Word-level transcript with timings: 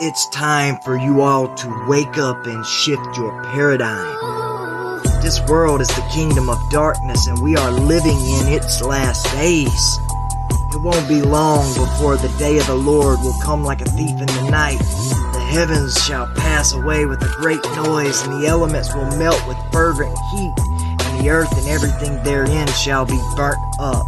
It's 0.00 0.28
time 0.28 0.78
for 0.84 0.96
you 0.96 1.22
all 1.22 1.52
to 1.56 1.86
wake 1.88 2.18
up 2.18 2.46
and 2.46 2.64
shift 2.64 3.16
your 3.16 3.42
paradigm. 3.52 5.02
This 5.20 5.40
world 5.48 5.80
is 5.80 5.88
the 5.88 6.08
kingdom 6.14 6.48
of 6.48 6.56
darkness 6.70 7.26
and 7.26 7.42
we 7.42 7.56
are 7.56 7.72
living 7.72 8.16
in 8.16 8.46
its 8.46 8.80
last 8.80 9.24
days. 9.32 9.98
It 10.72 10.80
won't 10.80 11.08
be 11.08 11.20
long 11.20 11.66
before 11.74 12.16
the 12.16 12.32
day 12.38 12.58
of 12.58 12.66
the 12.68 12.76
Lord 12.76 13.18
will 13.20 13.38
come 13.42 13.64
like 13.64 13.80
a 13.80 13.86
thief 13.86 14.12
in 14.12 14.26
the 14.26 14.48
night. 14.50 14.78
The 14.78 15.46
heavens 15.50 16.02
shall 16.02 16.32
pass 16.34 16.72
away 16.72 17.04
with 17.04 17.20
a 17.20 17.34
great 17.36 17.64
noise 17.74 18.22
and 18.22 18.40
the 18.40 18.46
elements 18.46 18.94
will 18.94 19.10
melt 19.18 19.44
with 19.48 19.58
fervent 19.72 20.16
heat 20.30 20.54
and 20.58 21.20
the 21.20 21.28
earth 21.28 21.52
and 21.58 21.66
everything 21.66 22.22
therein 22.22 22.68
shall 22.68 23.04
be 23.04 23.20
burnt 23.34 23.58
up. 23.80 24.06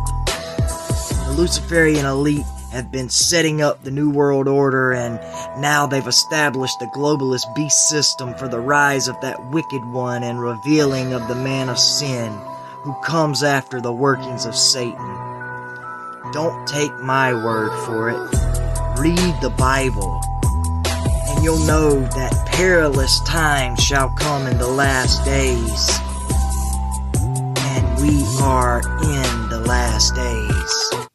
The 1.26 1.34
Luciferian 1.36 2.06
elite 2.06 2.46
have 2.70 2.90
been 2.92 3.08
setting 3.08 3.60
up 3.60 3.82
the 3.82 3.90
New 3.90 4.10
World 4.10 4.46
Order, 4.48 4.92
and 4.92 5.16
now 5.60 5.86
they've 5.86 6.06
established 6.06 6.78
the 6.78 6.90
globalist 6.94 7.52
beast 7.54 7.88
system 7.88 8.34
for 8.34 8.48
the 8.48 8.60
rise 8.60 9.08
of 9.08 9.20
that 9.20 9.50
wicked 9.50 9.84
one 9.92 10.22
and 10.22 10.40
revealing 10.40 11.12
of 11.12 11.26
the 11.28 11.34
man 11.34 11.68
of 11.68 11.78
sin 11.78 12.32
who 12.82 12.94
comes 13.02 13.42
after 13.42 13.80
the 13.80 13.92
workings 13.92 14.46
of 14.46 14.56
Satan. 14.56 15.16
Don't 16.32 16.66
take 16.68 16.94
my 17.00 17.34
word 17.34 17.72
for 17.84 18.08
it. 18.08 18.20
Read 18.98 19.34
the 19.42 19.54
Bible, 19.58 20.20
and 21.28 21.44
you'll 21.44 21.66
know 21.66 22.00
that 22.00 22.46
perilous 22.52 23.20
times 23.26 23.80
shall 23.80 24.14
come 24.18 24.46
in 24.46 24.58
the 24.58 24.68
last 24.68 25.24
days. 25.24 25.90
And 27.18 28.00
we 28.00 28.24
are 28.40 28.78
in 29.02 29.48
the 29.48 29.64
last 29.66 30.14
days. 30.14 31.09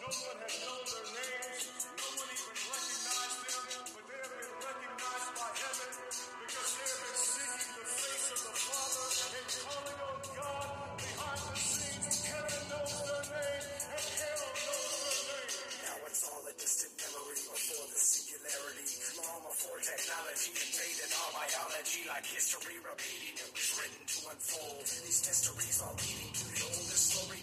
No 0.00 0.08
one 0.08 0.40
has 0.42 0.56
known 0.64 0.84
their 0.90 1.06
names, 1.12 1.64
no 1.92 2.06
one 2.18 2.30
even 2.32 2.56
recognized 2.56 3.38
them, 3.44 3.84
but 3.94 4.04
they 4.10 4.18
have 4.20 4.34
been 4.40 4.52
recognized 4.60 5.30
by 5.36 5.50
heaven 5.60 5.90
because 6.40 6.70
they 6.74 6.88
have 6.90 7.02
been 7.04 7.20
seeking 7.20 7.74
the 7.76 7.86
face 7.86 8.28
of 8.32 8.40
the 8.40 8.54
Father 8.64 9.06
and 9.38 9.48
calling 9.60 10.00
on 10.00 10.20
God 10.36 10.79
technology 20.30 20.54
invaded 20.54 21.10
our 21.10 21.30
biology, 21.34 22.02
like 22.06 22.26
history 22.26 22.78
repeating, 22.86 23.34
it 23.34 23.50
was 23.50 23.66
written 23.78 24.02
to 24.06 24.18
unfold. 24.30 24.86
These 24.86 25.26
mysteries 25.26 25.82
all 25.82 25.94
leading 25.98 26.30
to 26.30 26.44
the 26.54 26.60
oldest 26.70 27.04
story 27.10 27.42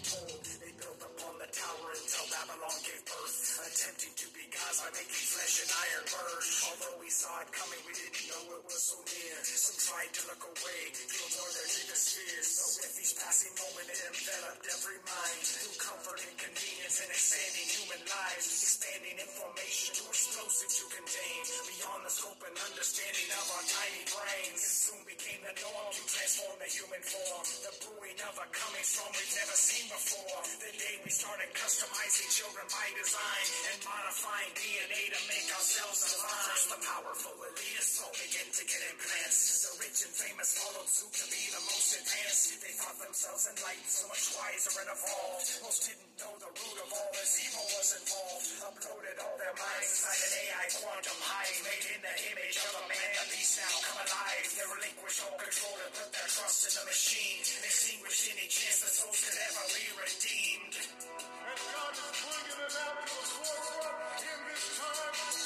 tower 1.58 1.90
until 1.90 2.26
Babylon 2.30 2.78
gave 2.86 3.02
birth, 3.02 3.36
attempting 3.66 4.14
to 4.14 4.26
be 4.30 4.46
gods 4.54 4.78
by 4.78 4.90
making 4.94 5.26
flesh 5.26 5.54
and 5.66 5.70
iron 5.74 6.06
merge. 6.06 6.50
Although 6.70 6.96
we 7.02 7.10
saw 7.10 7.34
it 7.42 7.50
coming, 7.50 7.82
we 7.82 7.92
didn't 7.98 8.30
know 8.30 8.42
it 8.54 8.62
was 8.62 8.78
so 8.78 8.98
near. 9.02 9.34
Some 9.42 9.78
tried 9.82 10.12
to 10.14 10.22
look 10.30 10.42
away, 10.46 10.80
to 10.94 11.02
ignore 11.02 11.50
their 11.50 11.66
deepest 11.66 12.14
fears. 12.14 12.46
So 12.46 12.64
with 12.78 12.94
each 13.02 13.14
passing 13.18 13.54
moment, 13.58 13.90
it 13.90 14.00
enveloped 14.06 14.64
every 14.70 15.00
mind. 15.02 15.40
Through 15.42 15.74
comfort 15.82 16.20
and 16.30 16.36
convenience 16.38 16.96
and 17.02 17.10
expanding 17.10 17.68
human 17.74 18.02
lives, 18.06 18.46
expanding 18.62 19.16
information 19.18 19.88
too 19.98 20.06
explosive 20.14 20.70
to 20.70 20.84
contain. 20.94 21.42
Beyond 21.74 22.02
the 22.06 22.12
scope 22.14 22.42
and 22.46 22.56
understanding 22.70 23.28
of 23.34 23.46
our 23.58 23.64
tiny 23.66 24.02
brains, 24.06 24.62
it 24.62 24.74
soon 24.78 25.02
became 25.10 25.42
the 25.42 25.54
norm 25.58 25.90
to 25.90 26.02
transform 26.06 26.54
the 26.62 26.70
human 26.70 27.02
form. 27.02 27.44
The 27.66 27.72
brewing 27.82 28.20
of 28.30 28.34
a 28.38 28.46
coming 28.54 28.86
storm 28.86 29.10
we've 29.10 29.34
never 29.34 29.56
seen 29.58 29.86
before. 29.90 30.38
The 30.62 30.72
day 30.78 30.94
we 31.02 31.10
started 31.10 31.47
customizing 31.54 32.28
children 32.34 32.66
by 32.68 32.86
design 32.98 33.46
and 33.72 33.78
modifying 33.84 34.52
DNA 34.58 35.02
to 35.12 35.20
make 35.30 35.48
ourselves 35.54 36.00
alive. 36.18 36.44
First, 36.50 36.68
the 36.72 36.80
powerful 36.82 37.34
elitists 37.40 38.02
all 38.04 38.12
begin 38.12 38.48
to 38.52 38.62
get 38.68 38.80
implants. 38.92 39.64
The 39.64 39.72
rich 39.80 39.98
and 40.04 40.12
famous 40.12 40.50
followed 40.58 40.88
suit 40.88 41.14
to 41.14 41.26
be 41.30 41.42
the 41.52 41.62
most 41.68 41.88
advanced. 41.94 42.58
They 42.58 42.74
thought 42.76 42.98
themselves 43.00 43.44
enlightened, 43.48 43.88
so 43.88 44.04
much 44.10 44.24
wiser 44.34 44.74
and 44.82 44.90
evolved. 44.92 45.48
Most 45.64 45.80
didn't 45.88 46.12
know 46.20 46.34
the 46.42 46.50
root 46.52 46.78
of 46.84 46.88
all 46.92 47.10
this 47.16 47.32
evil 47.38 47.64
was 47.76 47.88
involved. 47.96 48.48
Uploaded 48.68 49.16
all 49.22 49.36
their 49.38 49.56
minds 49.56 49.88
inside 49.88 50.20
an 50.20 50.32
AI 50.42 50.66
quantum 50.80 51.18
hive, 51.22 51.58
made 51.64 51.86
in 51.92 52.00
the 52.02 52.14
image 52.34 52.58
of 52.60 52.72
a 52.76 52.84
man. 52.92 53.10
The 53.14 53.24
beast 53.32 53.54
now 53.62 53.74
come 53.88 54.00
alive. 54.04 54.46
They 54.52 54.66
relinquish 54.68 55.16
all 55.24 55.36
control 55.38 55.76
and 55.80 55.92
put 55.96 56.10
their 56.12 56.28
trust 56.28 56.60
in 56.68 56.72
the 56.76 56.84
machine. 56.88 57.40
Extinguish 57.40 58.18
any 58.32 58.46
chance 58.50 58.78
that 58.84 58.92
souls 58.92 59.20
could 59.22 59.38
ever 59.38 59.64
be 59.72 59.84
redeemed. 59.96 61.17
And 61.48 61.56
God 61.56 61.94
is 61.96 62.12
bringing 62.20 62.60
it 62.60 62.76
out 62.76 62.96
to 63.00 63.08
the 63.08 63.26
forefront 63.32 64.20
in 64.20 64.38
this 64.52 64.64
time 64.76 65.37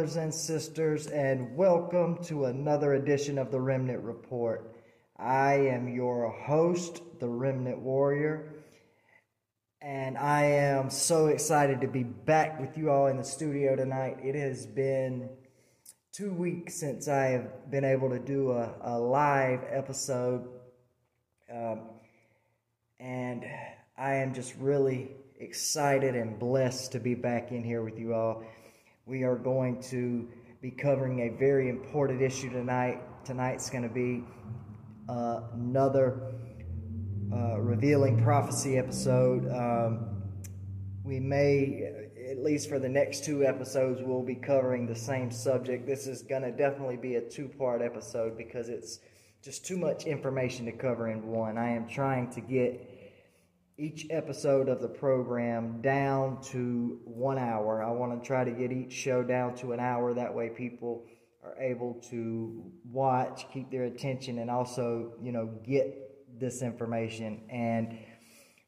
brothers 0.00 0.16
and 0.16 0.34
sisters, 0.34 1.08
and 1.08 1.54
welcome 1.54 2.16
to 2.24 2.46
another 2.46 2.94
edition 2.94 3.36
of 3.36 3.50
the 3.50 3.60
Remnant 3.60 4.02
Report. 4.02 4.74
I 5.18 5.56
am 5.56 5.90
your 5.90 6.30
host, 6.30 7.02
the 7.20 7.28
Remnant 7.28 7.80
Warrior, 7.80 8.50
and 9.82 10.16
I 10.16 10.44
am 10.44 10.88
so 10.88 11.26
excited 11.26 11.82
to 11.82 11.86
be 11.86 12.02
back 12.02 12.58
with 12.58 12.78
you 12.78 12.90
all 12.90 13.08
in 13.08 13.18
the 13.18 13.22
studio 13.22 13.76
tonight. 13.76 14.16
It 14.24 14.34
has 14.36 14.64
been 14.64 15.28
two 16.12 16.32
weeks 16.32 16.80
since 16.80 17.06
I 17.06 17.24
have 17.32 17.70
been 17.70 17.84
able 17.84 18.08
to 18.08 18.18
do 18.18 18.52
a, 18.52 18.72
a 18.80 18.98
live 18.98 19.60
episode, 19.68 20.48
um, 21.52 21.80
and 22.98 23.44
I 23.98 24.14
am 24.14 24.32
just 24.32 24.54
really 24.56 25.10
excited 25.38 26.14
and 26.14 26.38
blessed 26.38 26.92
to 26.92 27.00
be 27.00 27.14
back 27.14 27.52
in 27.52 27.62
here 27.62 27.82
with 27.82 27.98
you 27.98 28.14
all. 28.14 28.44
We 29.10 29.24
are 29.24 29.34
going 29.34 29.82
to 29.90 30.28
be 30.62 30.70
covering 30.70 31.22
a 31.22 31.36
very 31.36 31.68
important 31.68 32.22
issue 32.22 32.48
tonight. 32.48 33.02
Tonight's 33.24 33.68
going 33.68 33.82
to 33.82 33.92
be 33.92 34.22
uh, 35.08 35.40
another 35.52 36.32
uh, 37.32 37.58
revealing 37.58 38.22
prophecy 38.22 38.78
episode. 38.78 39.50
Um, 39.50 40.22
we 41.02 41.18
may, 41.18 42.06
at 42.30 42.38
least 42.38 42.68
for 42.68 42.78
the 42.78 42.88
next 42.88 43.24
two 43.24 43.44
episodes, 43.44 44.00
we'll 44.00 44.22
be 44.22 44.36
covering 44.36 44.86
the 44.86 44.94
same 44.94 45.32
subject. 45.32 45.88
This 45.88 46.06
is 46.06 46.22
going 46.22 46.42
to 46.42 46.52
definitely 46.52 46.96
be 46.96 47.16
a 47.16 47.20
two 47.20 47.48
part 47.48 47.82
episode 47.82 48.38
because 48.38 48.68
it's 48.68 49.00
just 49.42 49.66
too 49.66 49.76
much 49.76 50.04
information 50.04 50.66
to 50.66 50.72
cover 50.72 51.10
in 51.10 51.26
one. 51.26 51.58
I 51.58 51.70
am 51.70 51.88
trying 51.88 52.30
to 52.30 52.40
get 52.40 52.88
each 53.80 54.06
episode 54.10 54.68
of 54.68 54.82
the 54.82 54.88
program 54.88 55.80
down 55.80 56.38
to 56.42 57.00
one 57.04 57.38
hour. 57.38 57.82
I 57.82 57.90
want 57.90 58.20
to 58.20 58.26
try 58.26 58.44
to 58.44 58.50
get 58.50 58.70
each 58.70 58.92
show 58.92 59.22
down 59.22 59.54
to 59.56 59.72
an 59.72 59.80
hour. 59.80 60.12
That 60.12 60.34
way, 60.34 60.50
people 60.50 61.06
are 61.42 61.56
able 61.58 61.94
to 62.10 62.62
watch, 62.84 63.46
keep 63.50 63.70
their 63.70 63.84
attention, 63.84 64.38
and 64.38 64.50
also, 64.50 65.14
you 65.22 65.32
know, 65.32 65.46
get 65.64 66.38
this 66.38 66.60
information. 66.60 67.40
And 67.48 67.98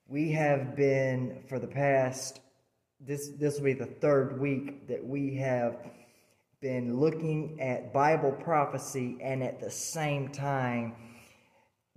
we 0.09 0.33
have 0.33 0.75
been 0.75 1.45
for 1.47 1.59
the 1.59 1.69
past 1.69 2.41
this 3.05 3.31
this 3.39 3.57
will 3.57 3.65
be 3.65 3.73
the 3.75 3.85
third 3.85 4.41
week 4.41 4.89
that 4.89 5.05
we 5.05 5.35
have 5.37 5.77
been 6.61 6.99
looking 6.99 7.61
at 7.61 7.93
Bible 7.93 8.33
prophecy 8.33 9.19
and 9.21 9.43
at 9.43 9.61
the 9.61 9.71
same 9.71 10.29
time 10.29 10.95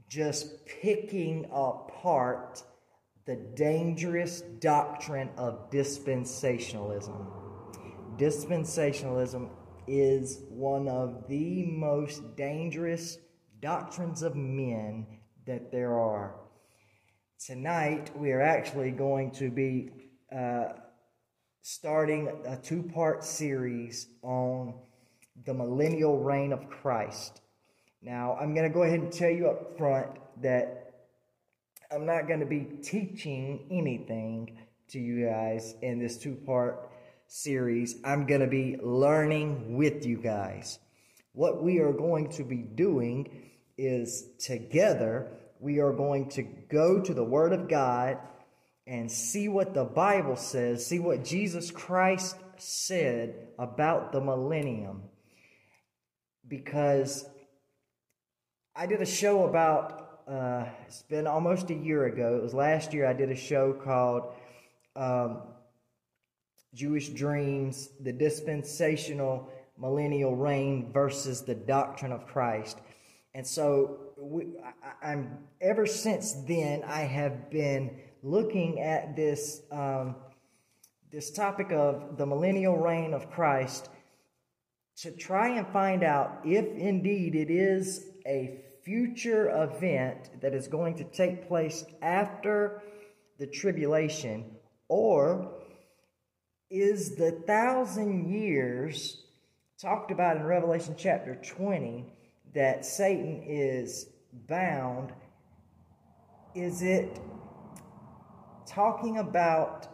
just 0.10 0.66
picking 0.66 1.46
apart 1.46 2.64
the 3.25 3.36
dangerous 3.56 4.42
doctrine 4.60 5.30
of 5.38 5.72
dispensationalism. 5.72 7.25
Dispensationalism 8.18 9.50
is 9.88 10.42
one 10.50 10.88
of 10.88 11.27
the 11.27 11.66
most 11.66 12.36
dangerous 12.36 13.18
doctrines 13.60 14.22
of 14.22 14.36
men 14.36 15.07
that 15.48 15.72
there 15.72 16.00
are. 16.00 16.36
Tonight, 17.44 18.16
we 18.16 18.31
are 18.31 18.42
actually 18.42 18.92
going 18.92 19.31
to 19.31 19.50
be 19.50 19.89
uh, 20.36 20.66
starting 21.63 22.31
a 22.48 22.57
two 22.57 22.83
part 22.83 23.24
series 23.24 24.07
on 24.21 24.75
the 25.45 25.54
millennial 25.54 26.19
reign 26.19 26.54
of 26.54 26.69
Christ. 26.69 27.42
Now, 28.04 28.38
I'm 28.39 28.54
going 28.54 28.68
to 28.68 28.74
go 28.74 28.83
ahead 28.83 29.00
and 29.00 29.12
tell 29.12 29.31
you 29.31 29.48
up 29.48 29.78
front 29.78 30.12
that 30.44 30.85
I'm 31.95 32.06
not 32.06 32.27
going 32.27 32.42
to 32.42 32.45
be 32.45 32.68
teaching 32.83 33.68
anything 33.71 34.57
to 34.89 35.00
you 35.00 35.27
guys 35.30 35.75
in 35.81 35.97
this 35.97 36.18
two 36.18 36.36
part 36.36 36.92
series. 37.27 37.95
I'm 38.03 38.25
going 38.25 38.42
to 38.42 38.47
be 38.47 38.75
learning 38.83 39.77
with 39.77 40.06
you 40.06 40.18
guys. 40.18 40.77
What 41.31 41.63
we 41.63 41.80
are 41.80 41.94
going 41.94 42.31
to 42.31 42.44
be 42.44 42.57
doing 42.57 43.50
is 43.77 44.25
together, 44.39 45.38
we 45.62 45.80
are 45.80 45.94
going 45.94 46.27
to 46.31 46.44
go 46.44 47.00
to 47.00 47.13
the 47.13 47.24
Word 47.24 47.53
of 47.53 47.69
God 47.69 48.18
and 48.86 49.09
see 49.09 49.47
what 49.47 49.74
the 49.74 49.86
Bible 49.86 50.36
says, 50.36 50.86
see 50.86 51.00
what 51.00 51.24
Jesus 51.24 51.71
Christ 51.71 52.36
said 52.57 53.36
about 53.57 54.12
the 54.12 54.19
millennium. 54.19 55.03
Because 56.45 57.25
I 58.75 58.86
did 58.86 59.01
a 59.01 59.06
show 59.06 59.45
about 59.45 60.05
uh, 60.27 60.66
it's 60.88 61.04
been 61.04 61.27
almost 61.27 61.69
a 61.69 61.74
year 61.74 62.06
ago. 62.06 62.36
It 62.38 62.42
was 62.42 62.54
last 62.54 62.94
year. 62.94 63.06
I 63.06 63.13
did 63.13 63.30
a 63.30 63.36
show 63.36 63.74
called 63.74 64.33
um, 64.95 65.42
Jewish 66.74 67.10
Dreams: 67.10 67.89
The 68.00 68.12
Dispensational 68.12 69.50
Millennial 69.77 70.36
Reign 70.36 70.92
versus 70.92 71.42
the 71.42 71.56
Doctrine 71.56 72.12
of 72.12 72.25
Christ. 72.25 72.80
And 73.36 73.45
so, 73.45 73.98
we, 74.18 74.48
I, 75.01 75.12
am 75.12 75.38
ever 75.62 75.86
since 75.86 76.33
then. 76.48 76.83
I 76.86 77.01
have 77.01 77.51
been 77.51 78.00
looking 78.24 78.80
at 78.80 79.16
this 79.16 79.62
um, 79.71 80.16
this 81.12 81.31
topic 81.31 81.71
of 81.71 82.18
the 82.18 82.25
millennial 82.25 82.78
reign 82.78 83.13
of 83.13 83.30
Christ 83.30 83.89
to 84.98 85.12
try 85.12 85.50
and 85.50 85.68
find 85.68 86.04
out 86.04 86.39
if 86.44 86.66
indeed 86.66 87.36
it 87.36 87.51
is 87.51 88.07
a 88.25 88.65
future 88.86 89.50
event 89.50 90.30
that 90.42 90.54
is 90.54 90.68
going 90.68 90.96
to 90.96 91.04
take 91.06 91.48
place 91.48 91.84
after 92.04 92.84
the 93.40 93.48
tribulation, 93.48 94.46
or 94.88 95.52
is 96.70 97.16
the 97.16 97.32
thousand 97.48 98.32
years 98.32 99.24
talked 99.82 100.12
about 100.12 100.38
in 100.38 100.44
Revelation 100.44 100.96
chapter 100.98 101.36
20 101.36 102.06
that 102.54 102.86
Satan 102.86 103.44
is 103.48 104.08
bound? 104.48 105.12
Is 106.54 106.81
it 106.84 107.20
talking 108.68 109.18
about 109.18 109.88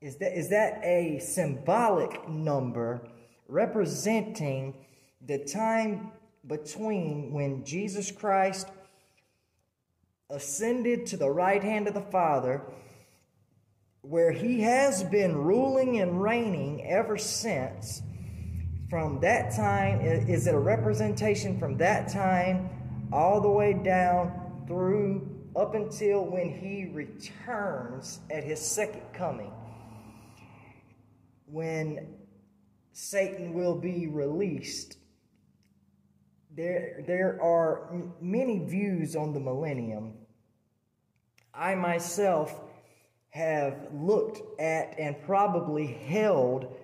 is 0.00 0.16
that 0.16 0.36
is 0.36 0.50
that 0.50 0.80
a 0.82 1.20
symbolic 1.20 2.28
number 2.28 3.08
representing 3.46 4.74
the 5.24 5.38
time 5.38 6.10
between 6.46 7.32
when 7.32 7.64
Jesus 7.64 8.10
Christ 8.10 8.68
ascended 10.30 11.06
to 11.06 11.16
the 11.16 11.30
right 11.30 11.62
hand 11.62 11.86
of 11.86 11.94
the 11.94 12.00
Father, 12.00 12.62
where 14.00 14.32
he 14.32 14.62
has 14.62 15.04
been 15.04 15.36
ruling 15.36 16.00
and 16.00 16.20
reigning 16.20 16.84
ever 16.86 17.16
since. 17.16 18.02
From 18.90 19.20
that 19.20 19.54
time, 19.54 20.00
is 20.00 20.46
it 20.46 20.54
a 20.54 20.58
representation 20.58 21.58
from 21.58 21.78
that 21.78 22.08
time 22.08 22.68
all 23.12 23.40
the 23.40 23.48
way 23.48 23.72
down 23.72 24.64
through 24.66 25.28
up 25.54 25.74
until 25.74 26.24
when 26.24 26.50
he 26.50 26.90
returns 26.92 28.20
at 28.30 28.44
his 28.44 28.60
second 28.60 29.02
coming? 29.14 29.52
When 31.46 32.14
Satan 32.92 33.54
will 33.54 33.76
be 33.76 34.08
released 34.08 34.96
there, 36.56 37.02
there 37.06 37.38
are 37.42 37.90
many 38.20 38.58
views 38.58 39.16
on 39.16 39.32
the 39.32 39.40
millennium. 39.40 40.14
I 41.54 41.74
myself 41.74 42.60
have 43.30 43.88
looked 43.94 44.60
at 44.60 44.98
and 44.98 45.16
probably 45.22 45.86
held 45.86 46.74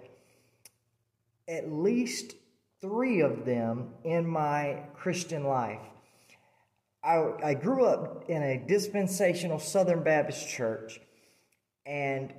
at 1.46 1.70
least 1.70 2.34
three 2.80 3.20
of 3.20 3.44
them 3.44 3.90
in 4.04 4.26
my 4.26 4.84
Christian 4.94 5.44
life. 5.44 5.82
I, 7.02 7.32
I 7.42 7.54
grew 7.54 7.84
up 7.84 8.24
in 8.28 8.42
a 8.42 8.58
dispensational 8.66 9.58
Southern 9.58 10.02
Baptist 10.02 10.48
church, 10.48 11.00
and 11.86 12.32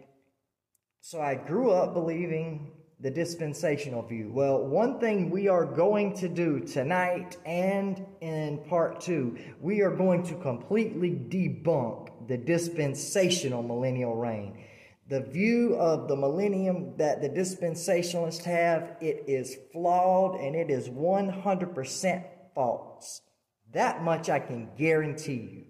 so 1.02 1.22
I 1.22 1.36
grew 1.36 1.72
up 1.72 1.94
believing 1.94 2.72
the 3.02 3.10
dispensational 3.10 4.02
view. 4.02 4.30
Well, 4.34 4.60
one 4.60 5.00
thing 5.00 5.30
we 5.30 5.48
are 5.48 5.66
going 5.66 6.14
to 6.18 6.28
do 6.28 6.60
tonight 6.60 7.38
and 7.46 8.06
in 8.20 8.60
part 8.68 9.00
two, 9.00 9.38
we 9.62 9.82
are 9.82 9.96
going 9.96 10.24
to 10.24 10.36
completely 10.36 11.12
debunk 11.12 12.28
the 12.28 12.38
dispensational 12.38 13.64
millennial 13.64 14.16
reign. 14.16 14.66
The 15.08 15.22
view 15.22 15.76
of 15.76 16.08
the 16.08 16.16
millennium 16.16 16.94
that 16.98 17.22
the 17.22 17.30
dispensationalists 17.30 18.44
have, 18.44 18.98
it 19.02 19.24
is 19.28 19.58
flawed 19.72 20.40
and 20.40 20.56
it 20.56 20.70
is 20.70 20.90
100% 20.90 22.24
false. 22.54 23.22
That 23.72 24.04
much 24.04 24.30
I 24.30 24.40
can 24.40 24.70
guarantee 24.78 25.50
you. 25.54 25.66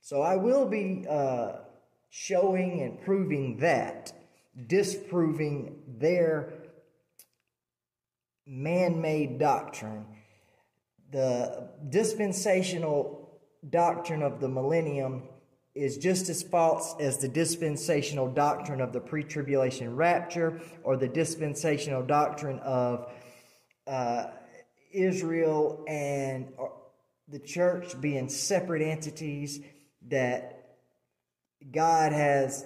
So 0.00 0.20
I 0.20 0.36
will 0.36 0.66
be 0.66 1.06
uh, 1.08 1.52
showing 2.10 2.82
and 2.82 3.00
proving 3.00 3.58
that, 3.58 4.12
disproving 4.66 5.82
their 5.86 6.54
man 8.46 9.00
made 9.00 9.38
doctrine. 9.38 10.06
The 11.10 11.70
dispensational 11.88 13.40
doctrine 13.68 14.22
of 14.22 14.40
the 14.40 14.48
millennium 14.48 15.24
is 15.74 15.98
just 15.98 16.28
as 16.30 16.42
false 16.42 16.94
as 16.98 17.18
the 17.18 17.28
dispensational 17.28 18.28
doctrine 18.28 18.80
of 18.80 18.92
the 18.92 19.00
pre 19.00 19.22
tribulation 19.22 19.94
rapture 19.94 20.60
or 20.82 20.96
the 20.96 21.08
dispensational 21.08 22.02
doctrine 22.02 22.58
of 22.60 23.12
uh, 23.86 24.26
Israel 24.92 25.84
and 25.86 26.48
uh, 26.58 26.66
the 27.28 27.38
church 27.38 28.00
being 28.00 28.28
separate 28.28 28.82
entities 28.82 29.60
that 30.08 30.76
God 31.70 32.12
has 32.12 32.64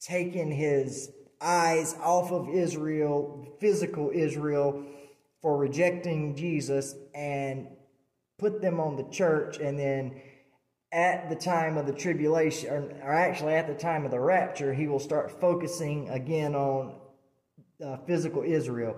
taken 0.00 0.50
his 0.50 1.10
eyes 1.40 1.94
off 2.02 2.32
of 2.32 2.48
Israel, 2.48 3.46
physical 3.60 4.10
Israel, 4.12 4.84
for 5.42 5.56
rejecting 5.56 6.34
Jesus 6.34 6.94
and 7.14 7.68
put 8.38 8.60
them 8.60 8.80
on 8.80 8.96
the 8.96 9.04
church 9.10 9.58
and 9.58 9.78
then 9.78 10.20
at 10.92 11.28
the 11.28 11.36
time 11.36 11.76
of 11.76 11.86
the 11.86 11.92
tribulation, 11.92 12.70
or, 12.70 12.80
or, 13.02 13.12
actually 13.12 13.54
at 13.54 13.66
the 13.66 13.74
time 13.74 14.04
of 14.04 14.10
the 14.10 14.20
rapture, 14.20 14.72
he 14.72 14.86
will 14.86 15.00
start 15.00 15.40
focusing 15.40 16.08
again 16.08 16.54
on 16.54 16.94
uh, 17.84 17.96
physical 18.06 18.42
Israel. 18.42 18.96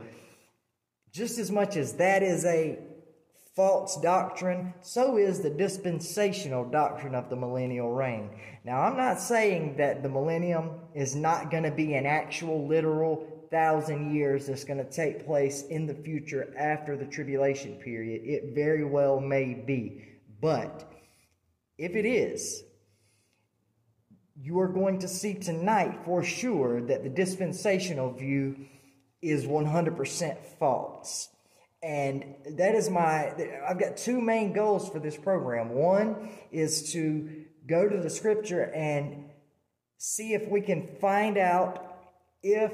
Just 1.10 1.38
as 1.38 1.50
much 1.50 1.76
as 1.76 1.94
that 1.94 2.22
is 2.22 2.44
a 2.44 2.78
false 3.58 4.00
doctrine, 4.00 4.72
so 4.82 5.16
is 5.16 5.40
the 5.40 5.50
dispensational 5.50 6.64
doctrine 6.64 7.16
of 7.16 7.28
the 7.28 7.34
millennial 7.34 7.90
reign. 7.90 8.30
Now, 8.64 8.82
I'm 8.82 8.96
not 8.96 9.18
saying 9.18 9.78
that 9.78 10.00
the 10.00 10.08
millennium 10.08 10.70
is 10.94 11.16
not 11.16 11.50
going 11.50 11.64
to 11.64 11.72
be 11.72 11.94
an 11.94 12.06
actual, 12.06 12.68
literal 12.68 13.26
thousand 13.50 14.14
years 14.14 14.46
that's 14.46 14.62
going 14.62 14.78
to 14.78 14.88
take 14.88 15.26
place 15.26 15.64
in 15.64 15.86
the 15.86 15.94
future 15.94 16.54
after 16.56 16.96
the 16.96 17.06
tribulation 17.06 17.74
period. 17.78 18.22
It 18.24 18.54
very 18.54 18.84
well 18.84 19.18
may 19.18 19.54
be. 19.54 20.04
But 20.40 20.88
if 21.78 21.96
it 21.96 22.06
is, 22.06 22.62
you 24.40 24.60
are 24.60 24.68
going 24.68 25.00
to 25.00 25.08
see 25.08 25.34
tonight 25.34 25.98
for 26.04 26.22
sure 26.22 26.80
that 26.82 27.02
the 27.02 27.10
dispensational 27.10 28.12
view 28.12 28.54
is 29.20 29.46
100% 29.46 30.36
false. 30.60 31.30
And 31.82 32.34
that 32.56 32.74
is 32.74 32.90
my, 32.90 33.32
I've 33.68 33.78
got 33.78 33.96
two 33.96 34.20
main 34.20 34.52
goals 34.52 34.88
for 34.88 34.98
this 34.98 35.16
program. 35.16 35.70
One 35.70 36.30
is 36.50 36.92
to 36.92 37.44
go 37.66 37.88
to 37.88 37.98
the 37.98 38.10
scripture 38.10 38.72
and 38.74 39.26
see 39.96 40.34
if 40.34 40.48
we 40.48 40.60
can 40.60 40.88
find 41.00 41.38
out 41.38 41.98
if 42.42 42.72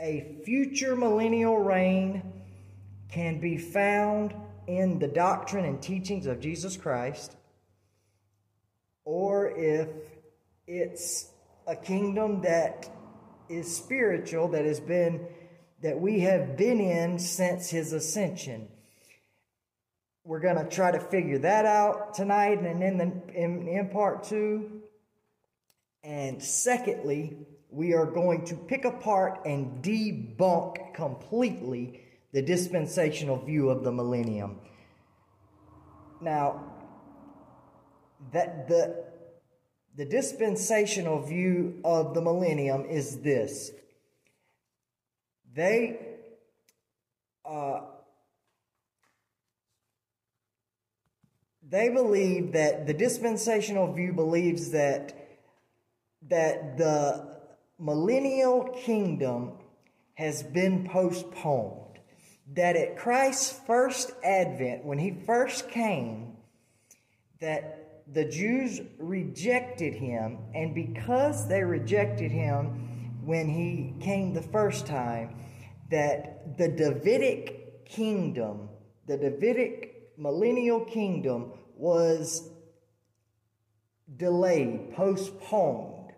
a 0.00 0.40
future 0.44 0.96
millennial 0.96 1.58
reign 1.58 2.22
can 3.08 3.40
be 3.40 3.56
found 3.56 4.34
in 4.66 4.98
the 4.98 5.08
doctrine 5.08 5.64
and 5.64 5.80
teachings 5.80 6.26
of 6.26 6.40
Jesus 6.40 6.76
Christ 6.76 7.36
or 9.04 9.50
if 9.56 9.88
it's 10.66 11.28
a 11.66 11.76
kingdom 11.76 12.40
that 12.42 12.90
is 13.48 13.74
spiritual 13.74 14.48
that 14.48 14.64
has 14.64 14.80
been 14.80 15.26
that 15.84 16.00
we 16.00 16.20
have 16.20 16.56
been 16.56 16.80
in 16.80 17.18
since 17.18 17.68
his 17.68 17.92
ascension. 17.92 18.66
We're 20.24 20.40
going 20.40 20.56
to 20.56 20.64
try 20.64 20.90
to 20.90 20.98
figure 20.98 21.36
that 21.40 21.66
out 21.66 22.14
tonight 22.14 22.58
and 22.62 22.82
in 22.82 22.96
the 22.96 23.12
in, 23.34 23.68
in 23.68 23.90
part 23.90 24.24
2 24.24 24.80
and 26.02 26.42
secondly 26.42 27.36
we 27.68 27.92
are 27.92 28.06
going 28.06 28.46
to 28.46 28.54
pick 28.54 28.86
apart 28.86 29.40
and 29.44 29.84
debunk 29.84 30.94
completely 30.94 32.00
the 32.32 32.40
dispensational 32.40 33.44
view 33.44 33.68
of 33.68 33.84
the 33.84 33.92
millennium. 33.92 34.60
Now 36.22 36.64
that 38.32 38.68
the 38.68 39.04
the 39.96 40.06
dispensational 40.06 41.20
view 41.20 41.78
of 41.84 42.14
the 42.14 42.22
millennium 42.22 42.86
is 42.86 43.18
this 43.18 43.70
they 45.54 45.98
uh, 47.44 47.80
they 51.68 51.88
believe 51.88 52.52
that 52.52 52.86
the 52.86 52.94
dispensational 52.94 53.92
view 53.92 54.12
believes 54.12 54.70
that 54.70 55.12
that 56.28 56.78
the 56.78 57.38
millennial 57.78 58.68
kingdom 58.82 59.52
has 60.14 60.42
been 60.42 60.88
postponed. 60.88 61.80
That 62.54 62.76
at 62.76 62.96
Christ's 62.96 63.58
first 63.66 64.12
advent 64.22 64.84
when 64.84 64.98
he 64.98 65.16
first 65.26 65.70
came 65.70 66.36
that 67.40 68.02
the 68.12 68.24
Jews 68.24 68.80
rejected 68.98 69.94
him, 69.94 70.38
and 70.54 70.74
because 70.74 71.48
they 71.48 71.62
rejected 71.62 72.30
him 72.30 73.20
when 73.24 73.48
he 73.48 73.94
came 74.00 74.34
the 74.34 74.42
first 74.42 74.86
time, 74.86 75.34
that 75.94 76.58
the 76.58 76.66
Davidic 76.66 77.84
kingdom, 77.84 78.68
the 79.06 79.16
Davidic 79.16 80.10
millennial 80.18 80.80
kingdom, 80.80 81.52
was 81.76 82.50
delayed, 84.16 84.92
postponed. 84.96 86.10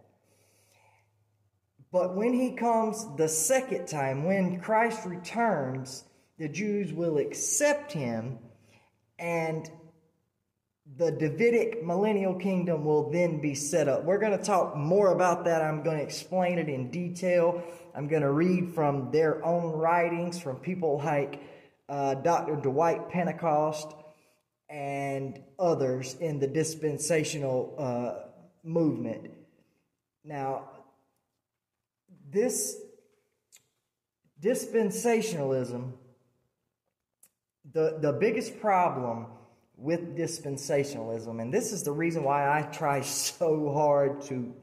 But 1.93 2.17
when 2.17 2.33
he 2.33 2.53
comes 2.53 3.05
the 3.19 3.29
second 3.29 3.87
time, 3.87 4.25
when 4.25 4.61
Christ 4.61 5.05
returns, 5.05 6.05
the 6.39 6.49
Jews 6.49 6.95
will 6.95 7.19
accept 7.19 7.93
him 7.93 8.39
and 9.19 9.71
the 10.97 11.11
Davidic 11.11 11.85
millennial 11.85 12.35
kingdom 12.35 12.85
will 12.85 13.11
then 13.11 13.43
be 13.43 13.55
set 13.55 13.89
up. 13.89 14.05
We're 14.05 14.21
going 14.21 14.39
to 14.39 14.43
talk 14.43 14.75
more 14.75 15.13
about 15.13 15.45
that. 15.45 15.61
I'm 15.61 15.83
going 15.83 15.99
to 15.99 16.03
explain 16.03 16.59
it 16.59 16.71
in 16.71 16.91
detail. 16.91 17.63
I'm 17.97 18.09
going 18.09 18.23
to 18.23 18.31
read 18.31 18.75
from 18.75 19.11
their 19.11 19.43
own 19.43 19.73
writings 19.73 20.39
from 20.39 20.57
people 20.57 20.99
like 20.99 21.41
uh, 21.89 22.15
Dr. 22.17 22.57
Dwight 22.57 23.09
Pentecost 23.09 23.91
and 24.69 25.43
others 25.59 26.15
in 26.21 26.39
the 26.39 26.47
dispensational 26.47 27.75
uh, 27.79 28.29
movement. 28.63 29.31
Now, 30.25 30.69
this 32.31 32.77
dispensationalism, 34.43 35.93
the, 37.73 37.97
the 37.99 38.13
biggest 38.13 38.61
problem 38.61 39.29
with 39.79 40.15
dispensationalism. 40.19 41.41
And 41.41 41.53
this 41.53 41.73
is 41.73 41.83
the 41.83 41.93
reason 41.93 42.25
why 42.25 42.59
I 42.59 42.63
try 42.63 43.01
so 43.03 43.73
hard 43.73 44.21
to 44.23 44.55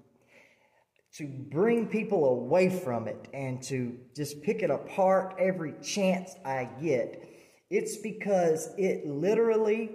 to 1.18 1.28
bring 1.28 1.88
people 1.88 2.26
away 2.26 2.70
from 2.70 3.08
it 3.08 3.28
and 3.34 3.62
to 3.64 3.98
just 4.16 4.42
pick 4.42 4.64
it 4.64 4.72
apart 4.72 5.36
every 5.38 5.74
chance 5.84 6.36
I 6.44 6.70
get. 6.82 7.24
It's 7.70 7.98
because 7.98 8.74
it 8.78 9.08
literally 9.08 9.92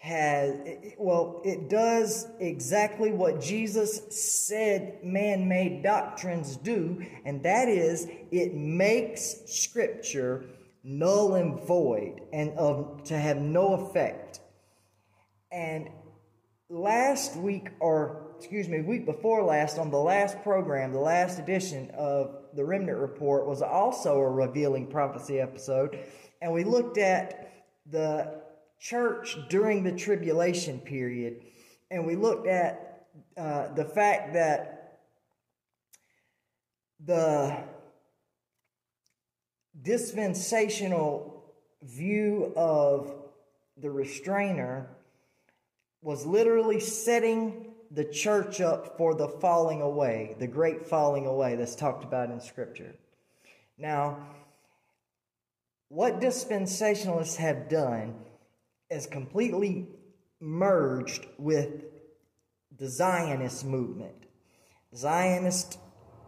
has, 0.00 0.56
well, 0.96 1.42
it 1.44 1.68
does 1.68 2.26
exactly 2.40 3.12
what 3.12 3.40
Jesus 3.40 4.00
said 4.10 4.98
man 5.02 5.48
made 5.48 5.82
doctrines 5.82 6.56
do, 6.56 7.04
and 7.24 7.42
that 7.42 7.68
is 7.68 8.06
it 8.30 8.54
makes 8.54 9.42
Scripture 9.46 10.44
null 10.84 11.34
and 11.34 11.60
void 11.66 12.20
and 12.32 12.56
of, 12.58 13.02
to 13.04 13.18
have 13.18 13.38
no 13.38 13.74
effect. 13.74 14.40
And 15.50 15.88
last 16.68 17.36
week, 17.36 17.70
or 17.80 18.27
excuse 18.38 18.68
me, 18.68 18.80
week 18.82 19.04
before 19.04 19.42
last, 19.42 19.78
on 19.78 19.90
the 19.90 19.98
last 19.98 20.40
program, 20.44 20.92
the 20.92 21.00
last 21.00 21.40
edition 21.40 21.90
of 21.90 22.36
the 22.54 22.64
Remnant 22.64 22.98
Report 22.98 23.48
was 23.48 23.62
also 23.62 24.20
a 24.20 24.30
revealing 24.30 24.86
prophecy 24.86 25.40
episode. 25.40 25.98
And 26.40 26.52
we 26.52 26.62
looked 26.62 26.98
at 26.98 27.52
the 27.90 28.40
church 28.78 29.36
during 29.48 29.82
the 29.82 29.90
tribulation 29.90 30.78
period. 30.78 31.40
And 31.90 32.06
we 32.06 32.14
looked 32.14 32.46
at 32.46 33.08
uh, 33.36 33.74
the 33.74 33.84
fact 33.84 34.34
that 34.34 35.00
the 37.04 37.56
dispensational 39.82 41.42
view 41.82 42.52
of 42.56 43.12
the 43.76 43.90
restrainer 43.90 44.90
was 46.02 46.24
literally 46.24 46.78
setting 46.78 47.64
the 47.90 48.04
church 48.04 48.60
up 48.60 48.96
for 48.96 49.14
the 49.14 49.28
falling 49.28 49.80
away, 49.80 50.36
the 50.38 50.46
great 50.46 50.86
falling 50.86 51.26
away 51.26 51.56
that's 51.56 51.74
talked 51.74 52.04
about 52.04 52.30
in 52.30 52.40
Scripture. 52.40 52.94
Now, 53.78 54.26
what 55.88 56.20
dispensationalists 56.20 57.36
have 57.36 57.68
done 57.68 58.14
is 58.90 59.06
completely 59.06 59.86
merged 60.40 61.26
with 61.38 61.84
the 62.76 62.88
Zionist 62.88 63.64
movement. 63.64 64.26
Zionist 64.94 65.78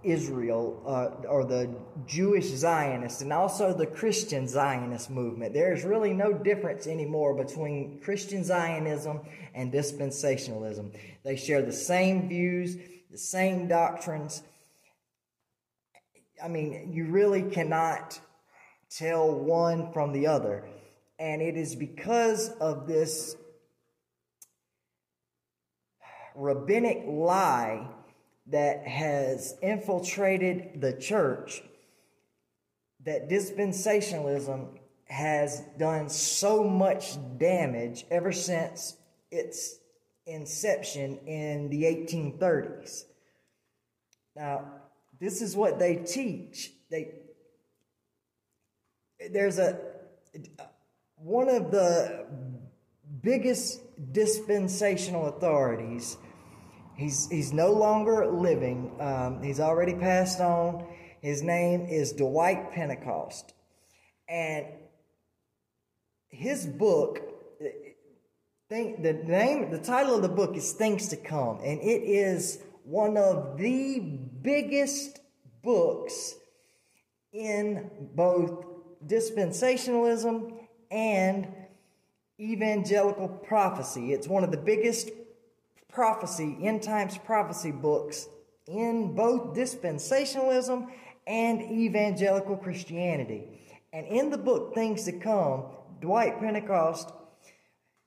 Israel 0.02 0.82
uh, 0.86 1.26
or 1.28 1.44
the 1.44 1.74
Jewish 2.06 2.46
Zionists 2.46 3.20
and 3.20 3.32
also 3.32 3.72
the 3.72 3.86
Christian 3.86 4.48
Zionist 4.48 5.10
movement. 5.10 5.52
There's 5.52 5.84
really 5.84 6.12
no 6.12 6.32
difference 6.32 6.86
anymore 6.86 7.34
between 7.34 8.00
Christian 8.00 8.44
Zionism 8.44 9.20
and 9.54 9.72
dispensationalism. 9.72 10.96
They 11.22 11.36
share 11.36 11.62
the 11.62 11.72
same 11.72 12.28
views, 12.28 12.76
the 13.10 13.18
same 13.18 13.68
doctrines. 13.68 14.42
I 16.42 16.48
mean, 16.48 16.92
you 16.92 17.06
really 17.06 17.42
cannot 17.42 18.18
tell 18.90 19.30
one 19.32 19.92
from 19.92 20.12
the 20.12 20.26
other. 20.26 20.66
And 21.18 21.42
it 21.42 21.56
is 21.56 21.74
because 21.76 22.48
of 22.60 22.86
this 22.86 23.36
rabbinic 26.34 27.04
lie 27.06 27.86
that 28.46 28.86
has 28.86 29.56
infiltrated 29.62 30.80
the 30.80 30.92
church 30.92 31.62
that 33.04 33.28
dispensationalism 33.28 34.78
has 35.04 35.62
done 35.78 36.08
so 36.08 36.62
much 36.62 37.16
damage 37.38 38.04
ever 38.10 38.32
since 38.32 38.96
its 39.30 39.78
inception 40.26 41.18
in 41.26 41.68
the 41.70 41.82
1830s. 41.84 43.04
Now, 44.36 44.64
this 45.18 45.42
is 45.42 45.56
what 45.56 45.78
they 45.78 45.96
teach. 45.96 46.72
They 46.90 47.12
there's 49.30 49.58
a 49.58 49.78
one 51.16 51.48
of 51.48 51.70
the 51.70 52.26
biggest 53.22 53.82
dispensational 54.12 55.26
authorities. 55.26 56.16
He's 57.00 57.30
he's 57.30 57.54
no 57.54 57.72
longer 57.72 58.30
living. 58.30 58.92
Um, 59.00 59.42
he's 59.42 59.58
already 59.58 59.94
passed 59.94 60.38
on. 60.38 60.84
His 61.22 61.42
name 61.42 61.86
is 61.86 62.12
Dwight 62.12 62.72
Pentecost, 62.72 63.54
and 64.28 64.66
his 66.28 66.66
book. 66.66 67.22
Think 68.68 69.02
the 69.02 69.14
name, 69.14 69.70
the 69.70 69.78
title 69.78 70.14
of 70.14 70.20
the 70.20 70.28
book 70.28 70.54
is 70.58 70.72
"Things 70.72 71.08
to 71.08 71.16
Come," 71.16 71.60
and 71.64 71.80
it 71.80 72.02
is 72.02 72.62
one 72.84 73.16
of 73.16 73.56
the 73.56 74.00
biggest 74.42 75.20
books 75.62 76.34
in 77.32 77.90
both 78.14 78.66
dispensationalism 79.06 80.52
and 80.90 81.48
evangelical 82.38 83.28
prophecy. 83.28 84.12
It's 84.12 84.28
one 84.28 84.44
of 84.44 84.50
the 84.50 84.58
biggest 84.58 85.08
prophecy, 85.92 86.56
end 86.62 86.82
times 86.82 87.18
prophecy 87.18 87.70
books 87.70 88.28
in 88.66 89.14
both 89.14 89.54
dispensationalism 89.56 90.86
and 91.26 91.62
evangelical 91.62 92.56
Christianity. 92.56 93.44
And 93.92 94.06
in 94.06 94.30
the 94.30 94.38
book 94.38 94.74
Things 94.74 95.04
to 95.04 95.12
Come, 95.12 95.64
Dwight 96.00 96.40
Pentecost, 96.40 97.10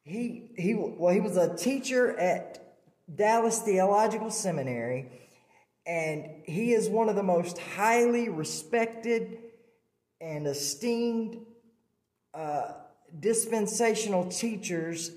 he 0.04 0.52
he 0.58 0.74
well 0.74 1.14
he 1.14 1.20
was 1.20 1.38
a 1.38 1.56
teacher 1.56 2.18
at 2.20 2.76
Dallas 3.14 3.60
Theological 3.60 4.30
Seminary 4.30 5.10
and 5.86 6.30
he 6.46 6.74
is 6.74 6.90
one 6.90 7.10
of 7.10 7.16
the 7.16 7.24
most 7.24 7.58
highly 7.58 8.30
respected 8.30 9.38
and 10.22 10.48
esteemed 10.48 11.38
uh, 12.34 12.72
dispensational 13.20 14.26
teachers 14.26 15.12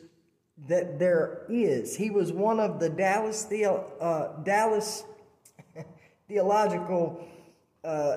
that 0.69 0.99
there 0.99 1.43
is. 1.49 1.97
He 1.97 2.11
was 2.11 2.33
one 2.33 2.61
of 2.61 2.81
the 2.81 2.89
Dallas 2.89 3.45
Theo, 3.45 3.85
uh, 4.01 4.43
Dallas 4.43 5.05
Theological 6.29 7.27
uh, 7.85 8.17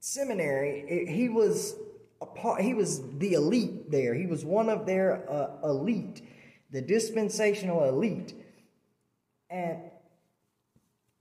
Seminary. 0.00 1.06
He 1.08 1.28
was 1.28 1.74
a 2.20 2.26
part, 2.26 2.60
he 2.60 2.74
was 2.74 3.02
the 3.18 3.34
elite 3.34 3.90
there. 3.90 4.14
He 4.14 4.26
was 4.26 4.44
one 4.44 4.68
of 4.68 4.86
their 4.86 5.28
uh, 5.30 5.50
elite, 5.64 6.22
the 6.70 6.82
dispensational 6.82 7.84
elite, 7.84 8.34
and 9.50 9.78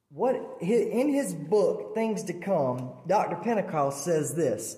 what 0.09 0.35
in 0.61 1.09
his 1.09 1.33
book 1.33 1.93
things 1.93 2.23
to 2.23 2.33
come 2.33 2.91
dr 3.07 3.35
pentecost 3.43 4.03
says 4.03 4.33
this 4.35 4.77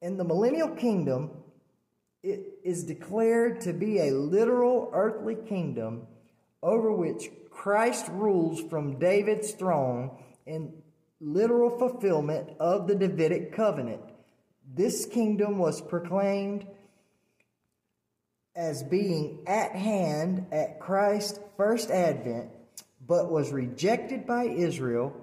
in 0.00 0.16
the 0.16 0.24
millennial 0.24 0.68
kingdom 0.68 1.30
it 2.22 2.57
is 2.68 2.84
declared 2.84 3.60
to 3.60 3.72
be 3.72 3.98
a 3.98 4.10
literal 4.10 4.90
earthly 4.92 5.36
kingdom 5.48 6.06
over 6.62 6.92
which 6.92 7.30
christ 7.50 8.06
rules 8.10 8.60
from 8.70 8.98
david's 8.98 9.52
throne 9.52 10.10
in 10.46 10.72
literal 11.20 11.78
fulfillment 11.78 12.48
of 12.60 12.86
the 12.86 12.94
davidic 12.94 13.52
covenant 13.52 14.02
this 14.74 15.06
kingdom 15.06 15.58
was 15.58 15.80
proclaimed 15.80 16.66
as 18.54 18.82
being 18.82 19.38
at 19.46 19.72
hand 19.72 20.46
at 20.52 20.78
christ's 20.80 21.40
first 21.56 21.90
advent 21.90 22.50
but 23.08 23.30
was 23.30 23.52
rejected 23.52 24.26
by 24.26 24.44
Israel 24.44 25.14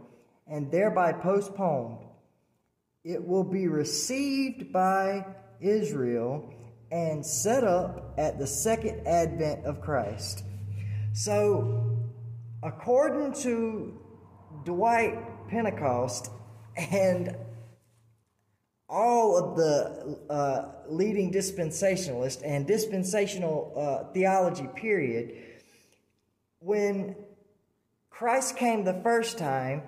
and 0.48 0.72
thereby 0.72 1.14
postponed. 1.14 2.00
It 3.04 3.26
will 3.26 3.44
be 3.44 3.68
received 3.68 4.74
by 4.74 5.26
Israel 5.62 6.52
and 6.96 7.26
set 7.26 7.66
up 7.66 8.14
at 8.18 8.40
the 8.40 8.48
second 8.48 9.06
advent 9.06 9.66
of 9.66 9.82
Christ. 9.82 10.46
So, 11.12 12.08
according 12.64 13.34
to 13.44 14.00
Dwight 14.64 15.50
Pentecost 15.50 16.32
and 16.78 17.36
all 18.88 19.38
of 19.38 19.58
the 19.58 20.20
uh, 20.30 20.72
leading 20.88 21.34
dispensationalists 21.34 22.42
and 22.46 22.66
dispensational 22.66 23.74
uh, 23.76 24.14
theology, 24.14 24.70
period, 24.74 25.36
when 26.60 27.14
Christ 28.10 28.56
came 28.56 28.86
the 28.86 29.02
first 29.04 29.38
time, 29.38 29.84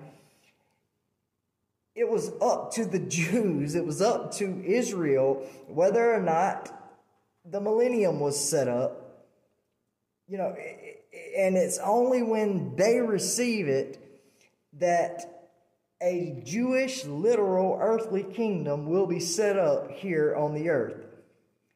it 1.94 2.06
was 2.06 2.32
up 2.42 2.70
to 2.72 2.84
the 2.84 2.98
Jews, 3.08 3.74
it 3.74 3.86
was 3.86 4.02
up 4.02 4.34
to 4.34 4.62
Israel 4.62 5.46
whether 5.68 6.14
or 6.14 6.20
not 6.20 6.74
the 7.50 7.60
millennium 7.60 8.20
was 8.20 8.38
set 8.38 8.68
up. 8.68 9.26
You 10.26 10.38
know, 10.38 10.54
and 11.36 11.56
it's 11.56 11.78
only 11.78 12.22
when 12.22 12.76
they 12.76 13.00
receive 13.00 13.68
it 13.68 13.98
that 14.74 15.50
a 16.02 16.40
Jewish, 16.44 17.04
literal, 17.04 17.78
earthly 17.80 18.22
kingdom 18.22 18.86
will 18.86 19.06
be 19.06 19.20
set 19.20 19.58
up 19.58 19.90
here 19.90 20.36
on 20.36 20.54
the 20.54 20.68
earth. 20.68 21.00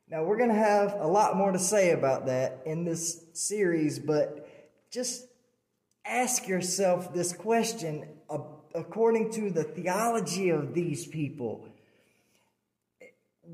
Now, 0.09 0.25
we're 0.25 0.37
going 0.37 0.51
to 0.51 0.55
have 0.55 0.95
a 1.01 1.07
lot 1.07 1.37
more 1.37 1.53
to 1.53 1.59
say 1.59 1.93
about 1.93 2.27
that 2.27 2.61
in 2.67 2.85
this 2.85 3.25
series, 3.33 3.99
but 3.99 4.47
just 4.91 5.27
ask 6.05 6.47
yourself 6.47 7.15
this 7.15 7.33
question 7.33 8.07
according 8.75 9.31
to 9.33 9.51
the 9.51 9.65
theology 9.65 10.51
of 10.51 10.75
these 10.75 11.07
people. 11.07 11.67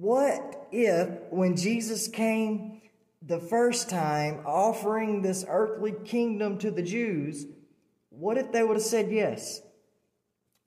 What 0.00 0.68
if, 0.70 1.08
when 1.30 1.56
Jesus 1.56 2.06
came 2.06 2.82
the 3.20 3.40
first 3.40 3.90
time 3.90 4.42
offering 4.46 5.22
this 5.22 5.44
earthly 5.48 5.92
kingdom 6.04 6.58
to 6.58 6.70
the 6.70 6.82
Jews, 6.82 7.46
what 8.10 8.38
if 8.38 8.52
they 8.52 8.62
would 8.62 8.76
have 8.76 8.84
said 8.84 9.10
yes? 9.10 9.60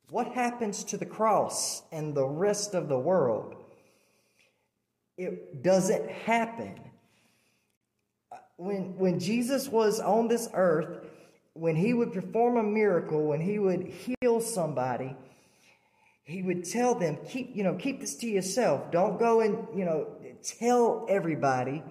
What 0.09 0.33
happens 0.33 0.83
to 0.85 0.97
the 0.97 1.05
cross 1.05 1.81
and 1.93 2.13
the 2.13 2.27
rest 2.27 2.73
of 2.73 2.89
the 2.89 2.99
world? 2.99 3.55
It 5.17 5.63
doesn't 5.63 6.11
happen. 6.11 6.77
When, 8.57 8.97
when 8.97 9.17
Jesus 9.19 9.69
was 9.69 10.01
on 10.01 10.27
this 10.27 10.49
earth, 10.53 11.05
when 11.53 11.77
he 11.77 11.93
would 11.93 12.11
perform 12.11 12.57
a 12.57 12.63
miracle, 12.63 13.23
when 13.23 13.39
he 13.39 13.59
would 13.59 13.93
heal 14.19 14.41
somebody, 14.41 15.15
he 16.23 16.41
would 16.41 16.63
tell 16.63 16.95
them, 16.95 17.17
keep, 17.27 17.55
you 17.55 17.63
know, 17.63 17.75
keep 17.75 17.99
this 17.99 18.15
to 18.15 18.27
yourself. 18.27 18.91
Don't 18.91 19.19
go 19.19 19.41
and, 19.41 19.67
you 19.77 19.85
know, 19.85 20.07
tell 20.43 21.05
everybody 21.09 21.83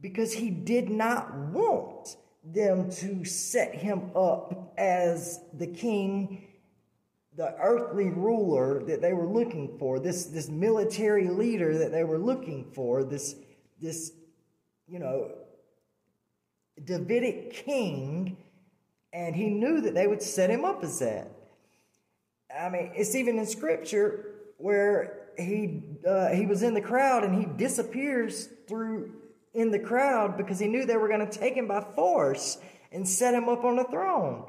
because 0.00 0.32
he 0.32 0.50
did 0.50 0.90
not 0.90 1.34
want 1.34 2.16
them 2.44 2.90
to 2.90 3.24
set 3.24 3.74
him 3.74 4.10
up 4.14 4.72
as 4.78 5.40
the 5.54 5.66
king, 5.66 6.46
the 7.36 7.54
earthly 7.60 8.08
ruler 8.08 8.82
that 8.84 9.00
they 9.00 9.12
were 9.12 9.26
looking 9.26 9.76
for, 9.78 9.98
this, 9.98 10.26
this 10.26 10.48
military 10.48 11.28
leader 11.28 11.78
that 11.78 11.92
they 11.92 12.04
were 12.04 12.18
looking 12.18 12.70
for, 12.72 13.04
this, 13.04 13.34
this, 13.80 14.12
you 14.86 14.98
know, 14.98 15.32
Davidic 16.82 17.52
king 17.52 18.36
and 19.12 19.34
he 19.34 19.48
knew 19.48 19.80
that 19.80 19.94
they 19.94 20.06
would 20.06 20.22
set 20.22 20.50
him 20.50 20.64
up 20.64 20.84
as 20.84 20.98
that. 20.98 21.30
I 22.58 22.68
mean, 22.68 22.92
it's 22.94 23.14
even 23.14 23.38
in 23.38 23.46
scripture 23.46 24.34
where 24.58 25.28
he 25.38 25.82
uh, 26.08 26.28
he 26.30 26.46
was 26.46 26.62
in 26.62 26.74
the 26.74 26.80
crowd 26.80 27.24
and 27.24 27.38
he 27.38 27.44
disappears 27.44 28.48
through 28.68 29.12
in 29.54 29.70
the 29.70 29.78
crowd 29.78 30.36
because 30.36 30.58
he 30.58 30.66
knew 30.66 30.84
they 30.84 30.96
were 30.96 31.08
going 31.08 31.26
to 31.26 31.38
take 31.38 31.54
him 31.54 31.68
by 31.68 31.80
force 31.80 32.58
and 32.92 33.08
set 33.08 33.34
him 33.34 33.48
up 33.48 33.64
on 33.64 33.76
the 33.76 33.84
throne. 33.84 34.46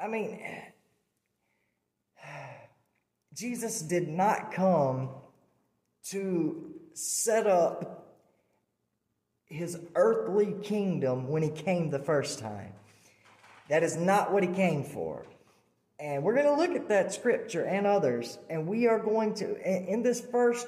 I 0.00 0.08
mean, 0.08 0.40
Jesus 3.34 3.82
did 3.82 4.08
not 4.08 4.52
come 4.52 5.10
to 6.10 6.74
set 6.94 7.46
up 7.46 8.16
his 9.46 9.78
earthly 9.94 10.54
kingdom 10.62 11.28
when 11.28 11.42
he 11.42 11.50
came 11.50 11.90
the 11.90 11.98
first 11.98 12.38
time. 12.38 12.72
That 13.68 13.82
is 13.82 13.96
not 13.96 14.32
what 14.32 14.42
he 14.42 14.48
came 14.48 14.84
for. 14.84 15.24
And 16.04 16.22
we're 16.22 16.34
going 16.34 16.44
to 16.44 16.52
look 16.52 16.72
at 16.72 16.90
that 16.90 17.14
scripture 17.14 17.64
and 17.64 17.86
others. 17.86 18.38
And 18.50 18.66
we 18.66 18.86
are 18.86 18.98
going 18.98 19.32
to, 19.36 19.90
in 19.90 20.02
this 20.02 20.20
first 20.20 20.66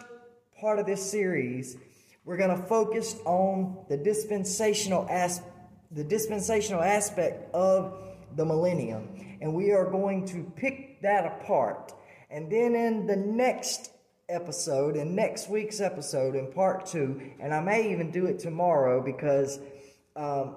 part 0.58 0.78
of 0.78 0.86
this 0.86 1.10
series, 1.10 1.76
we're 2.24 2.38
going 2.38 2.56
to 2.56 2.62
focus 2.62 3.16
on 3.26 3.84
the 3.90 3.98
dispensational 3.98 5.06
as, 5.10 5.42
the 5.90 6.04
dispensational 6.04 6.80
aspect 6.80 7.54
of 7.54 7.98
the 8.34 8.46
millennium. 8.46 9.36
And 9.42 9.52
we 9.52 9.72
are 9.72 9.84
going 9.90 10.24
to 10.28 10.50
pick 10.56 11.02
that 11.02 11.26
apart. 11.26 11.92
And 12.30 12.50
then 12.50 12.74
in 12.74 13.06
the 13.06 13.16
next 13.16 13.90
episode, 14.30 14.96
in 14.96 15.14
next 15.14 15.50
week's 15.50 15.82
episode, 15.82 16.34
in 16.34 16.50
part 16.50 16.86
two, 16.86 17.20
and 17.40 17.52
I 17.52 17.60
may 17.60 17.92
even 17.92 18.10
do 18.10 18.24
it 18.24 18.38
tomorrow 18.38 19.02
because 19.02 19.60
um, 20.16 20.56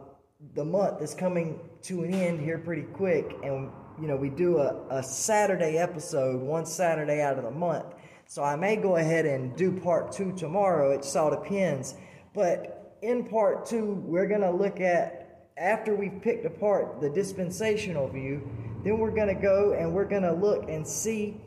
the 0.53 0.63
month 0.63 1.01
is 1.01 1.13
coming 1.13 1.59
to 1.81 2.05
an 2.05 2.13
end 2.13 2.39
here 2.39 2.59
pretty 2.59 2.83
quick. 2.83 3.35
And, 3.43 3.69
you 3.99 4.07
know, 4.07 4.15
we 4.15 4.29
do 4.29 4.59
a, 4.59 4.75
a 4.89 5.03
Saturday 5.03 5.77
episode, 5.77 6.41
one 6.41 6.65
Saturday 6.65 7.21
out 7.21 7.37
of 7.37 7.43
the 7.43 7.51
month. 7.51 7.85
So 8.25 8.43
I 8.43 8.55
may 8.55 8.75
go 8.75 8.95
ahead 8.95 9.25
and 9.25 9.55
do 9.55 9.71
part 9.71 10.11
two 10.11 10.31
tomorrow. 10.33 10.91
It 10.91 11.05
all 11.15 11.31
depends. 11.31 11.95
But 12.33 12.97
in 13.01 13.25
part 13.25 13.65
two, 13.65 13.95
we're 14.05 14.27
going 14.27 14.41
to 14.41 14.51
look 14.51 14.79
at, 14.79 15.49
after 15.57 15.95
we've 15.95 16.21
picked 16.21 16.45
apart 16.45 17.01
the 17.01 17.09
dispensational 17.09 18.07
view, 18.07 18.49
then 18.83 18.99
we're 18.99 19.11
going 19.11 19.27
to 19.35 19.41
go 19.41 19.73
and 19.73 19.93
we're 19.93 20.05
going 20.07 20.23
to 20.23 20.33
look 20.33 20.69
and 20.69 20.87
see 20.87 21.41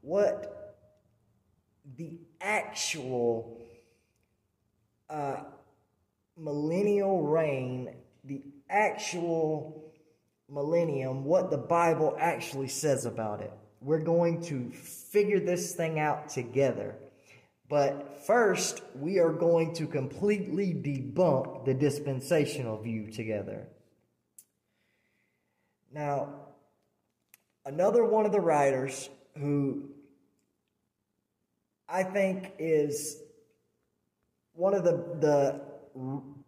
what 0.00 0.76
the 1.98 2.18
actual 2.40 3.58
uh, 5.10 5.42
millennial 6.38 7.22
reign, 7.22 7.94
the 8.24 8.42
actual 8.70 9.89
millennium, 10.50 11.24
what 11.24 11.50
the 11.50 11.58
Bible 11.58 12.16
actually 12.18 12.68
says 12.68 13.06
about 13.06 13.40
it. 13.40 13.52
We're 13.80 14.00
going 14.00 14.42
to 14.42 14.70
figure 14.70 15.40
this 15.40 15.74
thing 15.74 15.98
out 15.98 16.28
together. 16.28 16.96
But 17.68 18.24
first, 18.26 18.82
we 18.96 19.20
are 19.20 19.32
going 19.32 19.74
to 19.74 19.86
completely 19.86 20.74
debunk 20.74 21.64
the 21.64 21.72
dispensational 21.72 22.82
view 22.82 23.10
together. 23.10 23.68
Now, 25.92 26.34
another 27.64 28.04
one 28.04 28.26
of 28.26 28.32
the 28.32 28.40
writers 28.40 29.08
who 29.38 29.90
I 31.88 32.02
think 32.02 32.52
is 32.58 33.16
one 34.52 34.74
of 34.74 34.84
the, 34.84 34.92
the 35.20 35.60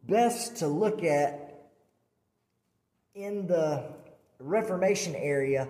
best 0.05 0.57
to 0.57 0.67
look 0.67 1.03
at 1.05 1.71
in 3.15 3.47
the 3.47 3.92
Reformation 4.45 5.15
area 5.15 5.69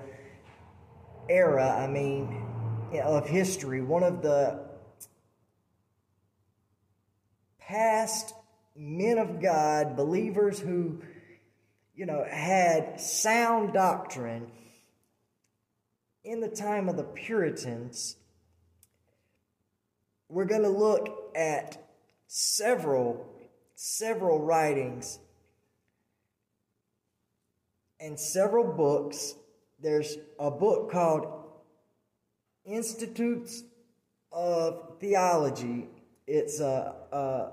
era, 1.28 1.70
I 1.70 1.86
mean, 1.86 2.42
of 3.02 3.26
history, 3.26 3.82
one 3.82 4.02
of 4.02 4.22
the 4.22 4.60
past 7.60 8.34
men 8.76 9.18
of 9.18 9.40
God, 9.40 9.96
believers 9.96 10.58
who, 10.58 11.02
you 11.94 12.06
know, 12.06 12.24
had 12.28 13.00
sound 13.00 13.72
doctrine 13.72 14.50
in 16.24 16.40
the 16.40 16.48
time 16.48 16.88
of 16.88 16.96
the 16.96 17.04
Puritans, 17.04 18.16
we're 20.28 20.44
going 20.44 20.62
to 20.62 20.68
look 20.68 21.32
at 21.34 21.82
several, 22.26 23.26
several 23.74 24.38
writings 24.38 25.18
and 28.02 28.18
several 28.18 28.64
books. 28.64 29.34
There's 29.80 30.16
a 30.38 30.50
book 30.50 30.90
called 30.90 31.26
Institutes 32.64 33.62
of 34.32 34.98
Theology. 35.00 35.88
It's 36.26 36.60
a, 36.60 36.94
uh, 37.12 37.50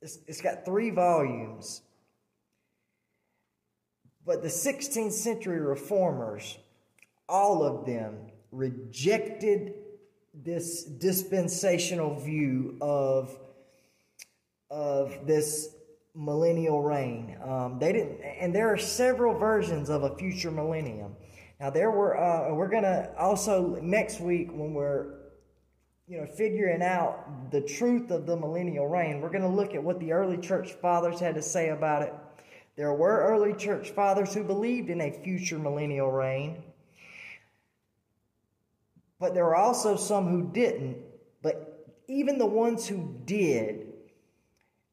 it's, 0.00 0.18
it's 0.26 0.40
got 0.40 0.64
three 0.64 0.90
volumes. 0.90 1.82
But 4.24 4.42
the 4.42 4.48
16th 4.48 5.12
century 5.12 5.60
reformers 5.60 6.58
all 7.28 7.64
of 7.64 7.86
them 7.86 8.14
rejected 8.52 9.74
this 10.32 10.84
dispensational 10.84 12.20
view 12.20 12.76
of 12.80 13.36
of 14.70 15.26
this 15.26 15.75
millennial 16.16 16.82
reign. 16.82 17.36
Um, 17.44 17.78
they 17.78 17.92
didn't, 17.92 18.20
and 18.22 18.54
there 18.54 18.72
are 18.72 18.78
several 18.78 19.38
versions 19.38 19.90
of 19.90 20.02
a 20.02 20.16
future 20.16 20.50
millennium. 20.50 21.14
Now 21.60 21.70
there 21.70 21.90
were, 21.90 22.18
uh, 22.18 22.54
we're 22.54 22.68
gonna 22.68 23.10
also 23.18 23.76
next 23.82 24.20
week 24.20 24.48
when 24.50 24.72
we're, 24.72 25.14
you 26.08 26.18
know, 26.18 26.26
figuring 26.26 26.82
out 26.82 27.50
the 27.50 27.60
truth 27.60 28.10
of 28.10 28.26
the 28.26 28.36
millennial 28.36 28.86
reign, 28.86 29.20
we're 29.20 29.30
gonna 29.30 29.48
look 29.48 29.74
at 29.74 29.82
what 29.82 30.00
the 30.00 30.12
early 30.12 30.38
church 30.38 30.72
fathers 30.74 31.20
had 31.20 31.34
to 31.34 31.42
say 31.42 31.68
about 31.68 32.02
it. 32.02 32.14
There 32.76 32.92
were 32.92 33.22
early 33.22 33.54
church 33.54 33.90
fathers 33.90 34.34
who 34.34 34.44
believed 34.44 34.90
in 34.90 35.00
a 35.00 35.10
future 35.10 35.58
millennial 35.58 36.10
reign. 36.10 36.62
But 39.18 39.32
there 39.32 39.44
were 39.44 39.56
also 39.56 39.96
some 39.96 40.28
who 40.28 40.50
didn't. 40.52 40.98
But 41.42 41.94
even 42.06 42.36
the 42.36 42.46
ones 42.46 42.86
who 42.86 43.14
did, 43.24 43.85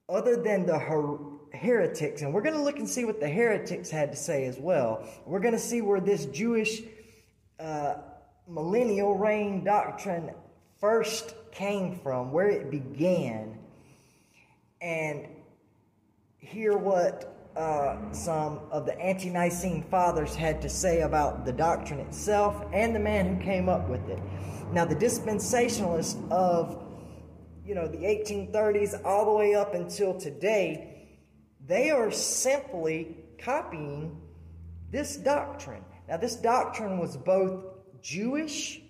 other 0.10 0.36
than 0.36 0.66
the 0.66 0.78
her- 0.78 1.18
heretics, 1.54 2.22
and 2.22 2.34
we're 2.34 2.42
going 2.42 2.56
to 2.56 2.62
look 2.62 2.80
and 2.80 2.90
see 2.90 3.06
what 3.06 3.20
the 3.20 3.30
heretics 3.30 3.90
had 3.90 4.12
to 4.12 4.18
say 4.18 4.46
as 4.46 4.58
well. 4.58 5.08
We're 5.26 5.40
going 5.40 5.54
to 5.54 5.60
see 5.60 5.82
where 5.82 6.02
this 6.02 6.26
Jewish 6.26 6.82
uh, 7.60 7.96
millennial 8.48 9.16
reign 9.16 9.64
doctrine 9.64 10.32
first 10.80 11.36
came 11.52 11.96
from, 12.00 12.32
where 12.32 12.50
it 12.50 12.70
began, 12.72 13.58
and 14.82 15.28
hear 16.40 16.78
what 16.78 17.34
uh, 17.56 18.12
some 18.12 18.60
of 18.72 18.86
the 18.86 19.00
ante 19.00 19.30
Nicene 19.30 19.84
fathers 19.84 20.36
had 20.36 20.62
to 20.62 20.70
say 20.70 21.02
about 21.02 21.46
the 21.46 21.54
doctrine 21.54 22.00
itself 22.00 22.66
and 22.74 22.96
the 22.96 23.00
man 23.00 23.36
who 23.36 23.44
came 23.44 23.70
up 23.70 23.88
with 23.88 24.08
it. 24.10 24.20
Now, 24.72 24.86
the 24.86 24.96
dispensationalists 24.96 26.30
of 26.32 26.83
you 27.66 27.76
know 27.76 27.88
the 27.88 27.98
1830s 27.98 29.04
all 29.06 29.26
the 29.26 29.32
way 29.32 29.56
up 29.56 29.74
until 29.74 30.18
today, 30.18 31.08
they 31.66 31.92
are 31.92 32.12
simply 32.12 33.16
copying 33.38 34.20
this 34.92 35.16
doctrine. 35.18 35.84
Now, 36.08 36.18
this 36.18 36.36
doctrine 36.36 37.00
was 37.00 37.16
both 37.18 37.64
Jewish 38.02 38.82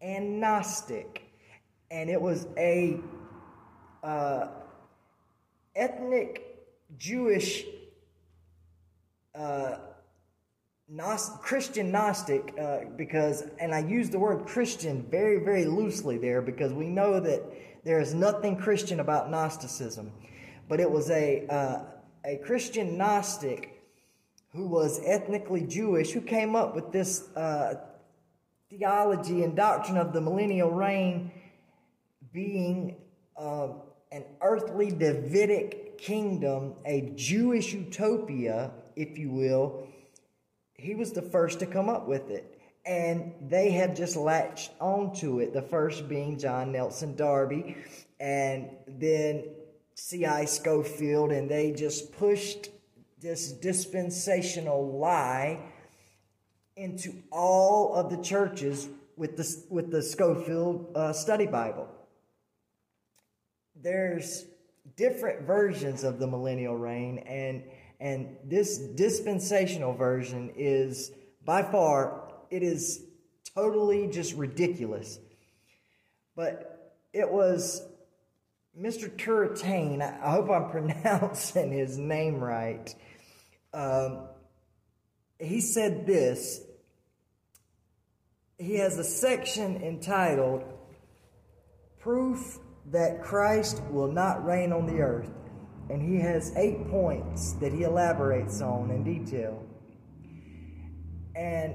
and 0.00 0.40
Gnostic, 0.40 1.22
and 1.90 2.08
it 2.08 2.20
was 2.20 2.46
a 2.56 2.98
uh, 4.02 4.48
ethnic 5.74 6.64
Jewish 6.98 7.64
uh, 9.34 9.76
Gnost- 10.92 11.40
Christian 11.40 11.92
Gnostic, 11.92 12.52
uh, 12.58 12.78
because, 12.96 13.44
and 13.60 13.72
I 13.72 13.78
use 13.78 14.10
the 14.10 14.18
word 14.18 14.46
Christian 14.46 15.06
very, 15.08 15.38
very 15.38 15.64
loosely 15.64 16.18
there 16.18 16.42
because 16.42 16.72
we 16.72 16.88
know 16.88 17.20
that 17.20 17.42
there 17.84 18.00
is 18.00 18.12
nothing 18.12 18.56
Christian 18.56 18.98
about 18.98 19.30
Gnosticism. 19.30 20.10
But 20.68 20.80
it 20.80 20.90
was 20.90 21.10
a, 21.10 21.46
uh, 21.46 21.82
a 22.24 22.36
Christian 22.38 22.98
Gnostic 22.98 23.84
who 24.52 24.66
was 24.66 25.00
ethnically 25.04 25.62
Jewish 25.62 26.10
who 26.10 26.20
came 26.20 26.56
up 26.56 26.74
with 26.74 26.90
this 26.90 27.28
uh, 27.36 27.74
theology 28.68 29.44
and 29.44 29.54
doctrine 29.54 29.96
of 29.96 30.12
the 30.12 30.20
millennial 30.20 30.72
reign 30.72 31.30
being 32.32 32.96
uh, 33.36 33.68
an 34.10 34.24
earthly 34.42 34.90
Davidic 34.90 35.98
kingdom, 35.98 36.74
a 36.84 37.12
Jewish 37.14 37.72
utopia, 37.72 38.72
if 38.96 39.16
you 39.16 39.30
will, 39.30 39.86
he 40.80 40.94
was 40.94 41.12
the 41.12 41.22
first 41.22 41.60
to 41.60 41.66
come 41.66 41.88
up 41.88 42.06
with 42.08 42.30
it. 42.30 42.58
And 42.86 43.34
they 43.42 43.72
have 43.72 43.94
just 43.94 44.16
latched 44.16 44.72
onto 44.80 45.40
it, 45.40 45.52
the 45.52 45.62
first 45.62 46.08
being 46.08 46.38
John 46.38 46.72
Nelson 46.72 47.14
Darby, 47.14 47.76
and 48.18 48.70
then 48.88 49.44
C.I. 49.94 50.46
Scofield, 50.46 51.30
and 51.30 51.50
they 51.50 51.72
just 51.72 52.12
pushed 52.16 52.70
this 53.20 53.52
dispensational 53.52 54.98
lie 54.98 55.60
into 56.74 57.12
all 57.30 57.92
of 57.94 58.08
the 58.08 58.22
churches 58.22 58.88
with 59.16 59.36
the, 59.36 59.64
with 59.68 59.90
the 59.90 60.02
Scofield 60.02 60.90
uh, 60.94 61.12
Study 61.12 61.46
Bible. 61.46 61.86
There's 63.76 64.46
different 64.96 65.42
versions 65.42 66.02
of 66.02 66.18
the 66.18 66.26
millennial 66.26 66.76
reign, 66.76 67.18
and 67.18 67.62
And 68.00 68.36
this 68.44 68.78
dispensational 68.78 69.92
version 69.92 70.52
is 70.56 71.12
by 71.44 71.62
far, 71.62 72.32
it 72.50 72.62
is 72.62 73.04
totally 73.54 74.08
just 74.08 74.34
ridiculous. 74.34 75.18
But 76.34 76.96
it 77.12 77.30
was 77.30 77.82
Mr. 78.78 79.14
Turretain, 79.14 80.00
I 80.00 80.30
hope 80.30 80.50
I'm 80.50 80.70
pronouncing 80.70 81.72
his 81.72 81.98
name 81.98 82.40
right. 82.40 82.94
Um, 83.74 84.28
he 85.38 85.60
said 85.60 86.06
this. 86.06 86.62
He 88.58 88.74
has 88.76 88.98
a 88.98 89.04
section 89.04 89.76
entitled 89.82 90.64
Proof 91.98 92.58
that 92.90 93.22
Christ 93.22 93.82
will 93.90 94.10
not 94.10 94.44
reign 94.44 94.72
on 94.72 94.86
the 94.86 95.00
earth. 95.00 95.30
And 95.90 96.00
he 96.00 96.20
has 96.20 96.52
eight 96.56 96.88
points 96.88 97.54
that 97.54 97.72
he 97.72 97.82
elaborates 97.82 98.60
on 98.60 98.90
in 98.90 99.02
detail. 99.02 99.60
And 101.34 101.74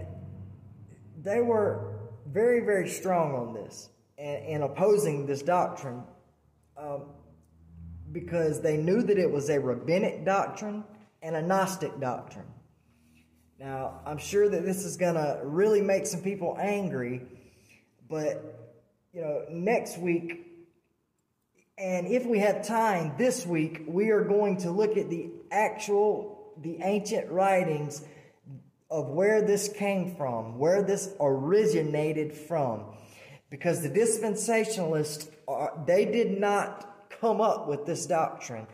they 1.21 1.41
were 1.41 1.99
very, 2.31 2.61
very 2.61 2.87
strong 2.87 3.35
on 3.35 3.53
this 3.53 3.89
in 4.17 4.61
opposing 4.61 5.25
this 5.25 5.41
doctrine 5.41 6.01
um, 6.77 7.07
because 8.13 8.61
they 8.61 8.77
knew 8.77 9.01
that 9.03 9.17
it 9.17 9.29
was 9.29 9.49
a 9.49 9.59
rabbinic 9.59 10.23
doctrine 10.23 10.85
and 11.21 11.35
a 11.35 11.41
Gnostic 11.41 11.99
doctrine. 11.99 12.45
Now, 13.59 13.99
I'm 14.05 14.17
sure 14.17 14.47
that 14.47 14.63
this 14.63 14.85
is 14.85 14.95
going 14.95 15.15
to 15.15 15.41
really 15.43 15.81
make 15.81 16.05
some 16.05 16.21
people 16.21 16.57
angry, 16.59 17.21
but, 18.09 18.71
you 19.11 19.21
know, 19.21 19.43
next 19.49 19.97
week, 19.97 20.44
and 21.77 22.07
if 22.07 22.25
we 22.25 22.39
have 22.39 22.65
time 22.65 23.13
this 23.17 23.45
week, 23.45 23.83
we 23.85 24.09
are 24.09 24.23
going 24.23 24.57
to 24.57 24.71
look 24.71 24.95
at 24.95 25.09
the 25.09 25.29
actual, 25.51 26.53
the 26.61 26.77
ancient 26.81 27.29
writings 27.29 28.01
of 28.89 29.09
where 29.09 29.41
this 29.41 29.67
came 29.67 30.15
from, 30.15 30.57
where 30.57 30.83
this 30.83 31.13
originated 31.19 32.31
from. 32.33 32.85
Because 33.49 33.81
the 33.81 33.89
dispensationalists, 33.89 35.29
are, 35.47 35.77
they 35.85 36.05
did 36.05 36.39
not 36.39 37.09
come 37.19 37.41
up 37.41 37.67
with 37.67 37.85
this 37.85 38.05
doctrine. 38.05 38.67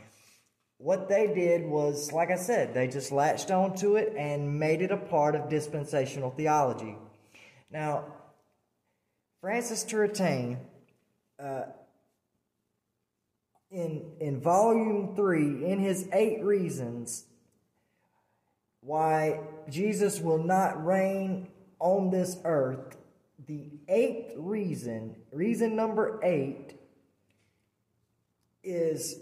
What 0.77 1.09
they 1.09 1.27
did 1.27 1.65
was, 1.65 2.11
like 2.11 2.29
I 2.29 2.35
said, 2.35 2.73
they 2.73 2.87
just 2.87 3.11
latched 3.11 3.51
onto 3.51 3.95
it 3.95 4.13
and 4.17 4.59
made 4.59 4.81
it 4.81 4.91
a 4.91 4.97
part 4.97 5.35
of 5.35 5.49
dispensational 5.49 6.31
theology. 6.31 6.95
Now, 7.71 8.05
Francis 9.41 9.83
Turretin, 9.83 10.57
uh, 11.39 11.63
in, 13.71 14.03
in 14.19 14.41
volume 14.41 15.15
three, 15.15 15.65
in 15.65 15.79
his 15.79 16.07
eight 16.11 16.43
reasons 16.43 17.25
why 18.81 19.39
Jesus 19.69 20.19
will 20.19 20.43
not 20.43 20.85
reign 20.85 21.47
on 21.79 22.09
this 22.09 22.37
earth, 22.43 22.97
the 23.47 23.71
eighth 23.87 24.33
reason, 24.35 25.15
reason 25.31 25.75
number 25.75 26.19
eight, 26.23 26.73
is 28.63 29.15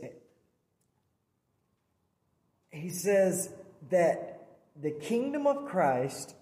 he 2.72 2.90
says 2.90 3.54
that 3.90 4.48
the 4.82 4.92
kingdom 4.92 5.48
of 5.48 5.66
Christ 5.66 6.36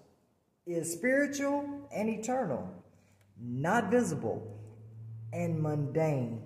is 0.66 0.92
spiritual 0.92 1.88
and 1.94 2.08
eternal, 2.08 2.68
not 3.40 3.90
visible 3.90 4.58
and 5.32 5.60
mundane. 5.60 6.42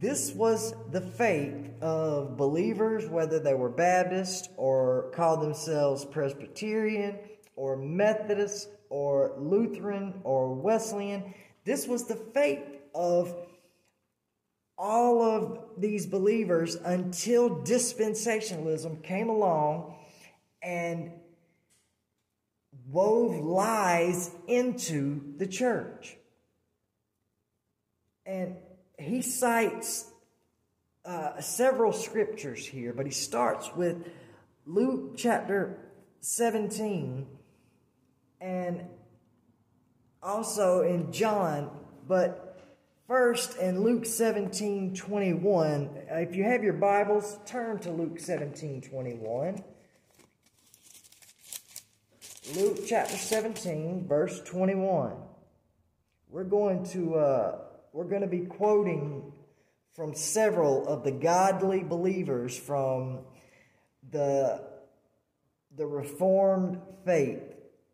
This 0.00 0.32
was 0.32 0.74
the 0.90 1.02
faith 1.02 1.70
of 1.82 2.38
believers, 2.38 3.06
whether 3.06 3.38
they 3.38 3.52
were 3.52 3.68
Baptist 3.68 4.48
or 4.56 5.10
called 5.14 5.42
themselves 5.42 6.06
Presbyterian 6.06 7.18
or 7.54 7.76
Methodist 7.76 8.70
or 8.88 9.34
Lutheran 9.36 10.14
or 10.24 10.54
Wesleyan. 10.54 11.34
This 11.66 11.86
was 11.86 12.06
the 12.06 12.16
faith 12.16 12.64
of 12.94 13.34
all 14.78 15.20
of 15.20 15.64
these 15.76 16.06
believers 16.06 16.76
until 16.76 17.50
dispensationalism 17.50 19.02
came 19.02 19.28
along 19.28 19.96
and 20.62 21.12
wove 22.88 23.36
lies 23.36 24.30
into 24.48 25.34
the 25.36 25.46
church. 25.46 26.16
And 28.24 28.56
he 29.00 29.22
cites 29.22 30.10
uh, 31.04 31.40
several 31.40 31.92
scriptures 31.92 32.66
here, 32.66 32.92
but 32.92 33.06
he 33.06 33.12
starts 33.12 33.74
with 33.74 34.06
Luke 34.66 35.16
chapter 35.16 35.78
17 36.20 37.26
and 38.40 38.84
also 40.22 40.82
in 40.82 41.12
John, 41.12 41.70
but 42.06 42.60
first 43.08 43.56
in 43.56 43.82
Luke 43.82 44.04
17 44.04 44.94
21. 44.94 45.90
If 46.10 46.36
you 46.36 46.44
have 46.44 46.62
your 46.62 46.74
Bibles, 46.74 47.38
turn 47.46 47.78
to 47.80 47.90
Luke 47.90 48.20
17 48.20 48.82
21. 48.82 49.64
Luke 52.54 52.78
chapter 52.86 53.16
17, 53.16 54.06
verse 54.08 54.40
21. 54.42 55.12
We're 56.30 56.44
going 56.44 56.84
to 56.86 57.14
uh, 57.14 57.58
we're 57.92 58.04
going 58.04 58.22
to 58.22 58.28
be 58.28 58.40
quoting 58.40 59.32
from 59.94 60.14
several 60.14 60.86
of 60.86 61.04
the 61.04 61.10
godly 61.10 61.82
believers 61.82 62.56
from 62.56 63.20
the 64.10 64.62
the 65.76 65.86
reformed 65.86 66.80
faith. 67.04 67.42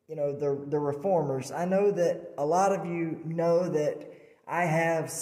You 0.08 0.16
know 0.16 0.32
the 0.32 0.64
the 0.68 0.78
reformers. 0.78 1.50
I 1.50 1.64
know 1.64 1.90
that 1.90 2.34
a 2.38 2.44
lot 2.44 2.72
of 2.72 2.86
you 2.86 3.20
know 3.24 3.68
that 3.68 4.12
i 4.46 4.64
have 4.64 5.12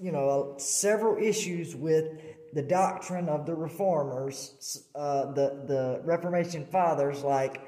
you 0.00 0.10
know 0.10 0.54
several 0.58 1.22
issues 1.22 1.74
with 1.76 2.06
the 2.52 2.62
doctrine 2.62 3.28
of 3.28 3.46
the 3.46 3.54
reformers 3.54 4.84
uh, 4.94 5.32
the 5.32 5.62
the 5.66 6.00
reformation 6.04 6.66
fathers 6.66 7.22
like 7.22 7.60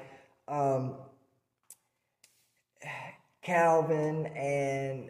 um, 0.47 0.95
calvin 3.41 4.25
and 4.27 5.09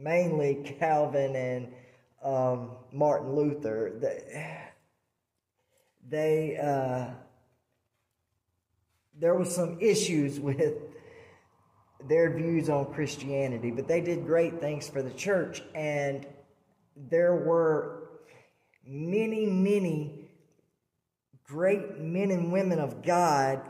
mainly 0.00 0.76
Calvin 0.78 1.36
and 1.36 1.68
um, 2.22 2.70
Martin 2.92 3.34
Luther, 3.34 3.92
they, 4.00 4.58
they 6.08 6.56
uh, 6.56 7.14
there 9.18 9.34
was 9.34 9.54
some 9.54 9.78
issues 9.80 10.40
with 10.40 10.74
their 12.08 12.34
views 12.34 12.70
on 12.70 12.92
Christianity, 12.92 13.70
but 13.70 13.86
they 13.86 14.00
did 14.00 14.24
great 14.24 14.60
things 14.60 14.88
for 14.88 15.02
the 15.02 15.10
church, 15.10 15.62
and 15.74 16.26
there 16.96 17.36
were 17.36 18.08
many, 18.86 19.44
many 19.46 20.30
great 21.44 21.98
men 21.98 22.30
and 22.30 22.50
women 22.50 22.78
of 22.78 23.02
God 23.02 23.60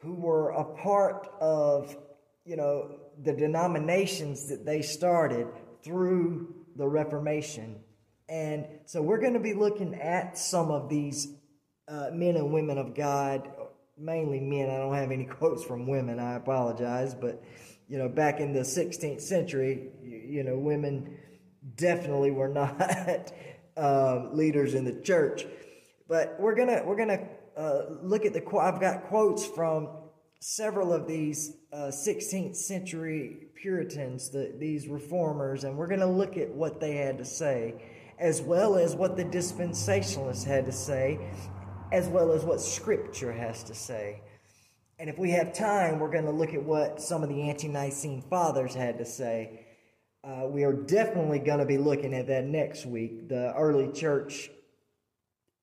who 0.00 0.14
were 0.14 0.50
a 0.50 0.64
part 0.64 1.28
of, 1.40 1.96
you 2.44 2.56
know, 2.56 2.99
the 3.22 3.32
denominations 3.32 4.48
that 4.48 4.64
they 4.64 4.82
started 4.82 5.46
through 5.82 6.54
the 6.76 6.86
Reformation. 6.86 7.80
And 8.28 8.66
so 8.86 9.02
we're 9.02 9.20
going 9.20 9.34
to 9.34 9.40
be 9.40 9.54
looking 9.54 9.94
at 9.94 10.38
some 10.38 10.70
of 10.70 10.88
these 10.88 11.34
uh, 11.88 12.10
men 12.12 12.36
and 12.36 12.52
women 12.52 12.78
of 12.78 12.94
God, 12.94 13.50
mainly 13.98 14.40
men. 14.40 14.70
I 14.70 14.78
don't 14.78 14.94
have 14.94 15.10
any 15.10 15.24
quotes 15.38 15.64
from 15.64 15.86
women, 15.86 16.18
I 16.18 16.34
apologize. 16.34 17.14
But, 17.14 17.42
you 17.88 17.98
know, 17.98 18.08
back 18.08 18.40
in 18.40 18.52
the 18.52 18.60
16th 18.60 19.20
century, 19.20 19.90
you, 20.02 20.16
you 20.18 20.42
know, 20.44 20.58
women 20.58 21.18
definitely 21.76 22.30
were 22.30 22.48
not 22.48 23.32
um, 23.76 24.36
leaders 24.36 24.74
in 24.74 24.84
the 24.84 25.00
church. 25.02 25.44
But 26.08 26.36
we're 26.40 26.56
gonna 26.56 26.82
we're 26.84 26.96
gonna 26.96 27.28
uh, 27.56 27.82
look 28.02 28.24
at 28.24 28.32
the. 28.32 28.42
I've 28.58 28.80
got 28.80 29.04
quotes 29.04 29.46
from 29.46 29.88
several 30.40 30.92
of 30.92 31.06
these 31.06 31.52
uh, 31.72 31.90
16th 31.92 32.56
century 32.56 33.48
Puritans, 33.54 34.30
the, 34.30 34.54
these 34.58 34.88
reformers, 34.88 35.64
and 35.64 35.76
we're 35.76 35.86
going 35.86 36.00
to 36.00 36.06
look 36.06 36.38
at 36.38 36.48
what 36.50 36.80
they 36.80 36.96
had 36.96 37.18
to 37.18 37.24
say, 37.24 37.74
as 38.18 38.40
well 38.40 38.76
as 38.76 38.94
what 38.94 39.16
the 39.16 39.24
dispensationalists 39.24 40.44
had 40.44 40.64
to 40.64 40.72
say, 40.72 41.20
as 41.92 42.08
well 42.08 42.32
as 42.32 42.42
what 42.42 42.60
Scripture 42.60 43.32
has 43.32 43.62
to 43.64 43.74
say. 43.74 44.22
And 44.98 45.10
if 45.10 45.18
we 45.18 45.30
have 45.30 45.52
time, 45.52 45.98
we're 45.98 46.10
going 46.10 46.24
to 46.24 46.30
look 46.30 46.54
at 46.54 46.62
what 46.62 47.02
some 47.02 47.22
of 47.22 47.28
the 47.28 47.48
ante 47.48 47.68
Nicene 47.68 48.22
fathers 48.22 48.74
had 48.74 48.98
to 48.98 49.04
say. 49.04 49.66
Uh, 50.24 50.46
we 50.46 50.64
are 50.64 50.72
definitely 50.72 51.38
going 51.38 51.58
to 51.58 51.66
be 51.66 51.78
looking 51.78 52.14
at 52.14 52.26
that 52.28 52.44
next 52.44 52.86
week. 52.86 53.28
The 53.28 53.54
early 53.54 53.92
church 53.92 54.50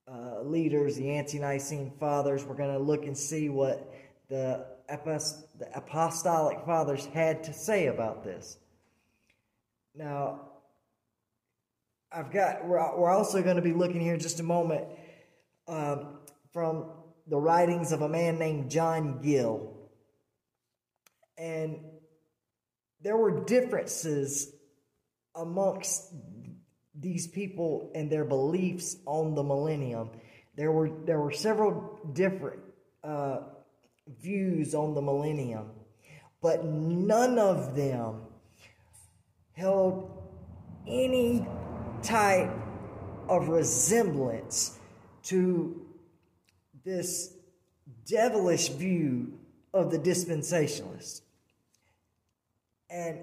uh, 0.08 0.42
leaders, 0.42 0.96
the 0.98 1.12
ante 1.12 1.40
Nicene 1.40 1.94
fathers, 2.00 2.46
we're 2.46 2.56
going 2.56 2.74
to 2.74 2.80
look 2.80 3.06
and 3.06 3.18
see 3.18 3.50
what 3.50 3.92
the, 4.30 4.66
the 4.88 5.70
apostolic 5.76 6.66
fathers 6.66 7.06
had 7.06 7.44
to 7.46 7.54
say 7.54 7.88
about 7.88 8.24
this. 8.24 8.58
Now, 9.96 10.42
I've 12.12 12.32
got, 12.32 12.66
we're, 12.66 12.98
we're 12.98 13.10
also 13.10 13.42
going 13.42 13.56
to 13.56 13.62
be 13.62 13.74
looking 13.74 14.02
here 14.02 14.18
just 14.18 14.40
a 14.40 14.44
moment 14.44 14.86
um, 15.68 16.20
from 16.54 16.92
the 17.28 17.38
writings 17.38 17.92
of 17.92 18.02
a 18.02 18.10
man 18.10 18.40
named 18.40 18.72
John 18.72 19.22
Gill. 19.22 19.74
And 21.38 21.80
there 23.02 23.18
were 23.18 23.44
differences 23.44 24.52
amongst 25.36 26.14
these 27.00 27.28
people 27.28 27.92
and 27.94 28.12
their 28.12 28.26
beliefs 28.26 28.98
on 29.06 29.36
the 29.36 29.44
millennium. 29.44 30.10
There 30.56 30.72
were 30.72 30.90
there 31.06 31.20
were 31.20 31.32
several 31.32 32.00
different 32.14 32.62
uh, 33.04 33.42
views 34.22 34.74
on 34.74 34.94
the 34.94 35.02
millennium, 35.02 35.70
but 36.42 36.66
none 36.66 37.38
of 37.40 37.76
them 37.76 38.22
held 39.54 40.12
any 40.88 41.46
type 42.02 42.52
of 43.28 43.50
resemblance 43.50 44.78
to 45.24 45.86
this 46.86 47.34
devilish 48.06 48.70
view 48.70 49.38
of 49.74 49.92
the 49.92 50.00
dispensationalists. 50.00 51.22
And 52.90 53.20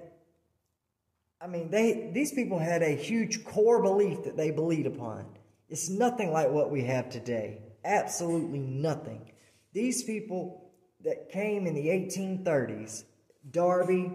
I 1.41 1.47
mean, 1.47 1.69
they 1.69 2.11
these 2.13 2.31
people 2.31 2.59
had 2.59 2.83
a 2.83 2.95
huge 2.95 3.43
core 3.43 3.81
belief 3.81 4.23
that 4.23 4.37
they 4.37 4.51
believed 4.51 4.87
upon. 4.87 5.25
It's 5.69 5.89
nothing 5.89 6.31
like 6.31 6.49
what 6.49 6.69
we 6.71 6.83
have 6.83 7.09
today. 7.09 7.59
Absolutely 7.83 8.59
nothing. 8.59 9.31
These 9.73 10.03
people 10.03 10.64
that 11.05 11.29
came 11.29 11.65
in 11.67 11.73
the 11.73 11.87
1830s, 11.87 13.03
Darby 13.51 14.11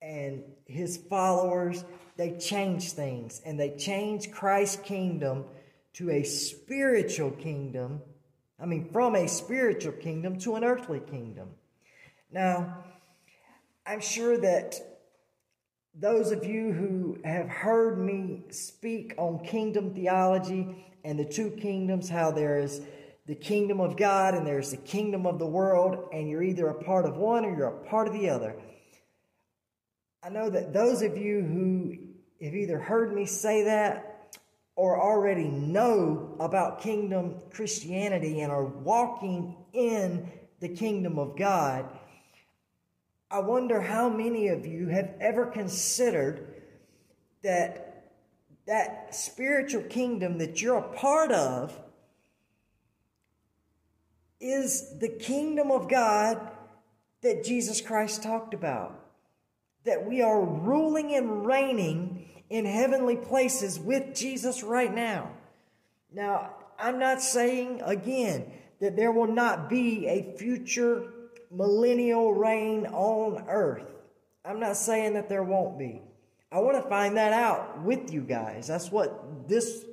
and 0.00 0.44
his 0.66 0.96
followers, 0.96 1.84
they 2.16 2.38
changed 2.38 2.92
things 2.92 3.42
and 3.44 3.58
they 3.58 3.76
changed 3.76 4.32
Christ's 4.32 4.80
kingdom 4.82 5.44
to 5.94 6.10
a 6.10 6.22
spiritual 6.22 7.32
kingdom. 7.32 8.00
I 8.60 8.66
mean, 8.66 8.88
from 8.92 9.16
a 9.16 9.26
spiritual 9.26 9.92
kingdom 9.92 10.38
to 10.40 10.54
an 10.54 10.64
earthly 10.64 11.00
kingdom. 11.00 11.50
Now, 12.30 12.84
I'm 13.84 14.00
sure 14.00 14.38
that 14.38 14.80
those 15.94 16.30
of 16.30 16.44
you 16.44 16.72
who 16.72 17.18
have 17.24 17.48
heard 17.48 17.98
me 17.98 18.44
speak 18.50 19.14
on 19.16 19.44
kingdom 19.44 19.94
theology 19.94 20.86
and 21.04 21.18
the 21.18 21.24
two 21.24 21.50
kingdoms, 21.50 22.08
how 22.08 22.30
there 22.30 22.58
is 22.58 22.82
the 23.26 23.34
kingdom 23.34 23.80
of 23.80 23.96
God 23.96 24.34
and 24.34 24.46
there's 24.46 24.70
the 24.70 24.76
kingdom 24.76 25.26
of 25.26 25.38
the 25.38 25.46
world, 25.46 26.08
and 26.12 26.28
you're 26.28 26.42
either 26.42 26.68
a 26.68 26.84
part 26.84 27.04
of 27.04 27.16
one 27.16 27.44
or 27.44 27.56
you're 27.56 27.68
a 27.68 27.88
part 27.88 28.06
of 28.06 28.14
the 28.14 28.28
other. 28.30 28.54
I 30.22 30.28
know 30.28 30.48
that 30.48 30.72
those 30.72 31.02
of 31.02 31.16
you 31.16 31.42
who 31.42 32.44
have 32.44 32.54
either 32.54 32.78
heard 32.78 33.12
me 33.12 33.26
say 33.26 33.64
that 33.64 34.34
or 34.76 35.00
already 35.00 35.48
know 35.48 36.36
about 36.38 36.80
kingdom 36.80 37.36
Christianity 37.50 38.40
and 38.40 38.52
are 38.52 38.64
walking 38.64 39.56
in 39.72 40.30
the 40.60 40.68
kingdom 40.68 41.18
of 41.18 41.36
God, 41.36 41.88
I 43.30 43.40
wonder 43.40 43.80
how 43.80 44.08
many 44.08 44.48
of 44.48 44.66
you 44.66 44.88
have 44.88 45.14
ever 45.20 45.46
considered 45.46 46.54
that 47.42 47.82
that 48.66 49.14
spiritual 49.14 49.82
kingdom 49.82 50.38
that 50.38 50.60
you're 50.60 50.78
a 50.78 50.94
part 50.94 51.30
of 51.30 51.78
is 54.40 54.98
the 54.98 55.08
kingdom 55.08 55.70
of 55.70 55.88
God 55.88 56.40
that 57.22 57.44
Jesus 57.44 57.80
Christ 57.80 58.22
talked 58.22 58.54
about. 58.54 58.98
That 59.84 60.06
we 60.06 60.22
are 60.22 60.40
ruling 60.40 61.14
and 61.14 61.46
reigning 61.46 62.28
in 62.50 62.64
heavenly 62.64 63.16
places 63.16 63.78
with 63.78 64.14
Jesus 64.14 64.62
right 64.62 64.92
now. 64.92 65.30
Now, 66.12 66.50
I'm 66.78 66.98
not 66.98 67.20
saying 67.20 67.82
again 67.84 68.50
that 68.80 68.96
there 68.96 69.12
will 69.12 69.32
not 69.32 69.68
be 69.68 70.06
a 70.06 70.36
future 70.36 71.12
millennial 71.50 72.34
reign 72.34 72.86
on 72.86 73.44
earth. 73.48 73.90
I'm 74.44 74.60
not 74.60 74.76
saying 74.76 75.14
that 75.14 75.28
there 75.28 75.42
won't 75.42 75.78
be. 75.78 76.02
I 76.52 76.60
want 76.60 76.82
to 76.82 76.88
find 76.88 77.16
that 77.16 77.32
out 77.32 77.82
with 77.82 78.12
you 78.12 78.20
guys. 78.20 78.66
That's 78.68 78.90
what 78.90 79.48
this 79.48 79.84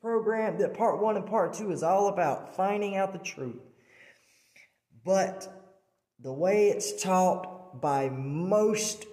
program, 0.00 0.58
that 0.58 0.74
part 0.74 1.00
one 1.00 1.16
and 1.16 1.26
part 1.26 1.52
two 1.52 1.72
is 1.72 1.82
all 1.82 2.08
about 2.08 2.56
finding 2.56 2.96
out 2.96 3.12
the 3.12 3.18
truth. 3.18 3.60
But 5.04 5.48
the 6.18 6.32
way 6.32 6.68
it's 6.68 7.02
taught 7.02 7.80
by 7.80 8.08
most 8.08 9.06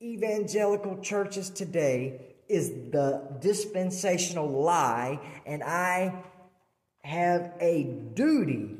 evangelical 0.00 0.98
churches 0.98 1.50
today 1.50 2.36
is 2.48 2.70
the 2.90 3.36
dispensational 3.40 4.48
lie, 4.48 5.18
and 5.44 5.62
I 5.62 6.24
have 7.02 7.52
a 7.60 7.84
duty 8.14 8.76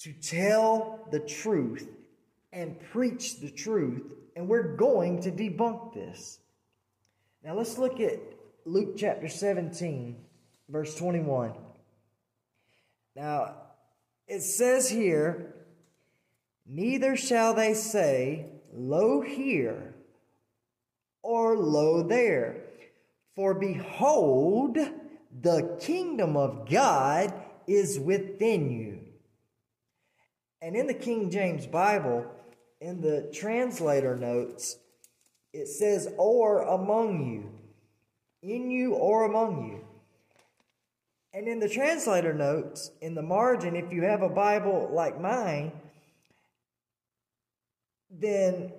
to 0.00 0.12
tell 0.12 1.06
the 1.10 1.20
truth 1.20 1.88
and 2.52 2.78
preach 2.92 3.40
the 3.40 3.50
truth, 3.50 4.12
and 4.36 4.48
we're 4.48 4.76
going 4.76 5.22
to 5.22 5.30
debunk 5.30 5.94
this. 5.94 6.38
Now 7.42 7.54
let's 7.54 7.78
look 7.78 8.00
at 8.00 8.18
Luke 8.64 8.96
chapter 8.96 9.28
17, 9.28 10.16
verse 10.68 10.94
21. 10.96 11.52
Now, 13.16 13.54
it 14.28 14.42
says 14.42 14.88
here, 14.88 15.54
Neither 16.66 17.16
shall 17.16 17.54
they 17.54 17.72
say, 17.72 18.46
Lo 18.74 19.22
here, 19.22 19.94
or 21.22 21.56
lo 21.56 22.02
there. 22.02 22.64
For 23.34 23.54
behold, 23.54 24.76
the 25.40 25.78
kingdom 25.80 26.36
of 26.36 26.68
God 26.68 27.32
is 27.66 27.98
within 27.98 28.70
you. 28.70 29.00
And 30.60 30.76
in 30.76 30.86
the 30.86 30.94
King 30.94 31.30
James 31.30 31.66
Bible, 31.66 32.26
in 32.80 33.00
the 33.00 33.30
translator 33.32 34.16
notes, 34.16 34.76
it 35.52 35.68
says, 35.68 36.08
or 36.18 36.62
among 36.62 37.24
you, 37.32 37.50
in 38.42 38.70
you 38.70 38.94
or 38.94 39.24
among 39.24 39.70
you. 39.70 39.87
And 41.38 41.46
in 41.46 41.60
the 41.60 41.68
translator 41.68 42.34
notes, 42.34 42.90
in 43.00 43.14
the 43.14 43.22
margin, 43.22 43.76
if 43.76 43.92
you 43.92 44.02
have 44.02 44.22
a 44.22 44.28
Bible 44.28 44.90
like 44.92 45.20
mine, 45.20 45.70
then, 48.10 48.72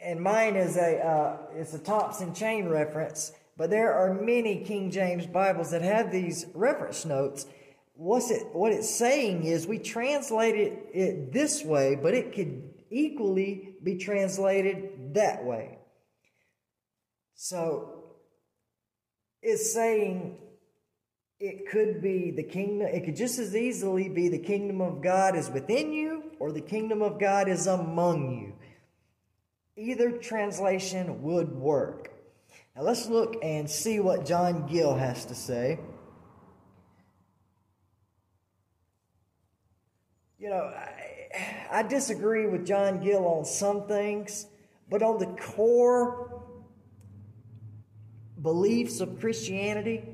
and 0.00 0.20
mine 0.20 0.54
is 0.54 0.76
a 0.76 1.04
uh, 1.04 1.36
it's 1.56 1.74
a 1.74 1.80
Thompson 1.80 2.34
chain 2.34 2.68
reference, 2.68 3.32
but 3.56 3.68
there 3.70 3.92
are 3.92 4.14
many 4.14 4.62
King 4.62 4.92
James 4.92 5.26
Bibles 5.26 5.72
that 5.72 5.82
have 5.82 6.12
these 6.12 6.46
reference 6.54 7.04
notes. 7.04 7.46
What's 7.94 8.30
it? 8.30 8.46
What 8.52 8.70
it's 8.70 8.88
saying 8.88 9.42
is 9.42 9.66
we 9.66 9.80
translated 9.80 10.78
it 10.94 11.32
this 11.32 11.64
way, 11.64 11.98
but 12.00 12.14
it 12.14 12.32
could 12.32 12.62
equally 12.90 13.74
be 13.82 13.96
translated 13.98 15.14
that 15.14 15.44
way. 15.44 15.78
So 17.34 18.04
it's 19.42 19.74
saying 19.74 20.38
it 21.42 21.68
could 21.68 22.00
be 22.00 22.30
the 22.30 22.44
kingdom, 22.44 22.86
it 22.86 23.04
could 23.04 23.16
just 23.16 23.40
as 23.40 23.56
easily 23.56 24.08
be 24.08 24.28
the 24.28 24.38
kingdom 24.38 24.80
of 24.80 25.02
God 25.02 25.34
is 25.34 25.50
within 25.50 25.92
you 25.92 26.22
or 26.38 26.52
the 26.52 26.60
kingdom 26.60 27.02
of 27.02 27.18
God 27.18 27.48
is 27.48 27.66
among 27.66 28.38
you. 28.38 28.52
Either 29.76 30.12
translation 30.12 31.20
would 31.22 31.52
work. 31.52 32.12
Now 32.76 32.82
let's 32.82 33.08
look 33.08 33.34
and 33.42 33.68
see 33.68 33.98
what 33.98 34.24
John 34.24 34.68
Gill 34.68 34.94
has 34.94 35.24
to 35.24 35.34
say. 35.34 35.80
You 40.38 40.50
know, 40.50 40.72
I, 40.72 41.66
I 41.72 41.82
disagree 41.82 42.46
with 42.46 42.64
John 42.64 43.00
Gill 43.00 43.26
on 43.26 43.44
some 43.44 43.88
things, 43.88 44.46
but 44.88 45.02
on 45.02 45.18
the 45.18 45.26
core 45.42 46.44
beliefs 48.40 49.00
of 49.00 49.18
Christianity, 49.18 50.04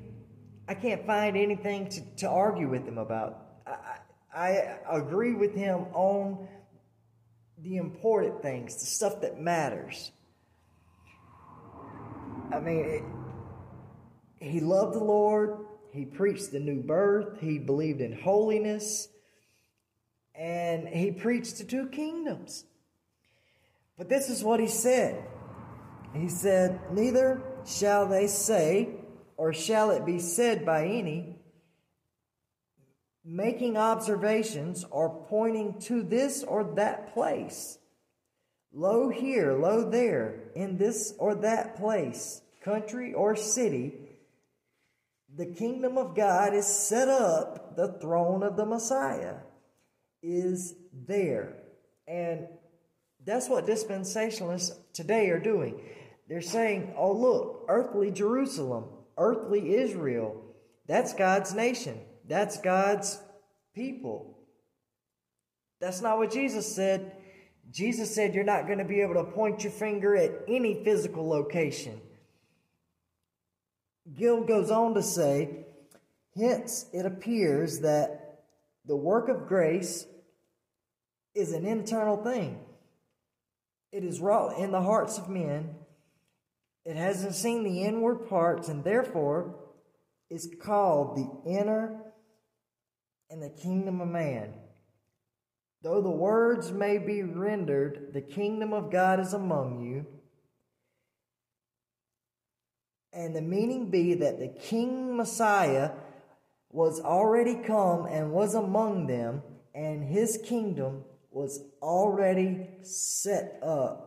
I 0.69 0.75
can't 0.75 1.07
find 1.07 1.35
anything 1.35 1.89
to, 1.89 2.01
to 2.19 2.29
argue 2.29 2.69
with 2.69 2.87
him 2.87 2.99
about. 2.99 3.43
I, 3.67 3.99
I 4.39 4.99
agree 4.99 5.33
with 5.33 5.55
him 5.55 5.87
on 5.95 6.47
the 7.63 7.79
important 7.79 8.43
things, 8.43 8.79
the 8.79 8.87
stuff 8.87 9.23
that 9.23 9.41
matters. 9.41 10.13
I 12.53 12.61
mean, 12.61 12.85
it, 12.85 13.03
he 14.41 14.61
loved 14.61 14.95
the 14.95 15.03
Lord. 15.03 15.59
He 15.93 16.05
preached 16.05 16.53
the 16.53 16.61
new 16.61 16.83
birth. 16.83 17.41
He 17.41 17.59
believed 17.59 18.03
in 18.03 18.13
holiness. 18.13 19.09
And 20.35 20.87
he 20.87 21.11
preached 21.11 21.59
the 21.59 21.65
two 21.65 21.89
kingdoms. 21.89 22.65
But 23.97 24.11
this 24.11 24.29
is 24.29 24.45
what 24.45 24.61
he 24.61 24.69
said. 24.69 25.25
He 26.15 26.29
said, 26.29 26.79
Neither 26.93 27.43
shall 27.67 28.07
they 28.07 28.27
say, 28.27 28.91
or 29.39 29.53
shall 29.53 29.93
it 29.93 30.05
be 30.05 30.19
said 30.19 30.67
by 30.67 30.85
any, 30.85 31.37
making 33.25 33.77
observations 33.77 34.85
or 34.91 35.25
pointing 35.29 35.79
to 35.81 36.03
this 36.03 36.43
or 36.43 36.75
that 36.75 37.15
place. 37.15 37.79
Lo 38.73 39.09
here, 39.09 39.53
lo 39.53 39.89
there, 39.89 40.51
in 40.55 40.77
this 40.77 41.15
or 41.19 41.37
that 41.37 41.77
place, 41.77 42.43
country, 42.63 43.15
or 43.15 43.37
city, 43.37 43.95
the 45.35 45.47
kingdom 45.47 45.97
of 45.97 46.17
God 46.17 46.53
is 46.53 46.67
set 46.67 47.09
up, 47.09 47.77
the 47.77 47.97
throne 48.01 48.43
of 48.43 48.57
the 48.57 48.67
Messiah 48.67 49.37
is 50.21 50.75
there. 51.07 51.55
And 52.09 52.49
that's 53.25 53.49
what 53.49 53.67
dispensationalists 53.67 54.73
today 54.93 55.31
are 55.31 55.39
doing. 55.39 55.81
They're 56.29 56.41
saying, 56.41 56.95
oh, 56.97 57.13
look, 57.13 57.67
earthly 57.69 58.11
Jerusalem, 58.11 58.87
earthly 59.19 59.75
Israel, 59.75 60.45
that's 60.87 61.13
God's 61.13 61.55
nation, 61.55 61.99
that's 62.27 62.61
God's 62.61 63.21
people. 63.75 64.39
That's 65.81 66.01
not 66.01 66.19
what 66.19 66.33
Jesus 66.33 66.75
said. 66.75 67.13
Jesus 67.71 68.15
said 68.15 68.35
you're 68.35 68.45
not 68.45 68.67
going 68.67 68.79
to 68.79 68.85
be 68.85 69.01
able 69.01 69.15
to 69.15 69.25
point 69.25 69.63
your 69.63 69.73
finger 69.73 70.17
at 70.17 70.33
any 70.49 70.83
physical 70.83 71.29
location. 71.29 72.01
Gill 74.15 74.43
goes 74.43 74.71
on 74.71 74.95
to 74.95 75.03
say, 75.03 75.67
hence 76.35 76.87
it 76.93 77.05
appears 77.05 77.81
that 77.81 78.41
the 78.87 78.97
work 78.97 79.29
of 79.29 79.47
grace 79.47 80.07
is 81.35 81.53
an 81.53 81.67
internal 81.67 82.17
thing. 82.17 82.59
It 83.93 84.05
is 84.05 84.21
wrought 84.21 84.59
in 84.59 84.71
the 84.73 84.83
hearts 84.83 85.19
of 85.19 85.29
men. 85.29 85.75
It 86.89 86.97
hasn't 86.97 87.35
seen 87.35 87.65
the 87.65 87.83
inward 87.83 88.31
parts, 88.31 88.71
and 88.71 88.83
therefore 88.83 89.57
is 90.31 90.49
called 90.59 91.19
the 91.19 91.51
inner 91.51 92.01
and 93.29 93.43
the 93.43 93.51
kingdom 93.51 94.01
of 94.01 94.09
man. 94.09 94.55
Though 95.83 96.01
the 96.01 96.09
words 96.09 96.73
may 96.73 96.97
be 96.97 97.23
rendered, 97.23 98.15
the 98.15 98.23
kingdom 98.23 98.73
of 98.73 98.91
God 98.91 99.21
is 99.21 99.35
among 99.35 99.85
you, 99.85 100.07
and 103.13 103.37
the 103.37 103.43
meaning 103.43 103.91
be 103.91 104.15
that 104.15 104.39
the 104.39 104.49
King 104.49 105.15
Messiah 105.15 105.91
was 106.71 107.03
already 107.03 107.57
come 107.57 108.07
and 108.07 108.33
was 108.33 108.55
among 108.55 109.09
them, 109.09 109.43
and 109.75 110.03
his 110.03 110.41
kingdom 110.43 111.05
was 111.31 111.61
already 111.83 112.67
set 112.81 113.61
up. 113.63 114.07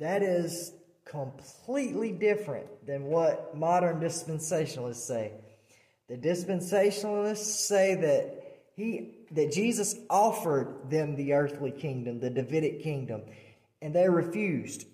That 0.00 0.24
is 0.24 0.72
completely 1.08 2.12
different 2.12 2.86
than 2.86 3.04
what 3.04 3.56
modern 3.56 4.00
dispensationalists 4.00 4.96
say. 4.96 5.32
The 6.08 6.16
dispensationalists 6.16 7.36
say 7.36 7.94
that 7.94 8.34
he 8.76 9.14
that 9.32 9.52
Jesus 9.52 9.96
offered 10.08 10.90
them 10.90 11.16
the 11.16 11.32
earthly 11.32 11.70
kingdom, 11.70 12.20
the 12.20 12.30
Davidic 12.30 12.82
kingdom, 12.82 13.22
and 13.82 13.94
they 13.94 14.08
refused. 14.08 14.86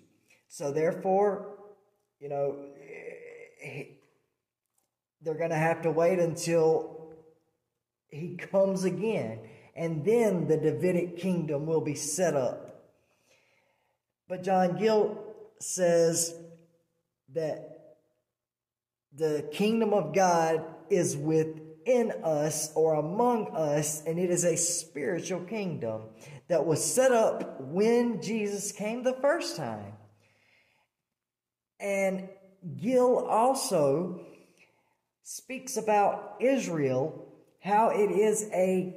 So 0.47 0.71
therefore, 0.71 1.57
you 2.19 2.29
know, 2.29 2.57
they're 5.21 5.35
going 5.35 5.51
to 5.51 5.55
have 5.55 5.81
to 5.83 5.91
wait 5.91 6.19
until 6.19 7.13
he 8.09 8.35
comes 8.35 8.83
again, 8.83 9.39
and 9.75 10.03
then 10.03 10.47
the 10.47 10.57
Davidic 10.57 11.17
kingdom 11.17 11.65
will 11.65 11.81
be 11.81 11.95
set 11.95 12.35
up. 12.35 12.91
But 14.27 14.43
John 14.43 14.77
Gill 14.77 15.24
says 15.59 16.33
that 17.33 17.97
the 19.13 19.47
kingdom 19.51 19.93
of 19.93 20.13
God 20.13 20.63
is 20.89 21.15
within 21.15 22.11
us 22.23 22.71
or 22.75 22.95
among 22.95 23.55
us, 23.55 24.03
and 24.05 24.19
it 24.19 24.29
is 24.29 24.43
a 24.43 24.57
spiritual 24.57 25.41
kingdom 25.41 26.03
that 26.47 26.65
was 26.65 26.83
set 26.83 27.11
up 27.11 27.61
when 27.61 28.21
Jesus 28.21 28.71
came 28.71 29.03
the 29.03 29.17
first 29.21 29.55
time. 29.55 29.93
And 31.79 32.29
Gill 32.77 33.25
also 33.25 34.21
speaks 35.23 35.77
about 35.77 36.35
Israel, 36.39 37.33
how 37.59 37.89
it 37.89 38.11
is 38.11 38.49
a 38.53 38.95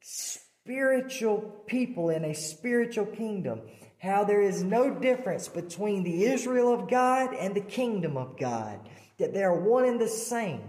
spiritual 0.00 1.62
people 1.66 2.10
in 2.10 2.24
a 2.24 2.34
spiritual 2.34 3.06
kingdom, 3.06 3.62
how 3.98 4.24
there 4.24 4.40
is 4.40 4.62
no 4.62 4.94
difference 4.94 5.48
between 5.48 6.04
the 6.04 6.24
Israel 6.24 6.72
of 6.72 6.88
God 6.88 7.34
and 7.34 7.54
the 7.54 7.60
kingdom 7.60 8.16
of 8.16 8.38
God, 8.38 8.78
that 9.18 9.34
they 9.34 9.42
are 9.42 9.58
one 9.58 9.84
and 9.84 10.00
the 10.00 10.08
same. 10.08 10.62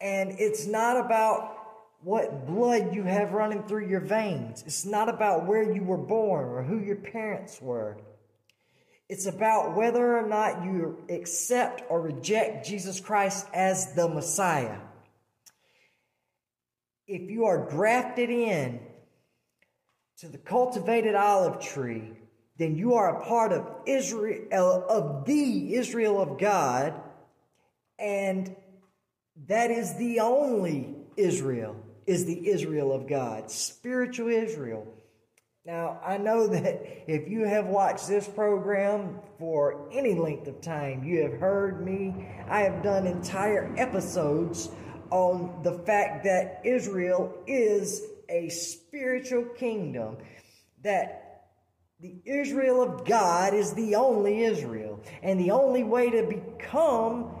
And 0.00 0.36
it's 0.38 0.66
not 0.66 1.04
about 1.04 1.56
what 2.02 2.46
blood 2.46 2.94
you 2.94 3.02
have 3.02 3.32
running 3.32 3.64
through 3.64 3.88
your 3.88 4.00
veins. 4.00 4.62
It's 4.66 4.84
not 4.84 5.08
about 5.08 5.46
where 5.46 5.72
you 5.72 5.82
were 5.82 5.98
born 5.98 6.48
or 6.48 6.62
who 6.62 6.78
your 6.78 6.96
parents 6.96 7.60
were. 7.60 7.96
It's 9.08 9.26
about 9.26 9.74
whether 9.74 10.18
or 10.18 10.28
not 10.28 10.64
you 10.64 10.98
accept 11.08 11.82
or 11.88 12.00
reject 12.00 12.66
Jesus 12.66 13.00
Christ 13.00 13.46
as 13.52 13.94
the 13.94 14.06
Messiah. 14.06 14.78
If 17.06 17.30
you 17.30 17.46
are 17.46 17.68
grafted 17.68 18.28
in 18.28 18.80
to 20.18 20.28
the 20.28 20.38
cultivated 20.38 21.14
olive 21.14 21.60
tree, 21.60 22.12
then 22.58 22.76
you 22.76 22.94
are 22.94 23.20
a 23.20 23.24
part 23.24 23.52
of 23.52 23.66
Israel, 23.86 24.84
of 24.88 25.24
the 25.24 25.74
Israel 25.74 26.20
of 26.20 26.38
God, 26.38 27.00
and 27.98 28.54
that 29.46 29.70
is 29.70 29.94
the 29.96 30.20
only 30.20 30.96
Israel, 31.16 31.76
is 32.06 32.26
the 32.26 32.48
Israel 32.48 32.92
of 32.92 33.08
God, 33.08 33.50
spiritual 33.50 34.28
Israel. 34.28 34.86
Now, 35.64 36.00
I 36.04 36.16
know 36.18 36.46
that 36.48 37.04
if 37.06 37.28
you 37.28 37.44
have 37.44 37.66
watched 37.66 38.08
this 38.08 38.26
program 38.26 39.20
for 39.38 39.88
any 39.92 40.14
length 40.14 40.48
of 40.48 40.60
time, 40.60 41.04
you 41.04 41.22
have 41.22 41.34
heard 41.34 41.84
me. 41.84 42.26
I 42.48 42.60
have 42.60 42.82
done 42.82 43.06
entire 43.06 43.72
episodes 43.76 44.70
on 45.10 45.62
the 45.62 45.72
fact 45.72 46.24
that 46.24 46.60
Israel 46.64 47.32
is 47.46 48.02
a 48.28 48.48
spiritual 48.48 49.44
kingdom, 49.44 50.16
that 50.82 51.27
the 52.00 52.20
Israel 52.24 52.80
of 52.80 53.04
God 53.04 53.54
is 53.54 53.74
the 53.74 53.96
only 53.96 54.44
Israel, 54.44 55.00
and 55.20 55.40
the 55.40 55.50
only 55.50 55.82
way 55.82 56.10
to 56.10 56.22
become 56.22 57.34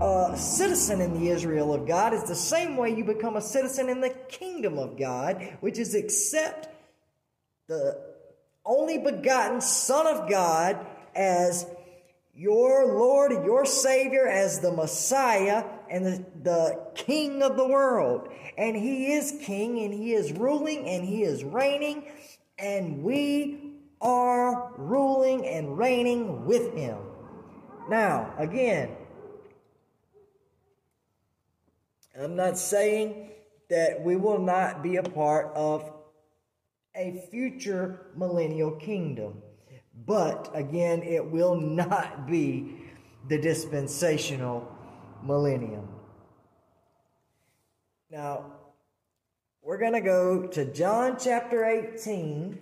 a 0.00 0.36
citizen 0.38 1.00
in 1.00 1.14
the 1.14 1.28
Israel 1.30 1.74
of 1.74 1.86
God 1.86 2.14
is 2.14 2.22
the 2.24 2.34
same 2.34 2.76
way 2.76 2.94
you 2.94 3.04
become 3.04 3.36
a 3.36 3.40
citizen 3.40 3.88
in 3.88 4.00
the 4.00 4.10
kingdom 4.28 4.78
of 4.78 4.96
God, 4.96 5.42
which 5.60 5.78
is 5.78 5.96
accept 5.96 6.68
the 7.66 8.00
only 8.64 8.98
begotten 8.98 9.60
Son 9.60 10.06
of 10.06 10.30
God 10.30 10.86
as 11.16 11.66
your 12.32 12.86
Lord 12.86 13.32
and 13.32 13.44
your 13.44 13.66
Savior, 13.66 14.28
as 14.28 14.60
the 14.60 14.70
Messiah 14.70 15.64
and 15.90 16.06
the, 16.06 16.24
the 16.42 16.86
King 16.94 17.42
of 17.42 17.56
the 17.56 17.66
world. 17.66 18.28
And 18.56 18.76
He 18.76 19.12
is 19.12 19.36
King 19.42 19.80
and 19.80 19.92
He 19.92 20.14
is 20.14 20.32
ruling 20.32 20.86
and 20.86 21.04
He 21.04 21.24
is 21.24 21.42
reigning, 21.42 22.04
and 22.60 23.02
we 23.02 23.74
are 24.00 24.72
ruling 24.76 25.46
and 25.46 25.76
reigning 25.76 26.44
with 26.44 26.74
Him. 26.74 26.98
Now, 27.88 28.32
again, 28.38 28.96
I'm 32.20 32.36
not 32.36 32.58
saying 32.58 33.30
that 33.68 34.02
we 34.02 34.16
will 34.16 34.38
not 34.38 34.82
be 34.82 34.96
a 34.96 35.02
part 35.02 35.52
of 35.54 35.92
a 36.94 37.24
future 37.30 38.06
millennial 38.16 38.72
kingdom. 38.72 39.42
But 40.06 40.50
again, 40.54 41.02
it 41.02 41.24
will 41.24 41.54
not 41.54 42.26
be 42.26 42.76
the 43.28 43.38
dispensational 43.38 44.66
millennium. 45.22 45.88
Now, 48.10 48.46
we're 49.62 49.78
going 49.78 49.92
to 49.92 50.00
go 50.00 50.46
to 50.46 50.64
John 50.64 51.16
chapter 51.18 51.64
18, 51.64 52.58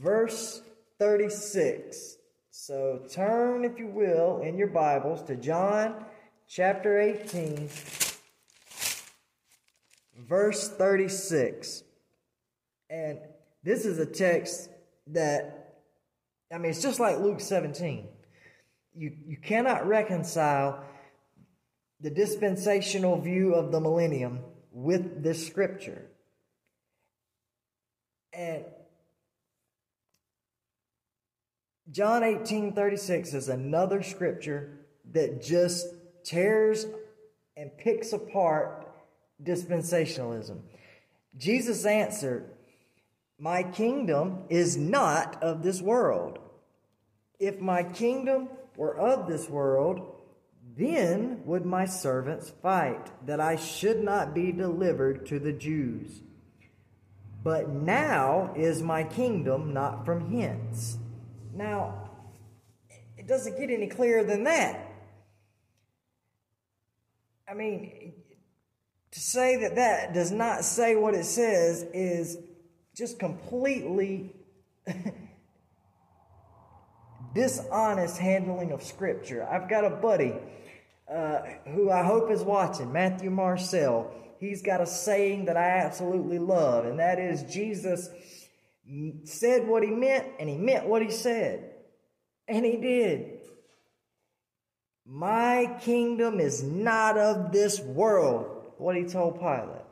verse 0.00 0.62
36. 0.98 2.16
So 2.50 3.02
turn, 3.08 3.64
if 3.64 3.78
you 3.78 3.86
will, 3.86 4.40
in 4.40 4.58
your 4.58 4.68
Bibles 4.68 5.22
to 5.24 5.36
John 5.36 6.04
chapter 6.48 7.00
18, 7.00 7.68
verse 10.18 10.70
36. 10.70 11.84
And 12.90 13.18
this 13.62 13.84
is 13.84 14.00
a 14.00 14.06
text 14.06 14.70
that, 15.08 15.82
I 16.52 16.58
mean, 16.58 16.70
it's 16.70 16.82
just 16.82 16.98
like 16.98 17.18
Luke 17.18 17.40
17. 17.40 18.08
You, 18.96 19.12
you 19.24 19.36
cannot 19.36 19.86
reconcile 19.86 20.82
the 22.00 22.10
dispensational 22.10 23.20
view 23.20 23.54
of 23.54 23.70
the 23.70 23.80
millennium 23.80 24.40
with 24.76 25.22
this 25.22 25.46
scripture. 25.46 26.02
And 28.34 28.62
John 31.90 32.22
18 32.22 32.74
36 32.74 33.32
is 33.32 33.48
another 33.48 34.02
scripture 34.02 34.80
that 35.12 35.42
just 35.42 35.86
tears 36.24 36.84
and 37.56 37.70
picks 37.78 38.12
apart 38.12 38.86
dispensationalism. 39.42 40.58
Jesus 41.38 41.86
answered, 41.86 42.50
my 43.38 43.62
kingdom 43.62 44.44
is 44.50 44.76
not 44.76 45.42
of 45.42 45.62
this 45.62 45.80
world. 45.80 46.38
If 47.38 47.60
my 47.60 47.82
kingdom 47.82 48.50
were 48.76 48.98
of 48.98 49.26
this 49.26 49.48
world, 49.48 50.15
then 50.76 51.40
would 51.46 51.64
my 51.64 51.86
servants 51.86 52.52
fight, 52.62 53.10
that 53.26 53.40
I 53.40 53.56
should 53.56 54.02
not 54.02 54.34
be 54.34 54.52
delivered 54.52 55.26
to 55.26 55.38
the 55.38 55.52
Jews. 55.52 56.20
But 57.42 57.70
now 57.70 58.52
is 58.56 58.82
my 58.82 59.04
kingdom 59.04 59.72
not 59.72 60.04
from 60.04 60.30
hence. 60.30 60.98
Now, 61.54 62.10
it 63.16 63.26
doesn't 63.26 63.58
get 63.58 63.70
any 63.70 63.86
clearer 63.86 64.22
than 64.22 64.44
that. 64.44 64.92
I 67.48 67.54
mean, 67.54 68.12
to 69.12 69.20
say 69.20 69.56
that 69.62 69.76
that 69.76 70.12
does 70.12 70.30
not 70.30 70.64
say 70.64 70.96
what 70.96 71.14
it 71.14 71.24
says 71.24 71.86
is 71.94 72.36
just 72.94 73.18
completely 73.18 74.34
dishonest 77.34 78.18
handling 78.18 78.72
of 78.72 78.82
Scripture. 78.82 79.46
I've 79.48 79.70
got 79.70 79.84
a 79.84 79.90
buddy 79.90 80.34
uh, 81.12 81.40
who 81.66 81.90
I 81.90 82.02
hope 82.02 82.30
is 82.30 82.42
watching, 82.42 82.92
Matthew 82.92 83.30
Marcel. 83.30 84.12
He's 84.38 84.62
got 84.62 84.80
a 84.80 84.86
saying 84.86 85.46
that 85.46 85.56
I 85.56 85.78
absolutely 85.78 86.38
love, 86.38 86.84
and 86.84 86.98
that 86.98 87.18
is 87.18 87.42
Jesus 87.44 88.08
said 89.24 89.66
what 89.66 89.82
he 89.82 89.90
meant, 89.90 90.26
and 90.38 90.48
he 90.48 90.56
meant 90.56 90.86
what 90.86 91.02
he 91.02 91.10
said. 91.10 91.72
And 92.48 92.64
he 92.64 92.76
did. 92.76 93.40
My 95.04 95.76
kingdom 95.80 96.40
is 96.40 96.62
not 96.62 97.16
of 97.16 97.52
this 97.52 97.80
world, 97.80 98.72
what 98.78 98.96
he 98.96 99.04
told 99.04 99.38
Pilate. 99.38 99.82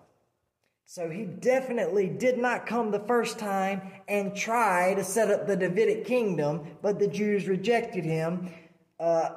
So 0.86 1.08
he 1.08 1.24
definitely 1.24 2.08
did 2.08 2.38
not 2.38 2.66
come 2.66 2.90
the 2.90 3.00
first 3.00 3.38
time 3.38 3.80
and 4.06 4.36
try 4.36 4.94
to 4.94 5.02
set 5.02 5.30
up 5.30 5.46
the 5.46 5.56
Davidic 5.56 6.04
kingdom, 6.04 6.66
but 6.82 6.98
the 6.98 7.08
Jews 7.08 7.48
rejected 7.48 8.04
him, 8.04 8.50
uh, 9.00 9.30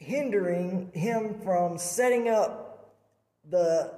hindering 0.00 0.90
him 0.92 1.40
from 1.44 1.78
setting 1.78 2.28
up 2.28 2.96
the 3.48 3.92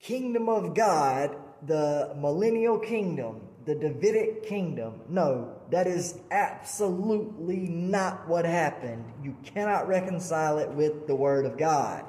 kingdom 0.00 0.48
of 0.48 0.74
God, 0.74 1.36
the 1.66 2.12
millennial 2.16 2.78
kingdom, 2.78 3.40
the 3.64 3.74
Davidic 3.74 4.46
kingdom. 4.46 5.00
No, 5.08 5.56
that 5.70 5.86
is 5.86 6.18
absolutely 6.30 7.68
not 7.68 8.28
what 8.28 8.44
happened. 8.44 9.04
You 9.22 9.36
cannot 9.44 9.88
reconcile 9.88 10.58
it 10.58 10.70
with 10.70 11.06
the 11.06 11.14
Word 11.14 11.46
of 11.46 11.56
God. 11.56 12.04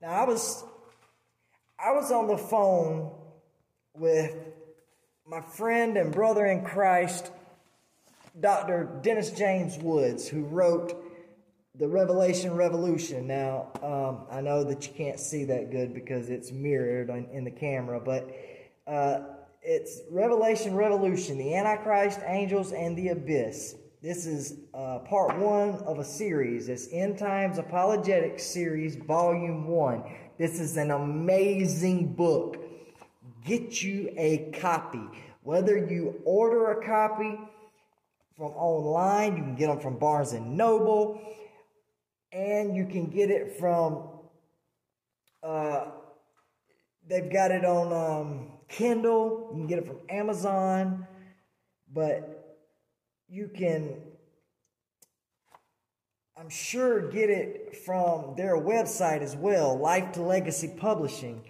Now 0.00 0.10
I 0.10 0.24
was 0.24 0.64
I 1.78 1.92
was 1.92 2.10
on 2.10 2.26
the 2.26 2.38
phone 2.38 3.12
with 3.94 4.34
my 5.26 5.40
friend 5.40 5.96
and 5.96 6.12
brother 6.12 6.46
in 6.46 6.64
Christ, 6.64 7.30
Dr. 8.40 9.00
Dennis 9.02 9.30
James 9.30 9.78
Woods, 9.78 10.28
who 10.28 10.44
wrote 10.44 11.02
the 11.74 11.88
Revelation 11.88 12.54
Revolution. 12.54 13.26
Now, 13.26 13.70
um, 13.82 14.26
I 14.30 14.42
know 14.42 14.62
that 14.64 14.86
you 14.86 14.92
can't 14.92 15.18
see 15.18 15.44
that 15.44 15.70
good 15.70 15.94
because 15.94 16.28
it's 16.28 16.52
mirrored 16.52 17.08
in 17.08 17.44
the 17.44 17.50
camera, 17.50 17.98
but 17.98 18.30
uh, 18.86 19.20
it's 19.62 20.02
Revelation 20.10 20.74
Revolution, 20.74 21.38
the 21.38 21.54
Antichrist, 21.54 22.20
Angels, 22.26 22.72
and 22.72 22.96
the 22.96 23.08
Abyss. 23.08 23.76
This 24.02 24.26
is 24.26 24.60
uh, 24.74 24.98
part 25.00 25.38
one 25.38 25.70
of 25.86 25.98
a 25.98 26.04
series. 26.04 26.68
It's 26.68 26.88
End 26.92 27.18
Times 27.18 27.58
Apologetics 27.58 28.44
Series, 28.44 28.96
Volume 28.96 29.66
1. 29.66 30.04
This 30.38 30.60
is 30.60 30.76
an 30.76 30.90
amazing 30.90 32.12
book. 32.14 32.58
Get 33.46 33.82
you 33.82 34.12
a 34.16 34.50
copy. 34.60 35.02
Whether 35.42 35.78
you 35.78 36.20
order 36.24 36.72
a 36.72 36.84
copy 36.84 37.38
from 38.36 38.52
online, 38.52 39.36
you 39.36 39.42
can 39.42 39.54
get 39.54 39.68
them 39.68 39.80
from 39.80 39.98
Barnes 39.98 40.32
and 40.32 40.56
Noble, 40.56 41.20
and 42.32 42.76
you 42.76 42.84
can 42.84 43.06
get 43.06 43.30
it 43.30 43.58
from, 43.58 44.08
uh, 45.42 45.86
they've 47.08 47.32
got 47.32 47.50
it 47.50 47.64
on 47.64 47.92
um, 47.92 48.52
Kindle, 48.68 49.48
you 49.52 49.60
can 49.60 49.66
get 49.66 49.78
it 49.78 49.86
from 49.86 50.00
Amazon, 50.10 51.06
but 51.92 52.58
you 53.26 53.48
can, 53.56 53.94
I'm 56.38 56.50
sure, 56.50 57.10
get 57.10 57.30
it 57.30 57.74
from 57.86 58.34
their 58.36 58.56
website 58.56 59.22
as 59.22 59.34
well, 59.34 59.78
Life 59.78 60.12
to 60.12 60.22
Legacy 60.22 60.68
Publishing. 60.76 61.42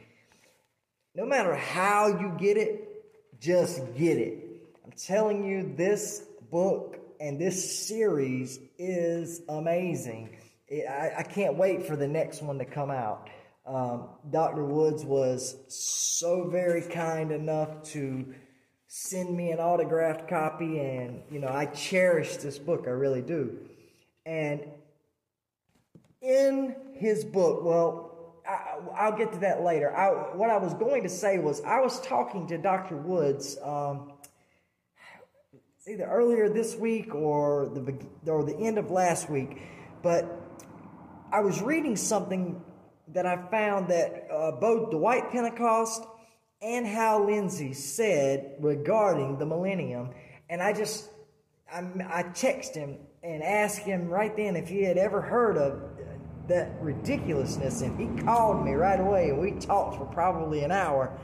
No 1.17 1.27
matter 1.27 1.57
how 1.57 2.07
you 2.07 2.37
get 2.39 2.57
it, 2.57 3.41
just 3.41 3.81
get 3.97 4.19
it. 4.19 4.45
I'm 4.85 4.93
telling 4.93 5.43
you, 5.43 5.75
this 5.77 6.26
book 6.51 6.99
and 7.21 7.41
this 7.41 7.87
series 7.87 8.59
is 8.79 9.43
amazing. 9.49 10.37
I, 10.71 11.13
I 11.19 11.23
can't 11.23 11.57
wait 11.57 11.87
for 11.87 11.97
the 11.97 12.09
next 12.09 12.43
one 12.43 12.59
to 12.59 12.65
come 12.65 12.91
out. 12.91 13.31
Um, 13.67 14.09
Dr. 14.31 14.65
Woods 14.65 15.05
was 15.05 15.57
so 15.69 16.49
very 16.49 16.83
kind 16.83 17.33
enough 17.33 17.83
to 17.91 18.35
send 18.99 19.37
me 19.37 19.51
an 19.51 19.59
autographed 19.59 20.29
copy 20.29 20.79
and 20.79 21.23
you 21.31 21.39
know 21.39 21.49
i 21.49 21.67
cherish 21.67 22.37
this 22.37 22.59
book 22.59 22.85
i 22.87 22.91
really 22.91 23.21
do 23.21 23.59
and 24.25 24.65
in 26.23 26.75
his 26.95 27.23
book 27.23 27.63
well 27.63 28.05
I, 28.49 29.11
will 29.11 29.19
get 29.19 29.33
to 29.33 29.39
that 29.41 29.63
later 29.63 29.95
I, 29.95 30.35
what 30.35 30.51
i 30.51 30.57
was 30.57 30.73
going 30.75 31.03
to 31.03 31.09
say 31.09 31.39
was 31.39 31.61
i 31.63 31.81
was 31.81 32.01
talking 32.01 32.47
to 32.47 32.57
dr 32.57 32.97
woods 32.97 33.59
um, 33.63 34.13
either 35.89 36.05
earlier 36.05 36.49
this 36.49 36.77
week 36.77 37.15
or 37.15 37.69
the, 37.69 38.31
or 38.31 38.45
the 38.45 38.57
end 38.57 38.79
of 38.79 38.91
last 38.91 39.31
week 39.31 39.59
but 40.03 40.41
i 41.33 41.41
was 41.41 41.61
reading 41.63 41.97
something 41.97 42.61
that 43.09 43.27
i 43.27 43.37
found 43.51 43.89
that 43.89 44.27
uh, 44.33 44.51
both 44.53 44.91
Dwight 44.91 45.31
Pentecost 45.31 46.05
and 46.63 46.87
Hal 46.87 47.27
Lindsey 47.27 47.75
said 47.75 48.57
regarding 48.61 49.39
the 49.39 49.47
millennium. 49.47 50.11
And 50.49 50.63
I 50.63 50.73
just, 50.73 51.09
I, 51.73 51.79
I 52.09 52.23
texted 52.25 52.77
him 52.77 52.99
and 53.23 53.43
asked 53.43 53.81
him 53.81 54.09
right 54.09 54.35
then 54.37 54.57
if 54.57 54.69
he 54.69 54.83
had 54.83 54.97
ever 54.97 55.21
heard 55.21 55.57
of 55.59 55.83
that 56.49 56.73
ridiculousness. 56.81 57.83
And 57.83 57.99
he 57.99 58.23
called 58.23 58.65
me 58.65 58.73
right 58.73 59.01
away 59.01 59.31
and 59.31 59.41
we 59.41 59.53
talked 59.53 59.99
for 59.99 60.07
probably 60.07 60.63
an 60.63 60.71
hour 60.71 61.19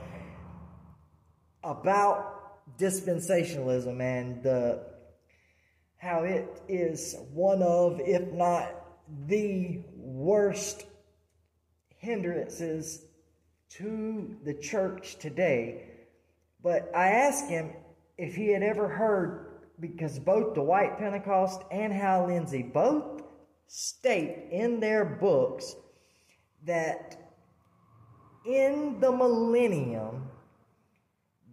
about 1.65 2.42
dispensationalism 2.79 4.01
and 4.01 4.43
the 4.43 4.85
how 5.99 6.25
it 6.25 6.61
is 6.69 7.15
one 7.33 7.63
of, 7.63 8.01
if 8.01 8.33
not 8.33 8.75
the 9.29 9.81
worst 9.95 10.85
hindrances 11.99 13.05
to 13.69 14.37
the 14.45 14.55
church 14.55 15.17
today. 15.21 15.85
But 16.61 16.91
I 16.95 17.09
asked 17.09 17.49
him 17.49 17.71
if 18.19 18.35
he 18.35 18.49
had 18.49 18.65
ever 18.65 18.89
heard, 18.89 19.47
because 19.79 20.19
both 20.19 20.55
the 20.55 20.63
Dwight 20.63 20.99
Pentecost 20.99 21.63
and 21.71 21.93
Hal 21.93 22.27
Lindsey 22.27 22.63
both 22.63 23.23
state 23.69 24.49
in 24.51 24.81
their 24.81 25.05
books 25.05 25.75
that 26.65 27.17
in 28.45 28.99
the 29.01 29.13
millennium 29.13 30.29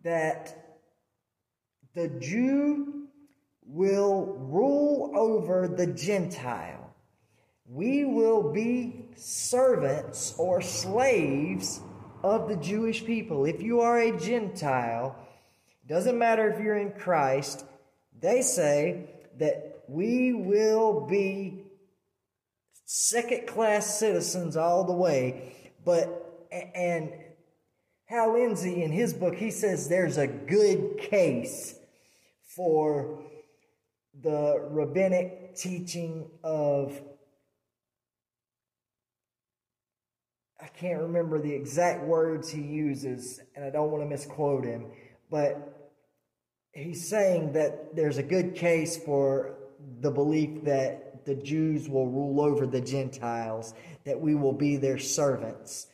that 0.04 0.59
the 2.00 2.08
Jew 2.08 3.08
will 3.66 4.38
rule 4.40 5.12
over 5.16 5.68
the 5.68 5.88
Gentile. 5.88 6.96
We 7.66 8.06
will 8.06 8.54
be 8.54 9.10
servants 9.18 10.34
or 10.38 10.62
slaves 10.62 11.82
of 12.24 12.48
the 12.48 12.56
Jewish 12.56 13.04
people. 13.04 13.44
If 13.44 13.62
you 13.62 13.82
are 13.82 14.00
a 14.00 14.18
Gentile, 14.18 15.14
doesn't 15.88 16.18
matter 16.18 16.50
if 16.50 16.64
you're 16.64 16.78
in 16.78 16.94
Christ, 16.94 17.66
they 18.18 18.44
say 18.44 19.10
that 19.38 19.84
we 19.90 20.32
will 20.32 21.06
be 21.06 21.66
second 22.86 23.46
class 23.46 24.00
citizens 24.00 24.56
all 24.56 24.86
the 24.86 24.94
way. 24.94 25.54
But, 25.84 26.48
and 26.74 27.12
Hal 28.06 28.34
Lindsey 28.34 28.84
in 28.84 28.94
his 28.94 29.14
book, 29.14 29.36
he 29.36 29.52
says 29.52 29.90
there's 29.90 30.18
a 30.18 30.28
good 30.28 30.98
case 30.98 31.76
for 32.60 33.24
the 34.22 34.68
rabbinic 34.70 35.56
teaching 35.56 36.30
of 36.44 37.02
I 40.62 40.68
can't 40.68 41.04
remember 41.04 41.42
the 41.42 41.54
exact 41.54 42.04
words 42.04 42.50
he 42.50 42.60
uses, 42.62 43.40
and 43.56 43.64
I 43.64 43.70
don't 43.70 43.92
want 43.92 44.04
to 44.04 44.10
misquote 44.10 44.66
him, 44.66 44.88
but 45.32 45.90
he's 46.74 47.08
saying 47.08 47.54
that 47.54 47.96
there's 47.96 48.18
a 48.18 48.24
good 48.24 48.56
case 48.56 48.98
for 48.98 49.56
the 50.02 50.12
belief 50.12 50.66
that 50.66 51.26
the 51.26 51.36
Jews 51.36 51.88
will 51.88 52.08
rule 52.08 52.42
over 52.42 52.68
the 52.68 52.82
Gentiles, 52.82 53.74
that 54.04 54.20
we 54.20 54.36
will 54.36 54.52
be 54.52 54.76
their 54.76 54.98
servants. 54.98 55.88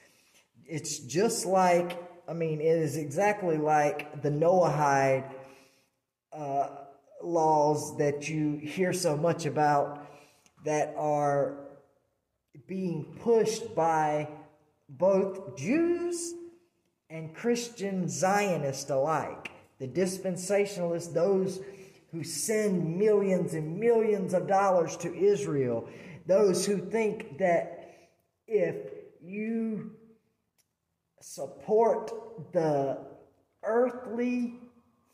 It's 0.66 0.98
just 0.98 1.46
like 1.46 2.02
I 2.28 2.34
mean, 2.34 2.60
it 2.60 2.66
is 2.66 2.98
exactly 2.98 3.58
like 3.58 4.24
the 4.24 4.32
Noahide 4.32 5.32
uh, 6.36 6.70
laws 7.24 7.98
that 7.98 8.30
you 8.30 8.58
hear 8.58 8.94
so 8.94 9.16
much 9.16 9.46
about 9.46 10.08
that 10.66 10.94
are 10.98 11.58
being 12.68 13.18
pushed 13.22 13.76
by 13.76 14.28
both 14.90 15.58
Jews 15.58 16.34
and 17.10 17.34
Christian 17.34 18.10
Zionists 18.10 18.90
alike. 18.90 19.52
The 19.80 19.88
dispensationalists, 19.88 21.14
those 21.14 21.62
who 22.12 22.24
send 22.24 22.98
millions 22.98 23.54
and 23.54 23.80
millions 23.80 24.34
of 24.34 24.48
dollars 24.48 24.96
to 24.98 25.14
Israel, 25.14 25.88
those 26.26 26.66
who 26.66 26.78
think 26.78 27.38
that 27.38 28.10
if 28.48 28.76
you 29.22 29.92
support 31.22 32.12
the 32.54 33.00
earthly, 33.64 34.56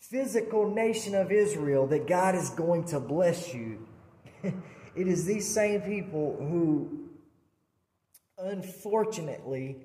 physical 0.01 0.69
nation 0.69 1.15
of 1.15 1.31
Israel, 1.31 1.87
that 1.87 2.07
God 2.07 2.35
is 2.35 2.49
going 2.49 2.85
to 2.85 2.99
bless 2.99 3.53
you. 3.53 3.87
it 4.43 5.07
is 5.07 5.25
these 5.25 5.47
same 5.47 5.81
people 5.81 6.35
who, 6.39 7.09
unfortunately, 8.37 9.77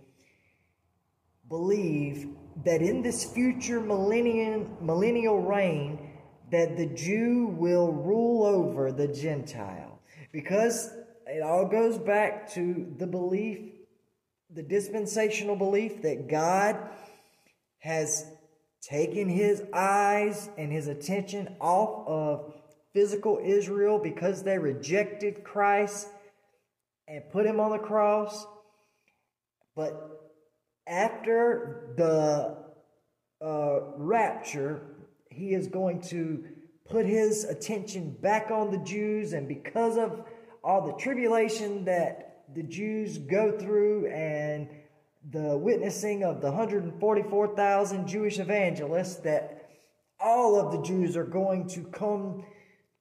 believe 1.49 2.29
that 2.65 2.81
in 2.83 3.03
this 3.03 3.25
future 3.25 3.81
millennium, 3.81 4.77
millennial 4.81 5.41
reign, 5.41 6.11
that 6.51 6.77
the 6.77 6.87
Jew 6.87 7.55
will 7.59 7.93
rule 7.93 8.45
over 8.45 8.91
the 8.91 9.09
Gentile. 9.09 10.01
Because 10.33 10.91
it 11.27 11.43
all 11.43 11.67
goes 11.67 11.99
back 11.99 12.51
to 12.53 12.95
the 12.99 13.07
belief, 13.07 13.59
the 14.51 14.63
dispensational 14.63 15.57
belief 15.57 16.03
that 16.03 16.29
God 16.29 16.77
has 17.79 18.27
taken 18.89 19.29
his 19.29 19.63
eyes 19.73 20.49
and 20.57 20.71
his 20.71 20.87
attention 20.87 21.57
off 21.61 22.07
of 22.07 22.55
physical 22.93 23.41
Israel 23.43 23.99
because 23.99 24.43
they 24.43 24.59
rejected 24.59 25.43
Christ 25.43 26.09
and 27.09 27.29
put 27.31 27.47
him 27.47 27.59
on 27.59 27.73
the 27.73 27.79
cross. 27.79 28.47
But 29.75 30.33
after 30.87 31.95
the 31.97 32.57
uh, 33.45 33.81
rapture, 33.97 34.83
he 35.31 35.53
is 35.53 35.67
going 35.67 36.01
to 36.03 36.45
put 36.89 37.07
his 37.07 37.45
attention 37.45 38.17
back 38.21 38.51
on 38.51 38.71
the 38.71 38.79
Jews, 38.79 39.33
and 39.33 39.49
because 39.49 39.99
of 39.99 40.25
all 40.63 40.87
the 40.87 40.95
tribulation 40.95 41.85
that 41.85 42.45
the 42.55 42.63
Jews 42.63 43.19
go 43.19 43.59
through 43.59 44.07
and 44.07 44.69
the 45.31 45.57
witnessing 45.57 46.23
of 46.23 46.41
the 46.41 46.49
144,000 46.49 48.07
Jewish 48.07 48.39
evangelists, 48.39 49.17
that 49.17 49.69
all 50.21 50.59
of 50.59 50.73
the 50.73 50.83
Jews 50.83 51.17
are 51.17 51.25
going 51.25 51.69
to 51.69 51.83
come 51.85 52.45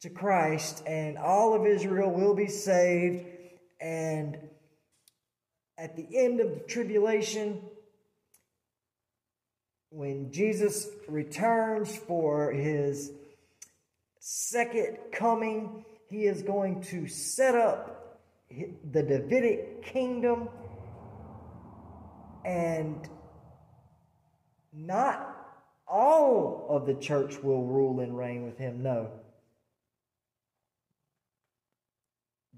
to 0.01 0.09
Christ 0.09 0.83
and 0.85 1.17
all 1.17 1.53
of 1.53 1.65
Israel 1.65 2.11
will 2.11 2.35
be 2.35 2.47
saved. 2.47 3.25
And 3.79 4.37
at 5.77 5.95
the 5.95 6.07
end 6.17 6.39
of 6.39 6.49
the 6.53 6.59
tribulation, 6.61 7.61
when 9.89 10.31
Jesus 10.31 10.89
returns 11.07 11.95
for 11.95 12.51
his 12.51 13.11
second 14.19 14.97
coming, 15.11 15.85
he 16.09 16.25
is 16.25 16.41
going 16.41 16.81
to 16.83 17.07
set 17.07 17.55
up 17.55 18.19
the 18.91 19.03
Davidic 19.03 19.83
kingdom 19.83 20.49
and 22.45 23.09
not 24.71 25.35
all 25.87 26.67
of 26.69 26.85
the 26.85 26.93
church 26.93 27.41
will 27.41 27.65
rule 27.65 27.99
and 27.99 28.17
reign 28.17 28.45
with 28.45 28.57
him. 28.57 28.83
No. 28.83 29.09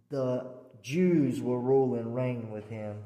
The 0.10 0.46
Jews 0.82 1.42
will 1.42 1.60
rule 1.60 1.96
and 1.96 2.16
reign 2.16 2.52
with 2.52 2.70
him 2.70 2.98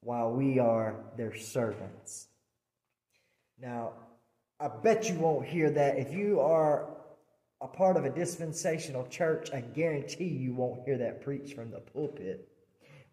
while 0.00 0.30
we 0.30 0.58
are 0.58 0.94
their 1.16 1.34
servants. 1.34 2.28
Now, 3.60 3.92
I 4.60 4.68
bet 4.68 5.08
you 5.08 5.16
won't 5.16 5.46
hear 5.46 5.70
that. 5.70 5.98
If 5.98 6.12
you 6.12 6.40
are 6.40 6.88
a 7.60 7.66
part 7.66 7.96
of 7.96 8.04
a 8.04 8.10
dispensational 8.10 9.06
church, 9.06 9.50
I 9.52 9.60
guarantee 9.60 10.28
you 10.28 10.54
won't 10.54 10.84
hear 10.84 10.98
that 10.98 11.22
preached 11.22 11.54
from 11.54 11.70
the 11.70 11.80
pulpit. 11.80 12.48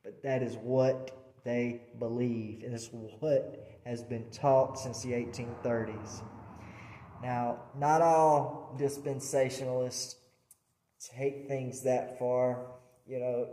But 0.03 0.21
that 0.23 0.43
is 0.43 0.55
what 0.57 1.22
they 1.43 1.81
believe, 1.99 2.63
and 2.63 2.73
it's 2.73 2.89
what 2.91 3.79
has 3.85 4.01
been 4.03 4.29
taught 4.31 4.79
since 4.79 5.01
the 5.01 5.11
1830s. 5.11 6.21
Now, 7.21 7.59
not 7.77 8.01
all 8.01 8.75
dispensationalists 8.79 10.15
take 10.99 11.47
things 11.47 11.83
that 11.83 12.17
far. 12.17 12.65
You 13.05 13.19
know, 13.19 13.47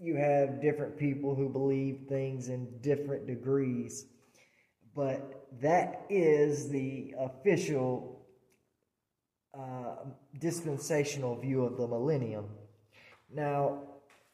you 0.00 0.16
have 0.16 0.60
different 0.60 0.98
people 0.98 1.34
who 1.34 1.48
believe 1.48 2.00
things 2.08 2.48
in 2.48 2.68
different 2.80 3.26
degrees 3.26 4.06
but 4.94 5.46
that 5.60 6.04
is 6.10 6.68
the 6.68 7.14
official 7.18 8.26
uh, 9.58 9.96
dispensational 10.38 11.36
view 11.36 11.64
of 11.64 11.76
the 11.76 11.86
millennium. 11.86 12.46
Now, 13.32 13.82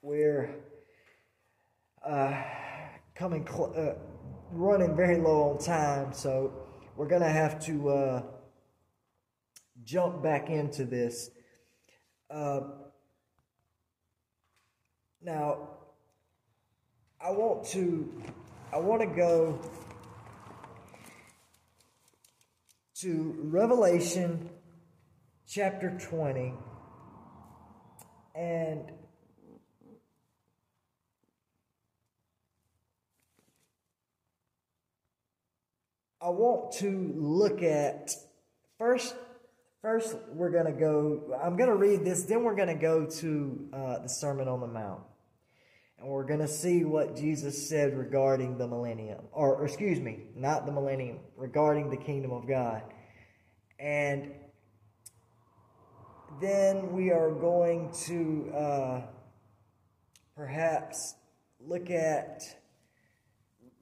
we're 0.02 0.50
uh, 2.04 2.42
coming, 3.18 3.44
cl- 3.44 3.74
uh, 3.76 3.94
running 4.52 4.94
very 4.94 5.18
low 5.18 5.50
on 5.50 5.58
time, 5.58 6.12
so 6.12 6.52
we're 6.96 7.08
going 7.08 7.22
to 7.22 7.28
have 7.28 7.58
to 7.58 7.88
uh, 7.88 8.22
jump 9.82 10.22
back 10.22 10.50
into 10.50 10.84
this. 10.84 11.30
Uh, 12.30 12.60
now, 15.20 15.68
I 17.20 17.32
want 17.32 17.66
to, 17.70 18.22
I 18.72 18.78
want 18.78 19.00
to 19.00 19.08
go 19.08 19.60
to 23.00 23.36
Revelation 23.42 24.48
chapter 25.44 25.98
20 25.98 26.54
and 28.36 28.92
I 36.20 36.28
want 36.30 36.72
to 36.78 37.12
look 37.16 37.62
at 37.62 38.14
first 38.78 39.14
first 39.82 40.16
we're 40.32 40.50
going 40.50 40.66
to 40.66 40.72
go 40.72 41.38
I'm 41.42 41.56
going 41.56 41.70
to 41.70 41.76
read 41.76 42.04
this 42.04 42.24
then 42.24 42.44
we're 42.44 42.56
going 42.56 42.68
to 42.68 42.74
go 42.74 43.06
to 43.06 43.68
uh, 43.72 43.98
the 44.00 44.08
Sermon 44.08 44.48
on 44.48 44.60
the 44.60 44.66
Mount 44.66 45.02
and 45.98 46.08
we're 46.08 46.24
going 46.24 46.40
to 46.40 46.48
see 46.48 46.84
what 46.84 47.16
Jesus 47.16 47.68
said 47.68 47.98
regarding 47.98 48.56
the 48.56 48.68
millennium, 48.68 49.24
or, 49.32 49.56
or, 49.56 49.64
excuse 49.64 49.98
me, 49.98 50.26
not 50.36 50.64
the 50.64 50.70
millennium, 50.70 51.18
regarding 51.36 51.90
the 51.90 51.96
kingdom 51.96 52.30
of 52.30 52.46
God. 52.46 52.82
And 53.80 54.32
then 56.40 56.92
we 56.92 57.10
are 57.10 57.32
going 57.32 57.90
to 58.06 58.52
uh, 58.56 59.02
perhaps 60.36 61.14
look 61.58 61.90
at 61.90 62.42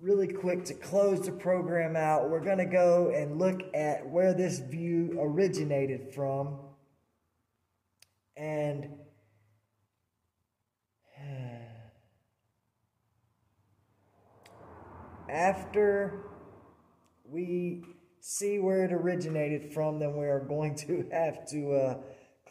really 0.00 0.28
quick 0.28 0.64
to 0.66 0.74
close 0.74 1.24
the 1.24 1.32
program 1.32 1.96
out. 1.96 2.28
We're 2.30 2.44
going 2.44 2.58
to 2.58 2.66
go 2.66 3.10
and 3.14 3.38
look 3.38 3.62
at 3.74 4.06
where 4.08 4.34
this 4.34 4.58
view 4.58 5.16
originated 5.20 6.12
from. 6.14 6.58
And 8.36 8.90
after 15.30 16.26
we 17.24 17.82
see 18.20 18.58
where 18.58 18.84
it 18.84 18.92
originated 18.92 19.72
from, 19.72 19.98
then 19.98 20.16
we 20.16 20.26
are 20.26 20.40
going 20.40 20.74
to 20.76 21.08
have 21.12 21.46
to 21.46 21.72
uh, 21.72 21.96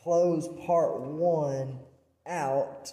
close 0.02 0.48
part 0.66 1.02
one 1.02 1.80
out 2.28 2.92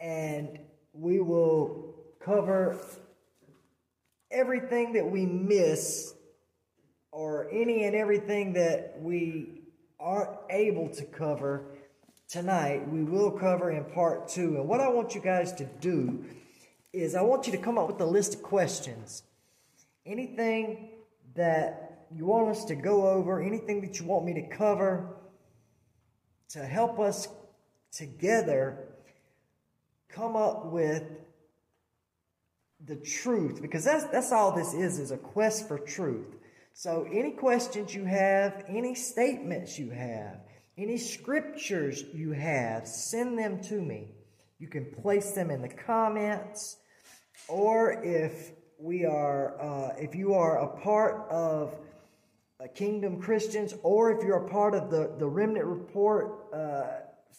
and 0.00 0.58
we 0.92 1.20
will 1.20 1.94
cover 2.20 2.78
everything 4.36 4.92
that 4.92 5.10
we 5.10 5.24
miss 5.24 6.12
or 7.10 7.48
any 7.50 7.84
and 7.84 7.96
everything 7.96 8.52
that 8.52 8.94
we 9.00 9.62
aren't 9.98 10.36
able 10.50 10.90
to 10.90 11.04
cover 11.04 11.64
tonight, 12.28 12.86
we 12.90 13.02
will 13.02 13.30
cover 13.30 13.70
in 13.70 13.82
part 13.84 14.28
two. 14.28 14.56
And 14.56 14.68
what 14.68 14.80
I 14.80 14.88
want 14.88 15.14
you 15.14 15.22
guys 15.22 15.52
to 15.54 15.64
do 15.80 16.22
is 16.92 17.14
I 17.14 17.22
want 17.22 17.46
you 17.46 17.52
to 17.52 17.58
come 17.58 17.78
up 17.78 17.86
with 17.86 18.00
a 18.00 18.06
list 18.06 18.34
of 18.34 18.42
questions. 18.42 19.22
Anything 20.04 20.90
that 21.34 22.06
you 22.14 22.26
want 22.26 22.50
us 22.50 22.66
to 22.66 22.74
go 22.74 23.08
over, 23.08 23.42
anything 23.42 23.80
that 23.80 23.98
you 23.98 24.04
want 24.04 24.26
me 24.26 24.34
to 24.34 24.54
cover 24.54 25.16
to 26.50 26.58
help 26.58 27.00
us 27.00 27.28
together 27.90 28.86
come 30.10 30.36
up 30.36 30.66
with 30.66 31.04
the 32.84 32.96
truth 32.96 33.62
because 33.62 33.84
that's 33.84 34.04
that's 34.06 34.32
all 34.32 34.52
this 34.52 34.74
is 34.74 34.98
is 34.98 35.10
a 35.10 35.16
quest 35.16 35.66
for 35.66 35.78
truth. 35.78 36.36
So 36.74 37.08
any 37.10 37.30
questions 37.30 37.94
you 37.94 38.04
have, 38.04 38.64
any 38.68 38.94
statements 38.94 39.78
you 39.78 39.90
have, 39.90 40.40
any 40.76 40.98
scriptures 40.98 42.04
you 42.12 42.32
have, 42.32 42.86
send 42.86 43.38
them 43.38 43.62
to 43.62 43.80
me. 43.80 44.08
You 44.58 44.68
can 44.68 44.84
place 45.02 45.32
them 45.32 45.50
in 45.50 45.62
the 45.62 45.70
comments, 45.70 46.76
or 47.48 48.04
if 48.04 48.52
we 48.78 49.06
are, 49.06 49.58
uh, 49.60 49.94
if 49.98 50.14
you 50.14 50.34
are 50.34 50.58
a 50.58 50.80
part 50.82 51.30
of 51.30 51.74
uh, 52.60 52.66
Kingdom 52.74 53.20
Christians, 53.20 53.74
or 53.82 54.12
if 54.12 54.22
you're 54.22 54.44
a 54.44 54.48
part 54.48 54.74
of 54.74 54.90
the 54.90 55.14
the 55.18 55.26
Remnant 55.26 55.64
Report 55.64 56.46
uh, 56.52 56.84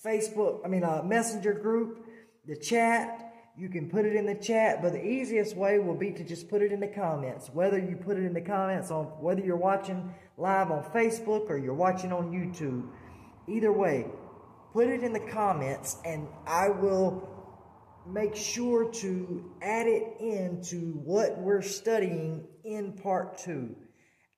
Facebook, 0.03 0.61
I 0.65 0.67
mean 0.67 0.83
uh, 0.83 1.03
Messenger 1.03 1.53
group, 1.53 2.05
the 2.45 2.55
chat. 2.55 3.26
You 3.59 3.69
can 3.69 3.89
put 3.89 4.05
it 4.05 4.15
in 4.15 4.27
the 4.27 4.35
chat, 4.35 4.83
but 4.83 4.93
the 4.93 5.03
easiest 5.03 5.57
way 5.57 5.79
will 5.79 5.95
be 5.95 6.11
to 6.11 6.23
just 6.23 6.47
put 6.47 6.61
it 6.61 6.71
in 6.71 6.79
the 6.79 6.87
comments. 6.87 7.49
Whether 7.51 7.79
you 7.79 7.95
put 7.95 8.17
it 8.17 8.23
in 8.23 8.33
the 8.33 8.41
comments 8.41 8.91
on 8.91 9.05
whether 9.19 9.41
you're 9.41 9.57
watching 9.57 10.13
live 10.37 10.69
on 10.69 10.83
Facebook 10.91 11.49
or 11.49 11.57
you're 11.57 11.73
watching 11.73 12.13
on 12.13 12.31
YouTube, 12.31 12.87
either 13.47 13.73
way, 13.73 14.05
put 14.73 14.87
it 14.87 15.01
in 15.01 15.11
the 15.11 15.27
comments 15.31 15.97
and 16.05 16.27
I 16.45 16.69
will 16.69 17.27
make 18.05 18.35
sure 18.35 18.91
to 18.91 19.51
add 19.63 19.87
it 19.87 20.03
into 20.19 20.91
what 21.03 21.39
we're 21.39 21.63
studying 21.63 22.47
in 22.63 22.93
part 22.93 23.39
two. 23.39 23.75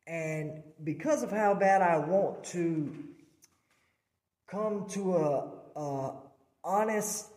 And 0.07 0.63
because 0.86 1.24
of 1.24 1.32
how 1.32 1.55
bad 1.55 1.82
I 1.82 1.97
want 1.97 2.45
to 2.45 2.95
come 4.49 4.88
to 4.91 5.17
a, 5.17 5.51
a 5.76 6.15
honest 6.63 7.28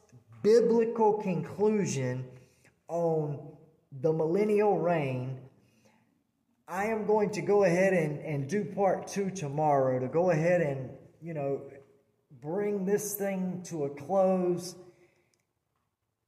biblical 0.43 1.14
conclusion 1.14 2.24
on 2.88 3.38
the 4.01 4.12
millennial 4.12 4.78
reign, 4.78 5.38
I 6.68 6.86
am 6.86 7.07
going 7.07 7.30
to 7.30 7.43
go 7.43 7.64
ahead 7.64 7.93
and, 7.93 8.18
and 8.20 8.49
do 8.49 8.64
part 8.64 9.07
two 9.07 9.30
tomorrow 9.30 9.99
to 9.99 10.09
go 10.09 10.30
ahead 10.30 10.61
and, 10.61 10.90
you 11.20 11.34
know, 11.34 11.62
bring 12.40 12.84
this 12.84 13.14
thing 13.14 13.62
to 13.66 13.84
a 13.84 13.90
close 13.90 14.74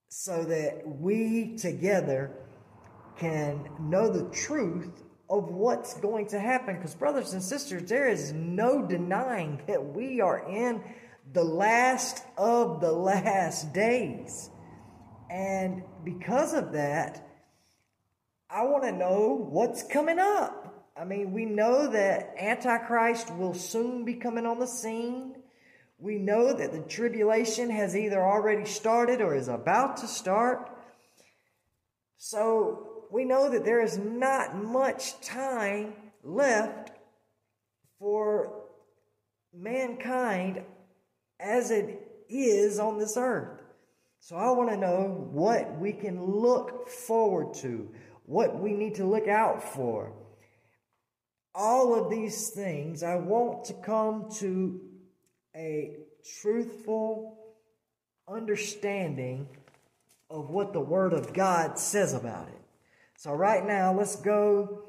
so 0.09 0.45
that 0.45 0.83
we 0.87 1.57
together 1.57 2.31
can 3.19 3.69
know 3.81 4.09
the 4.09 4.25
truth 4.35 5.03
of 5.31 5.51
what's 5.51 5.95
going 5.95 6.27
to 6.29 6.39
happen. 6.39 6.77
Because, 6.77 6.95
brothers 6.95 7.33
and 7.33 7.43
sisters, 7.43 7.89
there 7.89 8.09
is 8.09 8.33
no 8.33 8.87
denying 8.87 9.61
that 9.67 9.95
we 9.95 10.21
are 10.21 10.47
in 10.49 10.83
the 11.35 11.45
last 11.45 12.25
of 12.39 12.81
the 12.81 12.93
last 12.93 13.73
days. 13.75 14.51
And 15.29 15.83
because 16.05 16.55
of 16.55 16.73
that, 16.73 17.29
I 18.49 18.63
want 18.65 18.85
to 18.85 18.93
know 18.93 19.49
what's 19.51 19.83
coming 19.83 20.21
up. 20.21 20.93
I 20.97 21.05
mean, 21.05 21.33
we 21.33 21.45
know 21.45 21.91
that 21.91 22.37
Antichrist 22.39 23.35
will 23.35 23.53
soon 23.53 24.05
be 24.05 24.15
coming 24.15 24.47
on 24.47 24.61
the 24.61 24.67
scene. 24.67 25.35
We 25.99 26.19
know 26.19 26.53
that 26.53 26.71
the 26.71 26.83
tribulation 26.83 27.69
has 27.69 27.97
either 27.97 28.23
already 28.23 28.65
started 28.65 29.21
or 29.21 29.35
is 29.35 29.49
about 29.49 29.97
to 29.99 30.07
start. 30.07 30.71
So 32.17 33.07
we 33.11 33.25
know 33.25 33.51
that 33.51 33.65
there 33.65 33.83
is 33.83 33.99
not 33.99 34.55
much 34.55 35.21
time 35.21 35.95
left 36.23 36.93
for 37.99 38.67
mankind 39.53 40.63
as 41.45 41.71
it 41.71 42.25
is 42.29 42.79
on 42.79 42.99
this 42.99 43.17
earth. 43.17 43.61
So 44.21 44.37
I 44.37 44.51
want 44.53 44.71
to 44.71 44.77
know 44.77 45.29
what 45.31 45.79
we 45.79 45.93
can 45.93 46.25
look 46.25 46.89
forward 46.89 47.55
to, 47.57 47.91
what 48.25 48.59
we 48.59 48.73
need 48.73 48.95
to 48.95 49.05
look 49.05 49.29
out 49.29 49.63
for. 49.63 50.13
All 51.55 51.95
of 51.95 52.11
these 52.11 52.49
things, 52.49 53.03
I 53.03 53.17
want 53.17 53.67
to 53.67 53.75
come 53.75 54.31
to 54.39 54.81
a 55.55 55.99
truthful 56.41 57.39
understanding 58.27 59.47
of 60.31 60.49
what 60.49 60.73
the 60.73 60.81
Word 60.81 61.13
of 61.13 61.35
God 61.35 61.79
says 61.79 62.15
about 62.15 62.49
it. 62.49 62.61
So, 63.17 63.33
right 63.33 63.65
now, 63.65 63.93
let's 63.93 64.17
go 64.17 64.83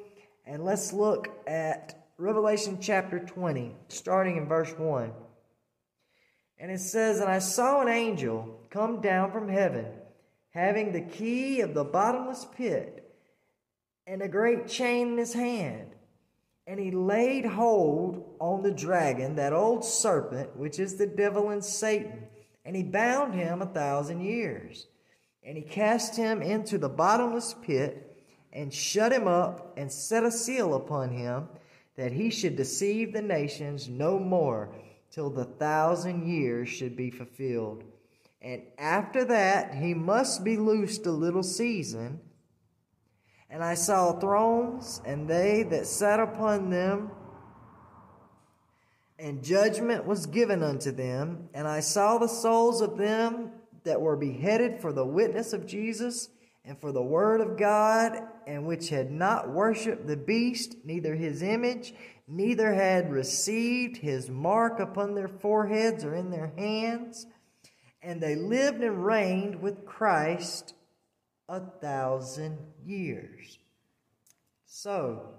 and 0.45 0.63
let's 0.63 0.93
look 0.93 1.29
at 1.45 2.07
Revelation 2.17 2.79
chapter 2.81 3.19
20, 3.19 3.75
starting 3.89 4.37
in 4.37 4.47
verse 4.47 4.73
1. 4.77 5.11
And 6.57 6.71
it 6.71 6.79
says, 6.79 7.19
And 7.19 7.29
I 7.29 7.39
saw 7.39 7.81
an 7.81 7.87
angel 7.87 8.59
come 8.69 9.01
down 9.01 9.31
from 9.31 9.49
heaven, 9.49 9.87
having 10.49 10.91
the 10.91 11.01
key 11.01 11.61
of 11.61 11.73
the 11.73 11.83
bottomless 11.83 12.45
pit 12.55 13.01
and 14.07 14.21
a 14.21 14.27
great 14.27 14.67
chain 14.67 15.13
in 15.13 15.17
his 15.17 15.33
hand. 15.33 15.91
And 16.67 16.79
he 16.79 16.91
laid 16.91 17.45
hold 17.45 18.35
on 18.39 18.63
the 18.63 18.71
dragon, 18.71 19.35
that 19.35 19.53
old 19.53 19.85
serpent, 19.85 20.55
which 20.55 20.79
is 20.79 20.95
the 20.95 21.07
devil 21.07 21.49
and 21.49 21.63
Satan, 21.63 22.23
and 22.63 22.75
he 22.75 22.83
bound 22.83 23.35
him 23.35 23.61
a 23.61 23.67
thousand 23.67 24.21
years. 24.21 24.87
And 25.43 25.55
he 25.55 25.63
cast 25.63 26.15
him 26.15 26.41
into 26.41 26.79
the 26.79 26.89
bottomless 26.89 27.53
pit, 27.61 28.01
and 28.51 28.73
shut 28.73 29.11
him 29.11 29.27
up, 29.27 29.73
and 29.77 29.91
set 29.91 30.23
a 30.23 30.31
seal 30.31 30.73
upon 30.73 31.09
him, 31.09 31.47
that 31.97 32.11
he 32.11 32.31
should 32.31 32.55
deceive 32.55 33.13
the 33.13 33.21
nations 33.21 33.87
no 33.87 34.17
more 34.17 34.69
till 35.15 35.29
the 35.29 35.45
thousand 35.45 36.27
years 36.27 36.67
should 36.67 36.93
be 36.97 37.09
fulfilled. 37.09 37.85
And 38.41 38.63
after 38.77 39.23
that, 39.23 39.73
he 39.73 39.93
must 39.93 40.43
be 40.43 40.57
loosed 40.57 41.05
a 41.05 41.11
little 41.11 41.41
season. 41.41 42.19
And 43.49 43.63
I 43.63 43.75
saw 43.75 44.19
thrones, 44.19 45.01
and 45.05 45.25
they 45.25 45.63
that 45.63 45.87
sat 45.87 46.19
upon 46.19 46.69
them, 46.69 47.11
and 49.17 49.41
judgment 49.41 50.05
was 50.05 50.25
given 50.25 50.61
unto 50.61 50.91
them. 50.91 51.47
And 51.53 51.65
I 51.65 51.79
saw 51.79 52.17
the 52.17 52.27
souls 52.27 52.81
of 52.81 52.97
them 52.97 53.51
that 53.85 54.01
were 54.01 54.17
beheaded 54.17 54.81
for 54.81 54.91
the 54.91 55.05
witness 55.05 55.53
of 55.53 55.65
Jesus 55.65 56.27
and 56.65 56.77
for 56.81 56.91
the 56.91 57.01
word 57.01 57.39
of 57.39 57.57
God, 57.57 58.21
and 58.47 58.65
which 58.65 58.89
had 58.89 59.11
not 59.11 59.49
worshipped 59.49 60.07
the 60.07 60.17
beast, 60.17 60.75
neither 60.83 61.15
his 61.15 61.41
image, 61.41 61.93
neither 62.27 62.73
had 62.73 63.11
received 63.11 63.97
his 63.97 64.29
mark 64.29 64.79
upon 64.79 65.13
their 65.15 65.27
foreheads 65.27 66.03
or 66.03 66.15
in 66.15 66.31
their 66.31 66.53
hands. 66.57 67.27
And 68.01 68.21
they 68.21 68.35
lived 68.35 68.81
and 68.81 69.05
reigned 69.05 69.61
with 69.61 69.85
Christ 69.85 70.73
a 71.47 71.59
thousand 71.59 72.57
years. 72.83 73.59
So, 74.65 75.29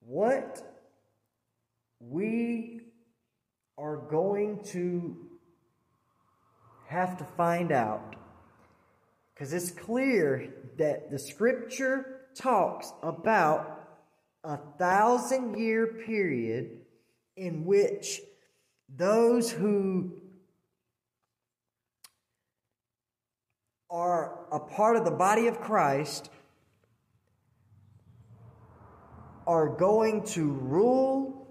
what 0.00 0.60
we 2.00 2.80
are 3.78 3.96
going 3.96 4.62
to 4.64 5.16
have 6.88 7.16
to 7.18 7.24
find 7.36 7.72
out 7.72 8.16
because 9.34 9.52
it's 9.52 9.70
clear 9.70 10.52
that 10.78 11.10
the 11.10 11.18
scripture 11.18 12.20
talks 12.34 12.92
about 13.02 13.71
a 14.44 14.56
thousand 14.78 15.58
year 15.58 15.86
period 15.86 16.80
in 17.36 17.64
which 17.64 18.20
those 18.88 19.50
who 19.50 20.12
are 23.90 24.46
a 24.50 24.58
part 24.58 24.96
of 24.96 25.04
the 25.04 25.10
body 25.10 25.46
of 25.46 25.60
Christ 25.60 26.30
are 29.46 29.68
going 29.68 30.24
to 30.24 30.50
rule 30.50 31.46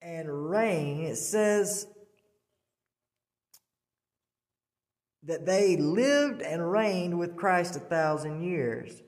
and 0.00 0.50
reign. 0.50 1.00
It 1.02 1.16
says 1.16 1.86
that 5.24 5.44
they 5.44 5.76
lived 5.76 6.40
and 6.40 6.70
reigned 6.70 7.18
with 7.18 7.36
Christ 7.36 7.76
a 7.76 7.80
thousand 7.80 8.42
years. 8.42 9.02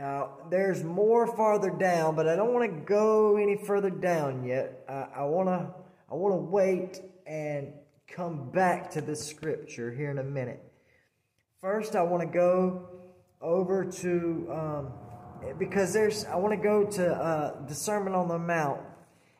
Now, 0.00 0.30
there's 0.48 0.82
more 0.82 1.26
farther 1.26 1.68
down, 1.68 2.16
but 2.16 2.26
I 2.26 2.34
don't 2.34 2.54
want 2.54 2.74
to 2.74 2.80
go 2.86 3.36
any 3.36 3.58
further 3.58 3.90
down 3.90 4.46
yet. 4.46 4.82
I, 4.88 5.24
want 5.24 5.50
to 5.50 5.74
I 6.10 6.14
want 6.14 6.32
to 6.32 6.38
wait 6.38 7.02
and 7.26 7.74
come 8.08 8.50
back 8.50 8.90
to 8.92 9.02
this 9.02 9.22
scripture 9.22 9.92
here 9.92 10.10
in 10.10 10.16
a 10.16 10.24
minute. 10.24 10.64
First, 11.60 11.96
I 11.96 12.02
want 12.02 12.22
to 12.22 12.34
go 12.34 12.88
over 13.42 13.84
to 13.84 14.48
um, 14.50 14.92
because 15.58 15.92
there's 15.92 16.24
I 16.24 16.36
want 16.36 16.58
to 16.58 16.62
go 16.66 16.86
to 16.86 17.12
uh, 17.14 17.66
the 17.66 17.74
Sermon 17.74 18.14
on 18.14 18.26
the 18.26 18.38
Mount, 18.38 18.80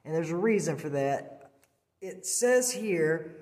and 0.05 0.15
there's 0.15 0.31
a 0.31 0.37
reason 0.37 0.77
for 0.77 0.91
that. 0.91 1.53
It 2.03 2.27
says 2.27 2.71
here 2.71 3.40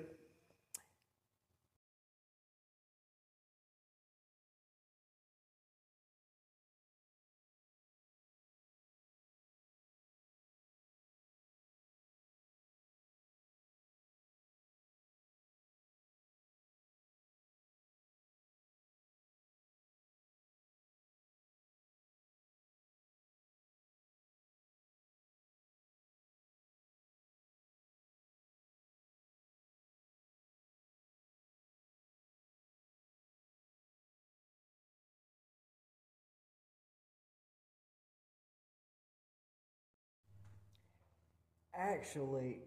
actually, 41.79 42.59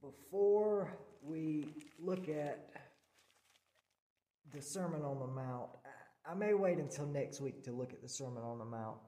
before 0.00 0.96
we 1.22 1.66
look 1.98 2.28
at 2.28 2.70
the 4.54 4.62
Sermon 4.62 5.02
on 5.02 5.18
the 5.18 5.26
Mount, 5.26 5.70
I 6.30 6.34
may 6.34 6.54
wait 6.54 6.78
until 6.78 7.06
next 7.06 7.40
week 7.40 7.64
to 7.64 7.72
look 7.72 7.92
at 7.92 8.00
the 8.00 8.08
Sermon 8.08 8.42
on 8.42 8.58
the 8.58 8.64
Mount 8.64 8.98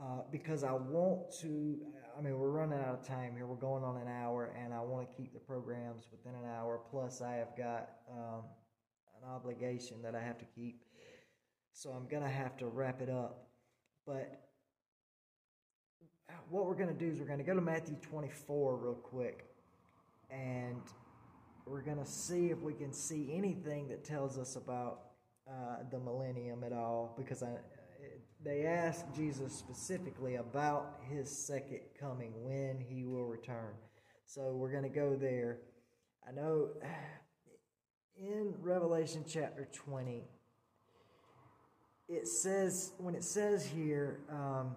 uh, 0.00 0.22
because 0.30 0.64
I 0.64 0.72
want 0.72 1.32
to. 1.40 1.78
I 2.16 2.20
mean, 2.20 2.38
we're 2.38 2.50
running 2.50 2.78
out 2.78 2.94
of 2.94 3.06
time 3.06 3.34
here. 3.36 3.46
We're 3.46 3.56
going 3.56 3.82
on 3.82 3.96
an 3.96 4.08
hour, 4.08 4.54
and 4.62 4.72
I 4.72 4.80
want 4.80 5.08
to 5.10 5.16
keep 5.16 5.32
the 5.32 5.40
programs 5.40 6.08
within 6.10 6.38
an 6.38 6.48
hour. 6.48 6.80
Plus, 6.90 7.20
I 7.20 7.34
have 7.34 7.56
got 7.56 7.90
um, 8.10 8.44
an 9.20 9.28
obligation 9.28 10.00
that 10.02 10.14
I 10.14 10.20
have 10.20 10.38
to 10.38 10.44
keep, 10.44 10.84
so 11.72 11.90
I'm 11.90 12.06
gonna 12.08 12.30
have 12.30 12.56
to 12.58 12.66
wrap 12.66 13.02
it 13.02 13.10
up. 13.10 13.48
But 14.06 14.43
what 16.50 16.66
we're 16.66 16.74
gonna 16.74 16.92
do 16.92 17.08
is 17.08 17.18
we're 17.18 17.26
gonna 17.26 17.42
go 17.42 17.54
to 17.54 17.60
Matthew 17.60 17.96
24 17.96 18.76
real 18.76 18.94
quick, 18.94 19.46
and 20.30 20.82
we're 21.66 21.82
gonna 21.82 22.06
see 22.06 22.50
if 22.50 22.60
we 22.60 22.74
can 22.74 22.92
see 22.92 23.30
anything 23.32 23.88
that 23.88 24.04
tells 24.04 24.38
us 24.38 24.56
about 24.56 25.00
uh, 25.48 25.76
the 25.90 25.98
millennium 25.98 26.64
at 26.64 26.72
all, 26.72 27.14
because 27.16 27.42
I 27.42 27.50
they 28.44 28.66
asked 28.66 29.06
Jesus 29.14 29.54
specifically 29.54 30.34
about 30.34 31.00
his 31.08 31.30
second 31.30 31.80
coming, 31.98 32.32
when 32.36 32.78
he 32.78 33.06
will 33.06 33.26
return. 33.26 33.72
So 34.26 34.52
we're 34.54 34.70
going 34.70 34.82
to 34.82 34.90
go 34.90 35.16
there. 35.16 35.60
I 36.28 36.32
know 36.32 36.68
in 38.20 38.52
Revelation 38.60 39.24
chapter 39.26 39.66
20, 39.72 40.24
it 42.08 42.28
says, 42.28 42.92
when 42.98 43.14
it 43.14 43.24
says 43.24 43.64
here, 43.64 44.20
um, 44.30 44.76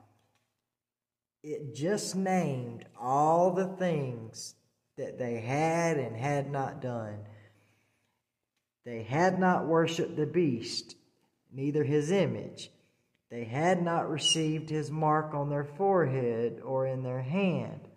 it 1.43 1.73
just 1.75 2.15
named 2.15 2.85
all 2.99 3.51
the 3.51 3.67
things 3.67 4.55
that 4.97 5.17
they 5.17 5.39
had 5.39 5.97
and 5.97 6.15
had 6.15 6.51
not 6.51 6.81
done. 6.81 7.19
They 8.85 9.03
had 9.03 9.39
not 9.39 9.67
worshipped 9.67 10.15
the 10.15 10.25
beast, 10.25 10.95
neither 11.51 11.83
his 11.83 12.11
image 12.11 12.71
they 13.31 13.45
had 13.45 13.81
not 13.81 14.09
received 14.09 14.69
his 14.69 14.91
mark 14.91 15.33
on 15.33 15.49
their 15.49 15.63
forehead 15.63 16.61
or 16.63 16.85
in 16.85 17.01
their 17.01 17.21
hand. 17.21 17.87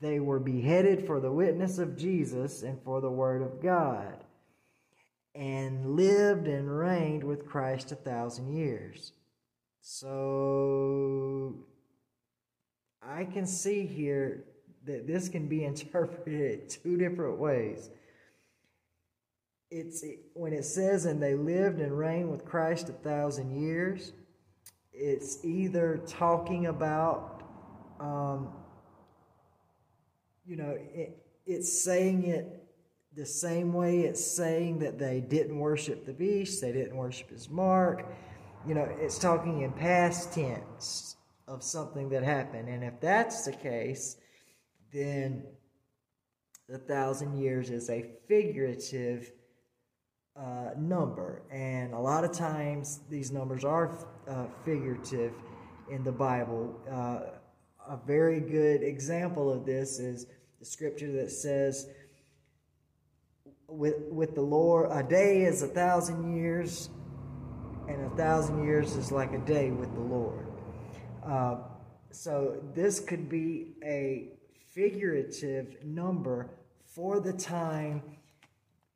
They 0.00 0.20
were 0.20 0.38
beheaded 0.38 1.06
for 1.06 1.18
the 1.18 1.32
witness 1.32 1.78
of 1.78 1.96
Jesus 1.96 2.62
and 2.62 2.80
for 2.82 3.00
the 3.00 3.10
word 3.10 3.42
of 3.42 3.60
God, 3.60 4.24
and 5.34 5.96
lived 5.96 6.46
and 6.46 6.70
reigned 6.70 7.24
with 7.24 7.48
Christ 7.48 7.90
a 7.90 7.96
thousand 7.96 8.52
years. 8.52 9.12
So 9.82 11.54
I 13.02 13.24
can 13.24 13.46
see 13.46 13.84
here 13.84 14.44
that 14.86 15.06
this 15.06 15.28
can 15.28 15.48
be 15.48 15.64
interpreted 15.66 16.70
two 16.70 16.96
different 16.96 17.38
ways. 17.38 17.90
It's 19.70 20.04
when 20.34 20.52
it 20.52 20.64
says 20.64 21.04
and 21.04 21.22
they 21.22 21.34
lived 21.34 21.80
and 21.80 21.96
reigned 21.96 22.30
with 22.30 22.44
Christ 22.44 22.88
a 22.88 22.92
thousand 22.92 23.60
years 23.60 24.12
it's 24.92 25.42
either 25.44 26.00
talking 26.06 26.66
about 26.66 27.42
um, 27.98 28.48
you 30.44 30.56
know 30.56 30.76
it, 30.94 31.16
it's 31.46 31.82
saying 31.82 32.26
it 32.26 32.64
the 33.14 33.24
same 33.24 33.72
way 33.72 34.00
it's 34.00 34.24
saying 34.24 34.78
that 34.80 34.98
they 34.98 35.20
didn't 35.20 35.58
worship 35.58 36.04
the 36.04 36.12
beast 36.12 36.60
they 36.60 36.72
didn't 36.72 36.96
worship 36.96 37.30
his 37.30 37.48
mark 37.48 38.06
you 38.66 38.74
know 38.74 38.88
it's 39.00 39.18
talking 39.18 39.62
in 39.62 39.72
past 39.72 40.32
tense 40.32 41.16
of 41.48 41.62
something 41.62 42.08
that 42.08 42.22
happened 42.22 42.68
and 42.68 42.84
if 42.84 43.00
that's 43.00 43.44
the 43.44 43.52
case 43.52 44.16
then 44.92 45.44
the 46.68 46.78
thousand 46.78 47.36
years 47.36 47.70
is 47.70 47.90
a 47.90 48.04
figurative 48.28 49.30
uh, 50.36 50.70
number, 50.78 51.42
and 51.50 51.92
a 51.92 51.98
lot 51.98 52.24
of 52.24 52.32
times 52.32 53.00
these 53.10 53.30
numbers 53.30 53.64
are 53.64 53.90
uh, 54.26 54.46
figurative 54.64 55.32
in 55.90 56.02
the 56.02 56.12
Bible. 56.12 56.80
Uh, 56.90 57.20
a 57.86 57.98
very 58.06 58.40
good 58.40 58.82
example 58.82 59.52
of 59.52 59.66
this 59.66 59.98
is 59.98 60.26
the 60.58 60.64
scripture 60.64 61.12
that 61.12 61.30
says, 61.30 61.88
"With 63.66 63.96
with 64.08 64.34
the 64.34 64.42
Lord, 64.42 64.88
a 64.90 65.02
day 65.02 65.42
is 65.42 65.62
a 65.62 65.68
thousand 65.68 66.34
years, 66.34 66.88
and 67.88 68.04
a 68.04 68.16
thousand 68.16 68.64
years 68.64 68.96
is 68.96 69.12
like 69.12 69.32
a 69.32 69.38
day 69.38 69.70
with 69.70 69.92
the 69.94 70.00
Lord." 70.00 70.46
Uh, 71.24 71.56
so 72.10 72.62
this 72.74 73.00
could 73.00 73.28
be 73.28 73.74
a 73.84 74.32
figurative 74.74 75.84
number 75.84 76.50
for 76.94 77.20
the 77.20 77.32
time 77.32 78.02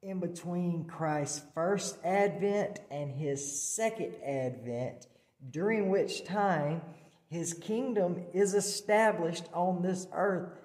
in 0.02 0.20
between 0.20 0.84
Christ's 0.84 1.42
first 1.54 1.98
advent 2.04 2.80
and 2.90 3.10
his 3.10 3.62
second 3.74 4.14
advent, 4.24 5.06
during 5.50 5.90
which 5.90 6.24
time 6.24 6.82
his 7.28 7.54
kingdom 7.54 8.24
is 8.32 8.54
established 8.54 9.44
on 9.52 9.82
this 9.82 10.06
earth. 10.12 10.58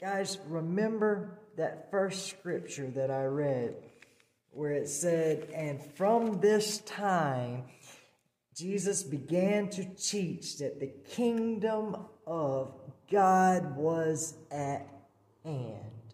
Guys, 0.00 0.38
remember 0.48 1.38
that 1.56 1.90
first 1.90 2.26
scripture 2.26 2.90
that 2.90 3.10
I 3.10 3.24
read 3.24 3.76
where 4.58 4.72
it 4.72 4.88
said, 4.88 5.48
And 5.54 5.80
from 5.80 6.40
this 6.40 6.78
time, 6.78 7.62
Jesus 8.56 9.04
began 9.04 9.68
to 9.70 9.84
teach 9.94 10.58
that 10.58 10.80
the 10.80 10.90
kingdom 11.08 11.96
of 12.26 12.74
God 13.08 13.76
was 13.76 14.34
at 14.50 14.84
hand. 15.44 16.12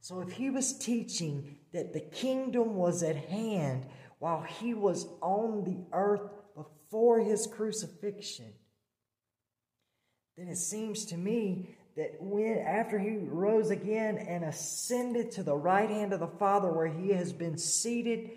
So 0.00 0.20
if 0.20 0.30
he 0.30 0.50
was 0.50 0.78
teaching 0.78 1.56
that 1.72 1.92
the 1.92 2.00
kingdom 2.00 2.76
was 2.76 3.02
at 3.02 3.16
hand 3.16 3.86
while 4.20 4.42
he 4.42 4.72
was 4.72 5.08
on 5.20 5.64
the 5.64 5.84
earth 5.92 6.30
before 6.54 7.18
his 7.18 7.48
crucifixion, 7.48 8.52
then 10.36 10.46
it 10.46 10.58
seems 10.58 11.06
to 11.06 11.16
me 11.16 11.74
that 11.96 12.16
when 12.20 12.58
after 12.58 12.98
he 12.98 13.16
rose 13.18 13.70
again 13.70 14.16
and 14.18 14.44
ascended 14.44 15.32
to 15.32 15.42
the 15.42 15.56
right 15.56 15.90
hand 15.90 16.12
of 16.12 16.20
the 16.20 16.26
Father 16.26 16.72
where 16.72 16.86
he 16.86 17.10
has 17.10 17.32
been 17.32 17.58
seated 17.58 18.30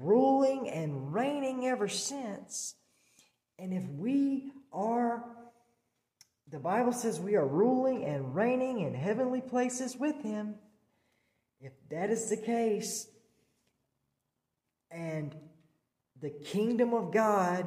ruling 0.00 0.68
and 0.68 1.14
reigning 1.14 1.66
ever 1.66 1.88
since. 1.88 2.74
And 3.58 3.72
if 3.72 3.88
we 3.90 4.52
are 4.72 5.24
the 6.48 6.58
Bible 6.60 6.92
says 6.92 7.18
we 7.18 7.34
are 7.34 7.46
ruling 7.46 8.04
and 8.04 8.34
reigning 8.34 8.80
in 8.80 8.94
heavenly 8.94 9.40
places 9.40 9.96
with 9.96 10.22
him. 10.22 10.54
If 11.60 11.72
that 11.90 12.10
is 12.10 12.28
the 12.30 12.36
case, 12.36 13.08
and 14.90 15.34
the 16.20 16.30
kingdom 16.30 16.94
of 16.94 17.12
God 17.12 17.66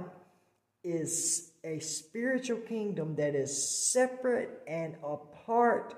is 0.83 1.48
a 1.63 1.79
spiritual 1.79 2.57
kingdom 2.57 3.15
that 3.15 3.35
is 3.35 3.91
separate 3.91 4.61
and 4.67 4.95
apart 5.03 5.93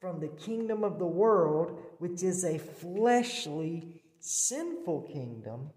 from 0.00 0.20
the 0.20 0.28
kingdom 0.28 0.84
of 0.84 0.98
the 0.98 1.06
world, 1.06 1.78
which 1.98 2.22
is 2.22 2.44
a 2.44 2.58
fleshly, 2.58 4.02
sinful 4.20 5.02
kingdom, 5.12 5.70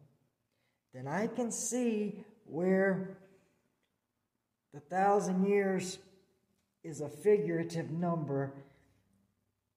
then 0.94 1.08
I 1.08 1.28
can 1.28 1.52
see 1.52 2.24
where 2.46 3.18
the 4.74 4.80
thousand 4.80 5.46
years 5.46 6.00
is 6.84 7.02
a 7.02 7.10
figurative 7.10 7.92
number 7.92 8.54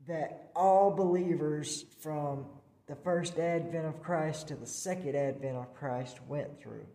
that 0.07 0.51
all 0.57 0.91
believers 0.91 1.85
from 2.01 2.47
the 2.89 2.97
first 2.97 3.39
advent 3.39 3.87
of 3.87 4.03
Christ 4.03 4.49
to 4.49 4.57
the 4.57 4.67
second 4.67 5.15
advent 5.15 5.57
of 5.57 5.73
Christ 5.75 6.19
went 6.27 6.61
through. 6.61 6.87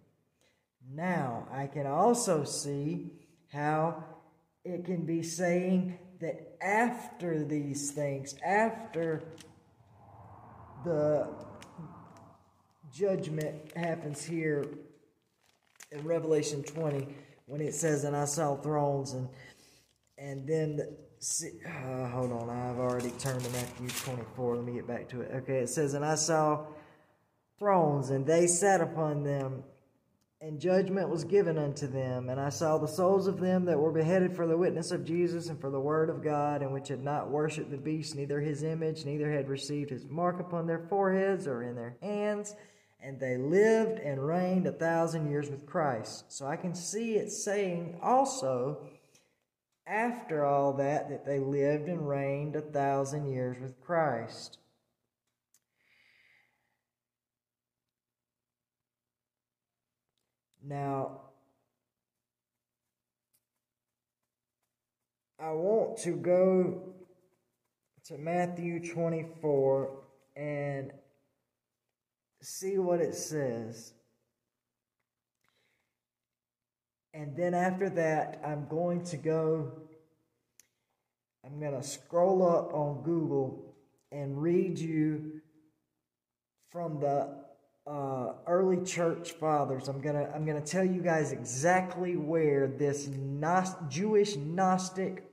Now, 0.94 1.48
I 1.52 1.68
can 1.68 1.86
also 1.86 2.44
see 2.44 3.12
how 3.52 4.04
it 4.64 4.86
can 4.86 5.06
be 5.06 5.22
saying 5.22 6.00
that 6.20 6.58
after 6.62 7.44
these 7.44 7.92
things, 7.92 8.36
after 8.46 9.24
the 10.86 11.28
judgment 12.92 13.76
happens 13.76 14.24
here 14.24 14.66
in 15.92 16.04
Revelation 16.04 16.64
20, 16.64 17.16
when 17.46 17.62
it 17.62 17.74
says, 17.74 18.04
"And 18.04 18.16
I 18.16 18.26
saw 18.26 18.56
thrones," 18.56 19.14
and 19.14 19.30
and 20.18 20.48
then 20.48 20.78
the, 20.78 20.98
uh, 21.66 22.10
hold 22.10 22.32
on, 22.32 22.50
I've 22.50 22.80
already 22.80 23.12
turned 23.12 23.44
to 23.44 23.50
Matthew 23.52 23.88
24. 23.88 24.56
Let 24.56 24.66
me 24.66 24.74
get 24.74 24.88
back 24.88 25.08
to 25.10 25.22
it. 25.22 25.32
Okay, 25.32 25.60
it 25.60 25.70
says, 25.70 25.94
"And 25.94 26.04
I 26.04 26.16
saw 26.16 26.66
thrones, 27.60 28.10
and 28.10 28.26
they 28.26 28.48
sat 28.48 28.82
upon 28.82 29.24
them." 29.24 29.64
And 30.40 30.60
judgment 30.60 31.10
was 31.10 31.24
given 31.24 31.58
unto 31.58 31.88
them. 31.88 32.30
And 32.30 32.40
I 32.40 32.50
saw 32.50 32.78
the 32.78 32.88
souls 32.88 33.28
of 33.28 33.40
them 33.40 33.66
that 33.66 33.80
were 33.80 33.92
beheaded 33.92 34.36
for 34.36 34.46
the 34.46 34.58
witness 34.58 34.92
of 34.92 35.04
Jesus 35.04 35.50
and 35.50 35.60
for 35.60 35.72
the 35.72 35.80
word 35.80 36.10
of 36.10 36.24
God, 36.24 36.62
and 36.62 36.72
which 36.72 36.90
had 36.90 37.04
not 37.04 37.32
worshipped 37.32 37.72
the 37.72 37.78
beast, 37.78 38.16
neither 38.16 38.40
his 38.40 38.62
image, 38.62 39.04
neither 39.04 39.32
had 39.32 39.50
received 39.50 39.90
his 39.90 40.06
mark 40.06 40.40
upon 40.40 40.68
their 40.68 40.86
foreheads 40.90 41.48
or 41.48 41.64
in 41.64 41.76
their 41.76 41.98
hands. 42.02 42.56
And 43.00 43.20
they 43.20 43.38
lived 43.38 44.00
and 44.00 44.26
reigned 44.26 44.68
a 44.68 44.72
thousand 44.72 45.30
years 45.30 45.50
with 45.50 45.66
Christ. 45.66 46.26
So 46.32 46.46
I 46.46 46.56
can 46.56 46.76
see 46.76 47.16
it 47.16 47.32
saying 47.32 48.00
also, 48.02 48.88
after 49.88 50.46
all 50.46 50.74
that, 50.74 51.10
that 51.10 51.26
they 51.26 51.40
lived 51.40 51.88
and 51.88 52.08
reigned 52.08 52.56
a 52.56 52.62
thousand 52.62 53.28
years 53.28 53.58
with 53.60 53.80
Christ. 53.82 54.60
Now, 60.68 61.22
I 65.40 65.52
want 65.52 66.00
to 66.00 66.12
go 66.12 66.94
to 68.08 68.18
Matthew 68.18 68.86
24 68.92 69.98
and 70.36 70.92
see 72.42 72.78
what 72.78 73.00
it 73.00 73.16
says. 73.16 73.94
And 77.14 77.38
then 77.38 77.54
after 77.54 77.90
that, 77.92 78.42
I'm 78.46 78.68
going 78.68 79.06
to 79.06 79.18
go, 79.18 79.72
I'm 81.46 81.62
going 81.62 81.82
to 81.82 81.88
scroll 81.88 82.46
up 82.46 82.74
on 82.74 83.04
Google 83.04 83.74
and 84.12 84.42
read 84.42 84.78
you 84.78 85.40
from 86.72 87.00
the 87.00 87.47
uh, 87.90 88.34
early 88.48 88.84
church 88.84 89.32
fathers. 89.34 89.88
I'm 89.88 90.02
gonna 90.02 90.30
I'm 90.36 90.46
gonna 90.46 90.62
tell 90.62 90.84
you 90.84 91.02
guys 91.02 91.32
exactly 91.32 92.18
where 92.18 92.68
this 92.68 93.10
Jewish 93.88 94.36
Gnostic 94.36 95.24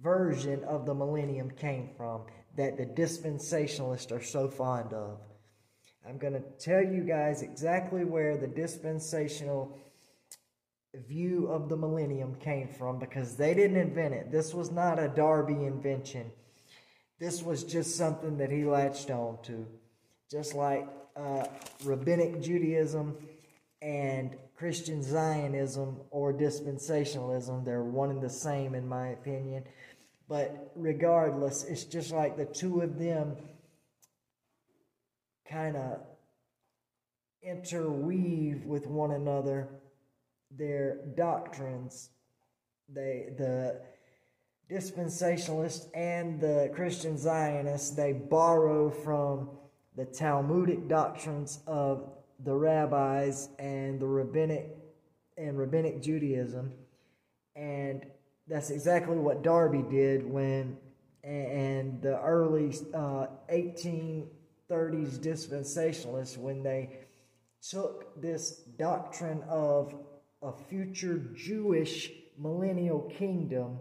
version 0.00 0.62
of 0.64 0.86
the 0.86 0.94
millennium 0.94 1.50
came 1.50 1.90
from 1.96 2.26
that 2.56 2.76
the 2.76 2.86
dispensationalists 2.86 4.12
are 4.12 4.22
so 4.22 4.48
fond 4.48 4.92
of. 4.92 5.18
I'm 6.08 6.18
gonna 6.18 6.42
tell 6.60 6.82
you 6.82 7.02
guys 7.02 7.42
exactly 7.42 8.04
where 8.04 8.36
the 8.36 8.46
dispensational 8.46 9.76
view 11.08 11.48
of 11.48 11.68
the 11.68 11.76
millennium 11.76 12.36
came 12.36 12.68
from 12.68 12.98
because 12.98 13.36
they 13.36 13.52
didn't 13.52 13.76
invent 13.76 14.14
it. 14.14 14.30
This 14.30 14.54
was 14.54 14.70
not 14.70 14.98
a 14.98 15.08
Darby 15.08 15.64
invention. 15.64 16.30
This 17.18 17.42
was 17.42 17.64
just 17.64 17.96
something 17.96 18.38
that 18.38 18.50
he 18.50 18.64
latched 18.64 19.10
on 19.10 19.38
to. 19.44 19.66
Just 20.30 20.54
like 20.54 20.86
uh, 21.16 21.46
rabbinic 21.84 22.42
Judaism 22.42 23.16
and 23.82 24.36
Christian 24.56 25.02
Zionism 25.02 26.00
or 26.10 26.32
dispensationalism. 26.32 27.64
They're 27.64 27.82
one 27.82 28.10
and 28.10 28.22
the 28.22 28.30
same, 28.30 28.74
in 28.74 28.88
my 28.88 29.08
opinion. 29.08 29.64
But 30.28 30.72
regardless, 30.74 31.64
it's 31.64 31.84
just 31.84 32.12
like 32.12 32.36
the 32.36 32.46
two 32.46 32.80
of 32.80 32.98
them 32.98 33.36
kind 35.48 35.76
of 35.76 36.00
interweave 37.42 38.64
with 38.64 38.86
one 38.86 39.12
another 39.12 39.68
their 40.50 40.98
doctrines. 41.16 42.10
They 42.88 43.28
the 43.36 43.80
dispensationalists 44.70 45.86
and 45.94 46.40
the 46.40 46.70
Christian 46.74 47.18
Zionists 47.18 47.90
they 47.90 48.12
borrow 48.12 48.90
from 48.90 49.50
the 49.96 50.04
Talmudic 50.04 50.88
doctrines 50.88 51.60
of 51.66 52.10
the 52.44 52.54
rabbis 52.54 53.48
and 53.58 53.98
the 53.98 54.06
rabbinic 54.06 54.76
and 55.38 55.58
rabbinic 55.58 56.02
Judaism, 56.02 56.72
and 57.54 58.04
that's 58.46 58.70
exactly 58.70 59.16
what 59.16 59.42
Darby 59.42 59.82
did 59.90 60.24
when 60.30 60.76
and 61.24 62.00
the 62.02 62.20
early 62.20 62.72
uh, 62.94 63.26
1830s 63.50 65.18
dispensationalists 65.18 66.38
when 66.38 66.62
they 66.62 67.00
took 67.68 68.20
this 68.20 68.60
doctrine 68.78 69.42
of 69.48 69.92
a 70.42 70.52
future 70.52 71.20
Jewish 71.34 72.12
millennial 72.38 73.00
kingdom, 73.18 73.78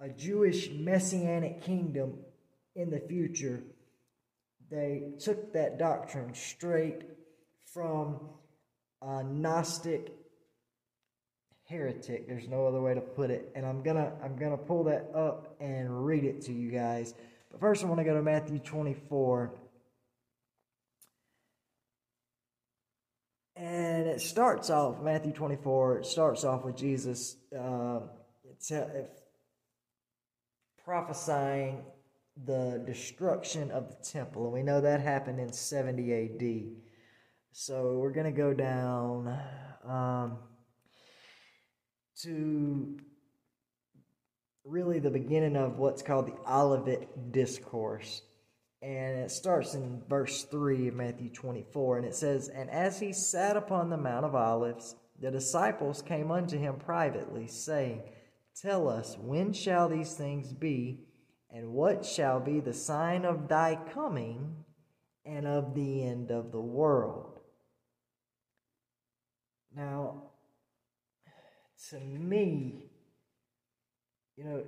a 0.00 0.08
Jewish 0.10 0.70
messianic 0.70 1.62
kingdom 1.62 2.18
in 2.76 2.90
the 2.90 3.00
future 3.00 3.64
they 4.70 5.12
took 5.20 5.52
that 5.52 5.78
doctrine 5.78 6.34
straight 6.34 7.02
from 7.72 8.20
a 9.02 9.22
Gnostic 9.22 10.12
heretic. 11.64 12.28
There's 12.28 12.48
no 12.48 12.66
other 12.66 12.80
way 12.80 12.94
to 12.94 13.00
put 13.00 13.30
it. 13.30 13.50
And 13.54 13.66
I'm 13.66 13.82
gonna 13.82 14.12
I'm 14.22 14.36
gonna 14.36 14.56
pull 14.56 14.84
that 14.84 15.10
up 15.14 15.56
and 15.60 16.06
read 16.06 16.24
it 16.24 16.42
to 16.42 16.52
you 16.52 16.70
guys. 16.70 17.14
But 17.50 17.60
first 17.60 17.84
I 17.84 17.86
want 17.86 17.98
to 17.98 18.04
go 18.04 18.14
to 18.14 18.22
Matthew 18.22 18.58
24. 18.58 19.52
And 23.56 24.08
it 24.08 24.20
starts 24.20 24.68
off, 24.68 25.00
Matthew 25.00 25.32
24, 25.32 25.98
it 25.98 26.06
starts 26.06 26.42
off 26.42 26.64
with 26.64 26.76
Jesus 26.76 27.36
uh, 27.56 28.00
it's, 28.50 28.72
uh, 28.72 28.88
prophesying 30.84 31.82
the 32.42 32.82
destruction 32.86 33.70
of 33.70 33.88
the 33.88 33.96
temple. 34.04 34.44
And 34.44 34.52
we 34.52 34.62
know 34.62 34.80
that 34.80 35.00
happened 35.00 35.38
in 35.38 35.52
70 35.52 36.12
AD. 36.12 36.84
So 37.52 37.98
we're 37.98 38.12
going 38.12 38.26
to 38.26 38.36
go 38.36 38.52
down 38.52 39.38
um, 39.86 40.38
to 42.22 42.98
really 44.64 44.98
the 44.98 45.10
beginning 45.10 45.56
of 45.56 45.78
what's 45.78 46.02
called 46.02 46.26
the 46.26 46.52
Olivet 46.52 47.32
Discourse. 47.32 48.22
And 48.82 49.18
it 49.18 49.30
starts 49.30 49.74
in 49.74 50.02
verse 50.08 50.44
3 50.44 50.88
of 50.88 50.94
Matthew 50.94 51.30
24. 51.30 51.98
And 51.98 52.06
it 52.06 52.14
says, 52.14 52.48
And 52.48 52.68
as 52.70 52.98
he 52.98 53.12
sat 53.12 53.56
upon 53.56 53.88
the 53.88 53.96
Mount 53.96 54.26
of 54.26 54.34
Olives, 54.34 54.96
the 55.20 55.30
disciples 55.30 56.02
came 56.02 56.30
unto 56.30 56.58
him 56.58 56.76
privately, 56.76 57.46
saying, 57.46 58.02
Tell 58.60 58.88
us, 58.88 59.16
when 59.18 59.52
shall 59.52 59.88
these 59.88 60.14
things 60.14 60.52
be? 60.52 61.06
And 61.54 61.72
what 61.72 62.04
shall 62.04 62.40
be 62.40 62.58
the 62.58 62.72
sign 62.72 63.24
of 63.24 63.46
thy 63.46 63.78
coming 63.92 64.64
and 65.24 65.46
of 65.46 65.72
the 65.72 66.02
end 66.02 66.32
of 66.32 66.50
the 66.50 66.60
world? 66.60 67.38
Now, 69.74 70.24
to 71.90 72.00
me, 72.00 72.86
you 74.36 74.42
know, 74.42 74.64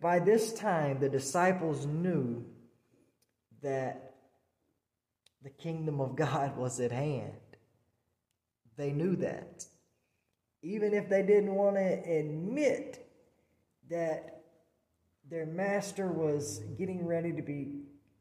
by 0.00 0.20
this 0.20 0.54
time, 0.54 1.00
the 1.00 1.10
disciples 1.10 1.84
knew 1.84 2.46
that 3.62 4.14
the 5.42 5.50
kingdom 5.50 6.00
of 6.00 6.16
God 6.16 6.56
was 6.56 6.80
at 6.80 6.92
hand. 6.92 7.32
They 8.78 8.92
knew 8.92 9.16
that. 9.16 9.66
Even 10.62 10.94
if 10.94 11.10
they 11.10 11.22
didn't 11.22 11.54
want 11.54 11.76
to 11.76 11.82
admit 11.82 13.06
that 13.90 14.41
their 15.32 15.46
master 15.46 16.12
was 16.12 16.58
getting 16.76 17.06
ready 17.06 17.32
to 17.32 17.40
be 17.40 17.68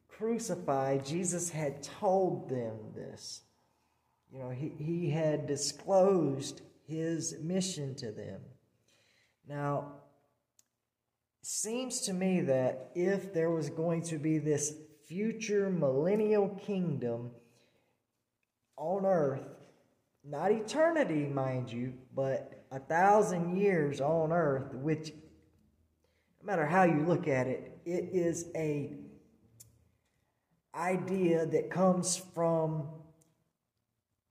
crucified, 0.07 1.05
Jesus 1.05 1.49
had 1.49 1.83
told 1.83 2.49
them 2.49 2.77
this. 2.95 3.41
You 4.31 4.39
know, 4.39 4.49
he, 4.49 4.71
he 4.77 5.09
had 5.09 5.45
disclosed 5.45 6.61
his 6.87 7.35
mission 7.43 7.95
to 7.95 8.13
them. 8.13 8.39
Now, 9.45 9.91
seems 11.41 11.99
to 12.01 12.13
me 12.13 12.39
that 12.41 12.91
if 12.95 13.33
there 13.33 13.51
was 13.51 13.69
going 13.69 14.03
to 14.03 14.17
be 14.17 14.37
this 14.37 14.73
future 15.09 15.69
millennial 15.69 16.47
kingdom 16.65 17.31
on 18.77 19.05
earth, 19.05 19.49
not 20.23 20.53
eternity, 20.53 21.25
mind 21.25 21.73
you, 21.73 21.91
but 22.15 22.63
a 22.71 22.79
thousand 22.79 23.57
years 23.57 23.99
on 23.99 24.31
earth, 24.31 24.73
which 24.75 25.11
no 26.41 26.47
matter 26.47 26.65
how 26.65 26.83
you 26.83 27.05
look 27.05 27.27
at 27.27 27.47
it, 27.47 27.77
it 27.85 28.09
is 28.13 28.47
a 28.55 28.93
idea 30.73 31.45
that 31.45 31.69
comes 31.69 32.17
from 32.33 32.87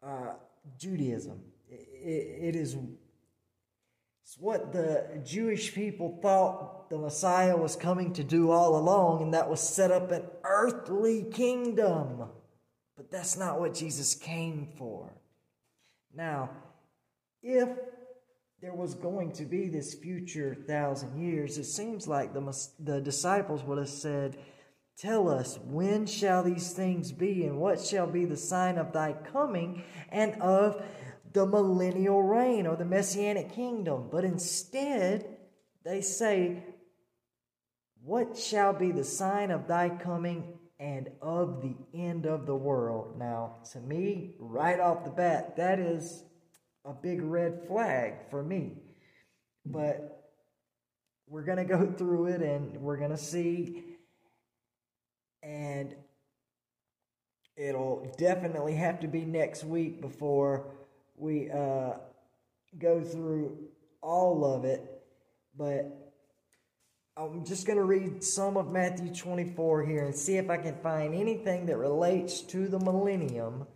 uh, 0.02 0.32
Judaism. 0.78 1.40
It, 1.68 2.54
it 2.54 2.56
is 2.56 2.76
it's 4.22 4.38
what 4.38 4.72
the 4.72 5.20
Jewish 5.24 5.74
people 5.74 6.18
thought 6.22 6.88
the 6.88 6.98
Messiah 6.98 7.56
was 7.56 7.74
coming 7.74 8.12
to 8.12 8.24
do 8.24 8.50
all 8.50 8.76
along, 8.76 9.22
and 9.22 9.34
that 9.34 9.50
was 9.50 9.60
set 9.60 9.90
up 9.90 10.12
an 10.12 10.22
earthly 10.44 11.24
kingdom. 11.32 12.28
But 12.96 13.10
that's 13.10 13.36
not 13.36 13.58
what 13.58 13.74
Jesus 13.74 14.14
came 14.14 14.68
for. 14.78 15.10
Now, 16.14 16.50
if 17.42 17.68
there 18.60 18.74
was 18.74 18.94
going 18.94 19.32
to 19.32 19.46
be 19.46 19.68
this 19.68 19.94
future 19.94 20.54
thousand 20.54 21.18
years, 21.18 21.56
it 21.56 21.64
seems 21.64 22.06
like 22.06 22.34
the, 22.34 22.68
the 22.78 23.00
disciples 23.00 23.62
would 23.62 23.78
have 23.78 23.88
said, 23.88 24.36
Tell 24.98 25.30
us, 25.30 25.58
when 25.64 26.04
shall 26.04 26.42
these 26.42 26.72
things 26.72 27.10
be, 27.10 27.46
and 27.46 27.56
what 27.58 27.80
shall 27.80 28.06
be 28.06 28.26
the 28.26 28.36
sign 28.36 28.76
of 28.76 28.92
thy 28.92 29.14
coming 29.14 29.82
and 30.10 30.34
of 30.42 30.82
the 31.32 31.46
millennial 31.46 32.22
reign 32.22 32.66
or 32.66 32.76
the 32.76 32.84
messianic 32.84 33.54
kingdom? 33.54 34.08
But 34.12 34.24
instead, 34.24 35.38
they 35.82 36.02
say, 36.02 36.62
What 38.02 38.36
shall 38.36 38.74
be 38.74 38.92
the 38.92 39.04
sign 39.04 39.50
of 39.50 39.68
thy 39.68 39.88
coming 39.88 40.58
and 40.78 41.08
of 41.22 41.62
the 41.62 41.76
end 41.98 42.26
of 42.26 42.44
the 42.44 42.56
world? 42.56 43.18
Now, 43.18 43.56
to 43.72 43.80
me, 43.80 44.34
right 44.38 44.80
off 44.80 45.04
the 45.04 45.10
bat, 45.10 45.56
that 45.56 45.78
is 45.78 46.24
a 46.84 46.92
big 46.92 47.22
red 47.22 47.66
flag 47.66 48.14
for 48.30 48.42
me. 48.42 48.72
But 49.66 50.32
we're 51.28 51.44
going 51.44 51.58
to 51.58 51.64
go 51.64 51.86
through 51.98 52.26
it 52.26 52.42
and 52.42 52.76
we're 52.80 52.96
going 52.96 53.10
to 53.10 53.16
see. 53.16 53.84
And 55.42 55.94
it'll 57.56 58.12
definitely 58.18 58.74
have 58.74 59.00
to 59.00 59.08
be 59.08 59.24
next 59.24 59.64
week 59.64 60.00
before 60.00 60.66
we 61.16 61.50
uh, 61.50 61.92
go 62.78 63.00
through 63.00 63.58
all 64.02 64.44
of 64.44 64.64
it. 64.64 65.02
But 65.56 66.12
I'm 67.16 67.44
just 67.44 67.66
going 67.66 67.78
to 67.78 67.84
read 67.84 68.24
some 68.24 68.56
of 68.56 68.70
Matthew 68.70 69.14
24 69.14 69.84
here 69.84 70.04
and 70.04 70.14
see 70.14 70.36
if 70.36 70.48
I 70.48 70.56
can 70.56 70.76
find 70.76 71.14
anything 71.14 71.66
that 71.66 71.76
relates 71.76 72.40
to 72.42 72.66
the 72.66 72.78
millennium 72.78 73.66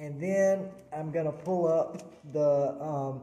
and 0.00 0.18
then 0.18 0.70
I'm 0.96 1.12
to 1.26 1.32
pull 1.32 1.68
up 1.68 2.02
the 2.32 2.74
um, 2.80 3.20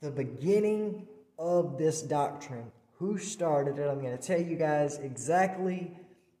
the 0.00 0.10
beginning 0.10 1.08
of 1.36 1.76
this 1.76 2.00
doctrine. 2.00 2.70
Who 2.98 3.18
started 3.18 3.78
it? 3.78 3.88
I'm 3.88 4.00
to 4.16 4.22
tell 4.22 4.40
you 4.40 4.54
guys 4.54 4.98
exactly 4.98 5.90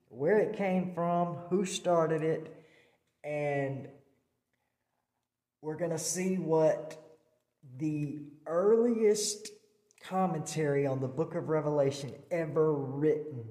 where 0.08 0.38
it 0.38 0.56
came 0.56 0.92
from, 0.94 1.34
who 1.50 1.64
started 1.64 2.22
it, 2.22 2.64
and 3.24 3.88
we're 5.60 5.76
to 5.90 5.98
see 5.98 6.36
what 6.36 6.96
the 7.78 8.20
earliest 8.46 9.48
commentary 10.00 10.86
on 10.86 11.00
the 11.00 11.08
book 11.08 11.34
of 11.34 11.48
Revelation 11.48 12.12
ever 12.30 12.72
written 12.72 13.46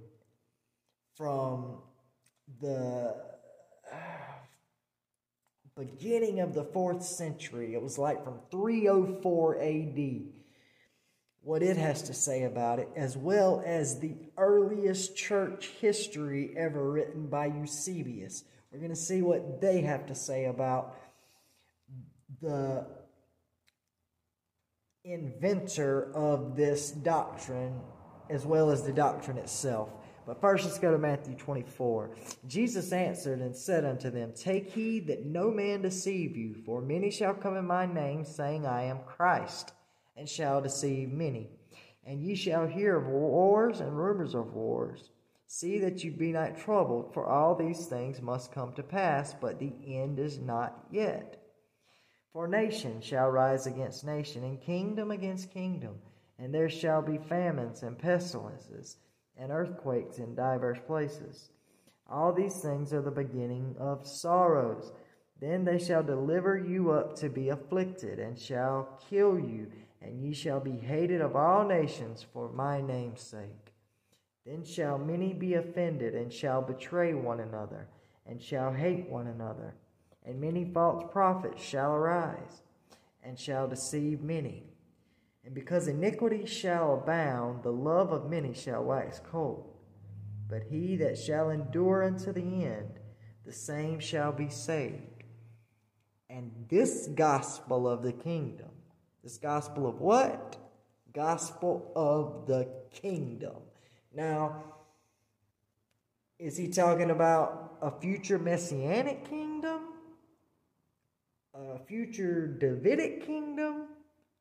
from 1.17 1.79
the 2.61 3.32
beginning 5.77 6.39
of 6.39 6.53
the 6.53 6.63
fourth 6.63 7.03
century. 7.03 7.73
It 7.73 7.81
was 7.81 7.97
like 7.97 8.23
from 8.23 8.39
304 8.51 9.61
AD. 9.61 10.21
What 11.41 11.61
it 11.61 11.75
has 11.75 12.03
to 12.03 12.13
say 12.13 12.43
about 12.43 12.79
it, 12.79 12.87
as 12.95 13.17
well 13.17 13.61
as 13.65 13.99
the 13.99 14.15
earliest 14.37 15.17
church 15.17 15.71
history 15.81 16.53
ever 16.55 16.89
written 16.89 17.27
by 17.27 17.47
Eusebius. 17.47 18.45
We're 18.71 18.79
going 18.79 18.91
to 18.91 18.95
see 18.95 19.21
what 19.21 19.59
they 19.59 19.81
have 19.81 20.07
to 20.07 20.15
say 20.15 20.45
about 20.45 20.95
the 22.41 22.87
inventor 25.03 26.13
of 26.13 26.55
this 26.55 26.91
doctrine 26.91 27.81
as 28.29 28.45
well 28.45 28.71
as 28.71 28.83
the 28.83 28.93
doctrine 28.93 29.37
itself. 29.37 29.89
But 30.25 30.39
first, 30.39 30.65
let's 30.65 30.79
go 30.79 30.91
to 30.91 30.97
Matthew 30.97 31.35
24. 31.35 32.11
Jesus 32.47 32.93
answered 32.93 33.39
and 33.39 33.55
said 33.55 33.83
unto 33.83 34.09
them, 34.09 34.31
Take 34.33 34.71
heed 34.71 35.07
that 35.07 35.25
no 35.25 35.51
man 35.51 35.81
deceive 35.81 36.37
you, 36.37 36.55
for 36.65 36.81
many 36.81 37.11
shall 37.11 37.33
come 37.33 37.57
in 37.57 37.65
my 37.65 37.85
name, 37.85 38.23
saying, 38.23 38.65
I 38.65 38.83
am 38.83 38.99
Christ, 39.05 39.73
and 40.15 40.27
shall 40.27 40.61
deceive 40.61 41.11
many. 41.11 41.49
And 42.05 42.21
ye 42.21 42.35
shall 42.35 42.67
hear 42.67 42.97
of 42.97 43.07
wars 43.07 43.81
and 43.81 43.97
rumors 43.97 44.33
of 44.33 44.53
wars. 44.53 45.09
See 45.47 45.77
that 45.79 46.03
you 46.03 46.11
be 46.11 46.31
not 46.31 46.57
troubled, 46.57 47.13
for 47.13 47.27
all 47.27 47.53
these 47.53 47.85
things 47.85 48.21
must 48.21 48.53
come 48.53 48.73
to 48.73 48.83
pass, 48.83 49.33
but 49.33 49.59
the 49.59 49.73
end 49.85 50.19
is 50.19 50.39
not 50.39 50.85
yet. 50.89 51.43
For 52.31 52.47
nation 52.47 53.01
shall 53.01 53.29
rise 53.29 53.67
against 53.67 54.05
nation, 54.05 54.43
and 54.43 54.59
kingdom 54.59 55.11
against 55.11 55.51
kingdom, 55.51 55.95
and 56.39 56.53
there 56.53 56.69
shall 56.69 57.01
be 57.01 57.17
famines 57.17 57.83
and 57.83 57.99
pestilences 57.99 58.97
and 59.37 59.51
earthquakes 59.51 60.17
in 60.17 60.35
divers 60.35 60.77
places. 60.85 61.49
All 62.09 62.33
these 62.33 62.61
things 62.61 62.93
are 62.93 63.01
the 63.01 63.11
beginning 63.11 63.75
of 63.79 64.05
sorrows. 64.05 64.91
Then 65.39 65.65
they 65.65 65.79
shall 65.79 66.03
deliver 66.03 66.57
you 66.57 66.91
up 66.91 67.15
to 67.17 67.29
be 67.29 67.49
afflicted, 67.49 68.19
and 68.19 68.37
shall 68.37 68.99
kill 69.09 69.39
you, 69.39 69.71
and 70.01 70.21
ye 70.21 70.33
shall 70.33 70.59
be 70.59 70.77
hated 70.77 71.21
of 71.21 71.35
all 71.35 71.65
nations 71.65 72.25
for 72.33 72.51
my 72.51 72.81
name's 72.81 73.21
sake. 73.21 73.73
Then 74.45 74.63
shall 74.63 74.97
many 74.97 75.33
be 75.33 75.55
offended, 75.55 76.13
and 76.15 76.31
shall 76.31 76.61
betray 76.61 77.13
one 77.13 77.39
another, 77.39 77.87
and 78.25 78.41
shall 78.41 78.73
hate 78.73 79.09
one 79.09 79.27
another. 79.27 79.75
And 80.25 80.39
many 80.39 80.65
false 80.65 81.03
prophets 81.11 81.61
shall 81.61 81.93
arise, 81.93 82.61
and 83.23 83.37
shall 83.39 83.67
deceive 83.67 84.21
many. 84.21 84.72
And 85.45 85.53
because 85.53 85.87
iniquity 85.87 86.45
shall 86.45 86.93
abound, 86.93 87.63
the 87.63 87.71
love 87.71 88.11
of 88.11 88.29
many 88.29 88.53
shall 88.53 88.83
wax 88.83 89.19
cold. 89.29 89.73
But 90.49 90.63
he 90.69 90.95
that 90.97 91.17
shall 91.17 91.49
endure 91.49 92.03
unto 92.03 92.31
the 92.31 92.63
end, 92.65 92.99
the 93.45 93.51
same 93.51 93.99
shall 93.99 94.31
be 94.31 94.49
saved. 94.49 95.23
And 96.29 96.51
this 96.69 97.07
gospel 97.13 97.87
of 97.87 98.03
the 98.03 98.13
kingdom, 98.13 98.69
this 99.23 99.37
gospel 99.37 99.87
of 99.87 99.99
what? 99.99 100.57
Gospel 101.13 101.91
of 101.95 102.47
the 102.47 102.67
kingdom. 102.91 103.57
Now, 104.13 104.63
is 106.39 106.57
he 106.57 106.69
talking 106.69 107.11
about 107.11 107.77
a 107.81 107.91
future 107.91 108.39
messianic 108.39 109.29
kingdom? 109.29 109.81
A 111.53 111.79
future 111.79 112.47
Davidic 112.47 113.25
kingdom? 113.25 113.87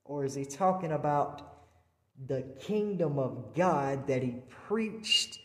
Or 0.05 0.24
is 0.24 0.34
he 0.34 0.44
talking 0.44 0.92
about 0.92 1.42
the 2.26 2.42
kingdom 2.61 3.18
of 3.18 3.55
God 3.55 4.07
that 4.07 4.22
he 4.22 4.36
preached 4.66 5.40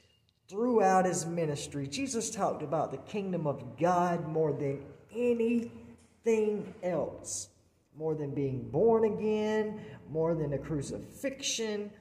throughout 0.50 1.06
his 1.06 1.26
ministry? 1.26 1.88
Jesus 1.88 2.30
talked 2.30 2.64
about 2.64 2.92
the 2.92 2.98
kingdom 2.98 3.46
of 3.46 3.78
God 3.80 4.28
more 4.28 4.54
than 4.54 4.84
anything 5.16 6.74
else, 6.82 7.50
more 7.96 8.16
than 8.16 8.34
being 8.34 8.70
born 8.70 9.06
again, 9.06 9.82
more 10.10 10.34
than 10.34 10.52
the 10.52 10.58
crucifixion. 10.58 11.92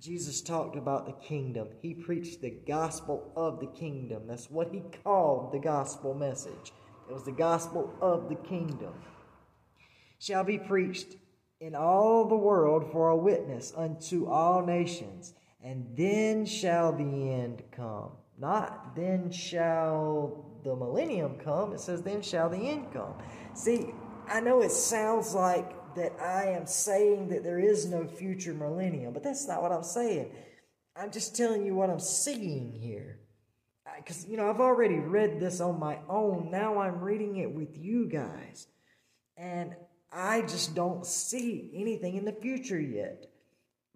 Jesus 0.00 0.40
talked 0.40 0.76
about 0.76 1.06
the 1.06 1.26
kingdom. 1.26 1.68
He 1.82 1.94
preached 1.94 2.40
the 2.40 2.50
gospel 2.50 3.32
of 3.34 3.60
the 3.60 3.66
kingdom. 3.66 4.26
That's 4.26 4.50
what 4.50 4.70
he 4.72 4.82
called 5.02 5.52
the 5.52 5.58
gospel 5.58 6.14
message. 6.14 6.72
It 7.08 7.12
was 7.12 7.24
the 7.24 7.32
gospel 7.32 7.94
of 8.00 8.28
the 8.28 8.34
kingdom 8.34 8.94
shall 10.18 10.44
be 10.44 10.58
preached 10.58 11.16
in 11.60 11.74
all 11.74 12.26
the 12.26 12.36
world 12.36 12.90
for 12.92 13.08
a 13.08 13.16
witness 13.16 13.72
unto 13.76 14.26
all 14.26 14.64
nations, 14.64 15.34
and 15.62 15.86
then 15.96 16.44
shall 16.44 16.92
the 16.92 17.32
end 17.32 17.62
come. 17.70 18.10
Not 18.38 18.94
then 18.94 19.30
shall 19.30 20.44
the 20.62 20.76
millennium 20.76 21.36
come. 21.36 21.72
It 21.72 21.80
says 21.80 22.02
then 22.02 22.20
shall 22.22 22.50
the 22.50 22.58
end 22.58 22.92
come. 22.92 23.14
See, 23.54 23.94
I 24.28 24.40
know 24.40 24.60
it 24.62 24.72
sounds 24.72 25.34
like 25.34 25.72
that 25.94 26.12
I 26.20 26.48
am 26.50 26.66
saying 26.66 27.28
that 27.28 27.42
there 27.42 27.58
is 27.58 27.86
no 27.86 28.06
future 28.06 28.52
millennium, 28.52 29.14
but 29.14 29.22
that's 29.22 29.48
not 29.48 29.62
what 29.62 29.72
I'm 29.72 29.82
saying. 29.82 30.30
I'm 30.94 31.10
just 31.10 31.34
telling 31.36 31.64
you 31.64 31.74
what 31.74 31.88
I'm 31.88 32.00
seeing 32.00 32.72
here. 32.72 33.18
Because, 33.96 34.26
you 34.26 34.36
know, 34.36 34.50
I've 34.50 34.60
already 34.60 34.98
read 34.98 35.40
this 35.40 35.60
on 35.60 35.80
my 35.80 35.98
own. 36.08 36.50
Now 36.50 36.80
I'm 36.80 37.00
reading 37.00 37.36
it 37.36 37.50
with 37.50 37.78
you 37.78 38.06
guys. 38.06 38.66
And 39.38 39.74
I 40.12 40.42
just 40.42 40.74
don't 40.74 41.06
see 41.06 41.70
anything 41.74 42.16
in 42.16 42.24
the 42.24 42.32
future 42.32 42.80
yet. 42.80 43.26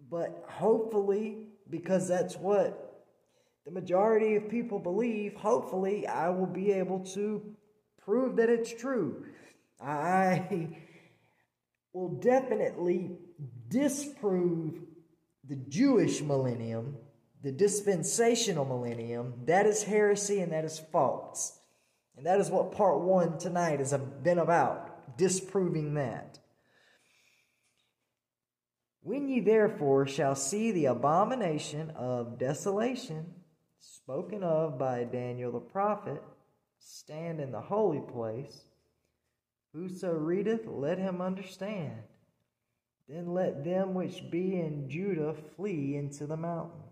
But 0.09 0.45
hopefully, 0.47 1.47
because 1.69 2.07
that's 2.07 2.35
what 2.35 3.05
the 3.65 3.71
majority 3.71 4.35
of 4.35 4.49
people 4.49 4.79
believe, 4.79 5.35
hopefully 5.35 6.07
I 6.07 6.29
will 6.29 6.47
be 6.47 6.71
able 6.71 6.99
to 7.13 7.55
prove 8.03 8.35
that 8.37 8.49
it's 8.49 8.73
true. 8.73 9.25
I 9.79 10.77
will 11.93 12.15
definitely 12.15 13.11
disprove 13.69 14.79
the 15.47 15.55
Jewish 15.55 16.21
millennium, 16.21 16.97
the 17.43 17.51
dispensational 17.51 18.65
millennium. 18.65 19.33
That 19.45 19.65
is 19.65 19.83
heresy 19.83 20.41
and 20.41 20.51
that 20.51 20.65
is 20.65 20.79
false. 20.91 21.59
And 22.17 22.25
that 22.25 22.39
is 22.39 22.49
what 22.49 22.71
part 22.73 22.99
one 23.01 23.37
tonight 23.37 23.79
has 23.79 23.93
been 23.93 24.39
about 24.39 24.90
disproving 25.17 25.95
that. 25.95 26.39
When 29.03 29.27
ye 29.27 29.39
therefore 29.39 30.05
shall 30.05 30.35
see 30.35 30.71
the 30.71 30.85
abomination 30.85 31.89
of 31.91 32.37
desolation 32.37 33.33
spoken 33.79 34.43
of 34.43 34.77
by 34.77 35.05
Daniel 35.05 35.51
the 35.51 35.59
prophet 35.59 36.21
stand 36.79 37.39
in 37.39 37.51
the 37.51 37.61
holy 37.61 38.01
place, 38.01 38.65
Whoso 39.73 40.11
readeth, 40.11 40.67
let 40.67 40.97
him 40.97 41.21
understand. 41.21 42.03
Then 43.07 43.33
let 43.33 43.63
them 43.63 43.93
which 43.93 44.29
be 44.29 44.59
in 44.59 44.89
Judah 44.89 45.33
flee 45.55 45.95
into 45.95 46.27
the 46.27 46.37
mountains. 46.37 46.91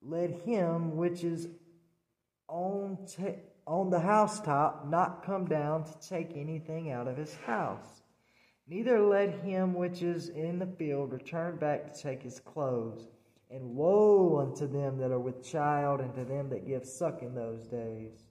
Let 0.00 0.42
him 0.42 0.96
which 0.96 1.24
is 1.24 1.48
on, 2.48 2.98
on 3.66 3.90
the 3.90 4.00
housetop 4.00 4.88
not 4.88 5.24
come 5.24 5.46
down 5.46 5.84
to 5.84 6.08
take 6.08 6.36
anything 6.36 6.90
out 6.90 7.08
of 7.08 7.16
his 7.16 7.34
house. 7.46 8.02
Neither 8.68 9.00
let 9.00 9.40
him 9.40 9.74
which 9.74 10.02
is 10.02 10.28
in 10.28 10.58
the 10.58 10.66
field 10.66 11.12
return 11.12 11.56
back 11.56 11.92
to 11.92 12.02
take 12.02 12.22
his 12.22 12.40
clothes. 12.40 13.06
And 13.48 13.76
woe 13.76 14.40
unto 14.40 14.66
them 14.66 14.98
that 14.98 15.12
are 15.12 15.20
with 15.20 15.44
child, 15.44 16.00
and 16.00 16.12
to 16.16 16.24
them 16.24 16.48
that 16.50 16.66
give 16.66 16.84
suck 16.84 17.22
in 17.22 17.32
those 17.32 17.64
days. 17.68 18.26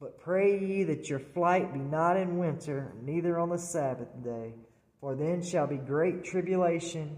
But 0.00 0.18
pray 0.18 0.58
ye 0.58 0.82
that 0.84 1.08
your 1.08 1.20
flight 1.20 1.72
be 1.72 1.78
not 1.78 2.16
in 2.16 2.38
winter, 2.38 2.92
neither 3.00 3.38
on 3.38 3.48
the 3.48 3.58
Sabbath 3.58 4.08
day, 4.24 4.54
for 5.00 5.14
then 5.14 5.40
shall 5.40 5.68
be 5.68 5.76
great 5.76 6.24
tribulation, 6.24 7.16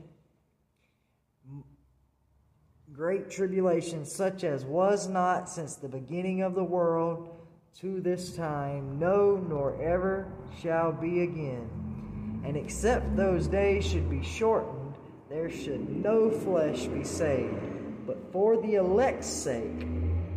great 2.98 3.30
tribulation, 3.30 4.04
such 4.04 4.42
as 4.42 4.64
was 4.64 5.06
not 5.06 5.48
since 5.48 5.76
the 5.76 5.86
beginning 5.86 6.42
of 6.42 6.56
the 6.56 6.64
world 6.64 7.28
to 7.72 8.00
this 8.00 8.34
time, 8.34 8.98
no, 8.98 9.36
nor 9.48 9.80
ever 9.80 10.26
shall 10.60 10.90
be 10.90 11.22
again. 11.22 12.42
And 12.44 12.56
except 12.56 13.14
those 13.14 13.46
days 13.46 13.86
should 13.86 14.10
be 14.10 14.24
shortened, 14.24 14.96
there 15.30 15.48
should 15.48 15.88
no 15.88 16.28
flesh 16.28 16.86
be 16.86 17.04
saved. 17.04 18.04
But 18.04 18.32
for 18.32 18.60
the 18.60 18.74
elect's 18.74 19.28
sake, 19.28 19.86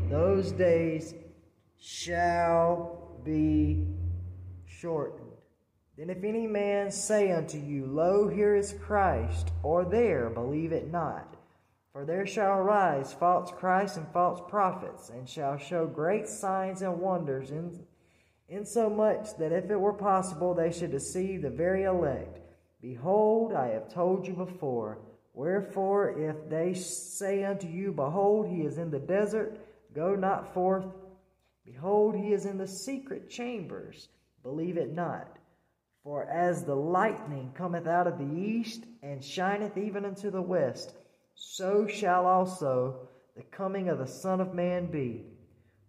those 0.07 0.51
days 0.51 1.15
shall 1.79 3.17
be 3.23 3.88
shortened. 4.67 5.31
Then 5.97 6.11
if 6.11 6.23
any 6.23 6.45
man 6.45 6.91
say 6.91 7.31
unto 7.31 7.57
you, 7.57 7.88
Lo, 7.88 8.27
here 8.27 8.55
is 8.55 8.75
Christ, 8.83 9.49
or 9.63 9.83
there, 9.83 10.29
believe 10.29 10.73
it 10.73 10.91
not. 10.91 11.31
For 11.93 12.05
there 12.05 12.26
shall 12.26 12.59
arise 12.59 13.11
false 13.11 13.51
Christs 13.51 13.97
and 13.97 14.07
false 14.13 14.39
prophets, 14.47 15.09
and 15.09 15.27
shall 15.27 15.57
show 15.57 15.85
great 15.85 16.27
signs 16.27 16.81
and 16.81 16.99
wonders, 16.99 17.51
in, 17.51 17.85
insomuch 18.47 19.35
that 19.38 19.51
if 19.51 19.69
it 19.69 19.80
were 19.80 19.93
possible, 19.93 20.53
they 20.53 20.72
should 20.72 20.91
deceive 20.91 21.41
the 21.41 21.49
very 21.49 21.84
elect. 21.84 22.39
Behold, 22.81 23.53
I 23.53 23.68
have 23.68 23.93
told 23.93 24.26
you 24.26 24.34
before. 24.34 24.99
Wherefore, 25.34 26.18
if 26.18 26.49
they 26.49 26.73
say 26.73 27.43
unto 27.43 27.68
you, 27.68 27.91
Behold, 27.91 28.47
he 28.47 28.61
is 28.61 28.77
in 28.77 28.89
the 28.89 28.99
desert, 28.99 29.59
go 29.93 30.15
not 30.15 30.53
forth. 30.53 30.85
Behold, 31.65 32.15
he 32.15 32.34
is 32.34 32.45
in 32.45 32.57
the 32.57 32.68
secret 32.68 33.30
chambers, 33.30 34.07
believe 34.43 34.77
it 34.77 34.93
not. 34.93 35.38
For 36.03 36.26
as 36.26 36.63
the 36.63 36.76
lightning 36.76 37.51
cometh 37.53 37.85
out 37.85 38.07
of 38.07 38.18
the 38.18 38.34
east, 38.34 38.85
and 39.03 39.23
shineth 39.23 39.77
even 39.77 40.05
unto 40.05 40.31
the 40.31 40.41
west, 40.41 40.95
so 41.43 41.88
shall 41.88 42.27
also 42.27 43.09
the 43.35 43.41
coming 43.41 43.89
of 43.89 43.97
the 43.97 44.05
Son 44.05 44.39
of 44.39 44.53
Man 44.53 44.91
be. 44.91 45.26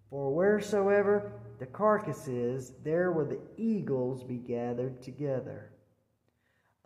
For 0.08 0.34
wheresoever 0.34 1.30
the 1.58 1.66
carcass 1.66 2.26
is, 2.26 2.72
there 2.82 3.12
will 3.12 3.26
the 3.26 3.40
eagles 3.58 4.24
be 4.24 4.36
gathered 4.36 5.02
together. 5.02 5.70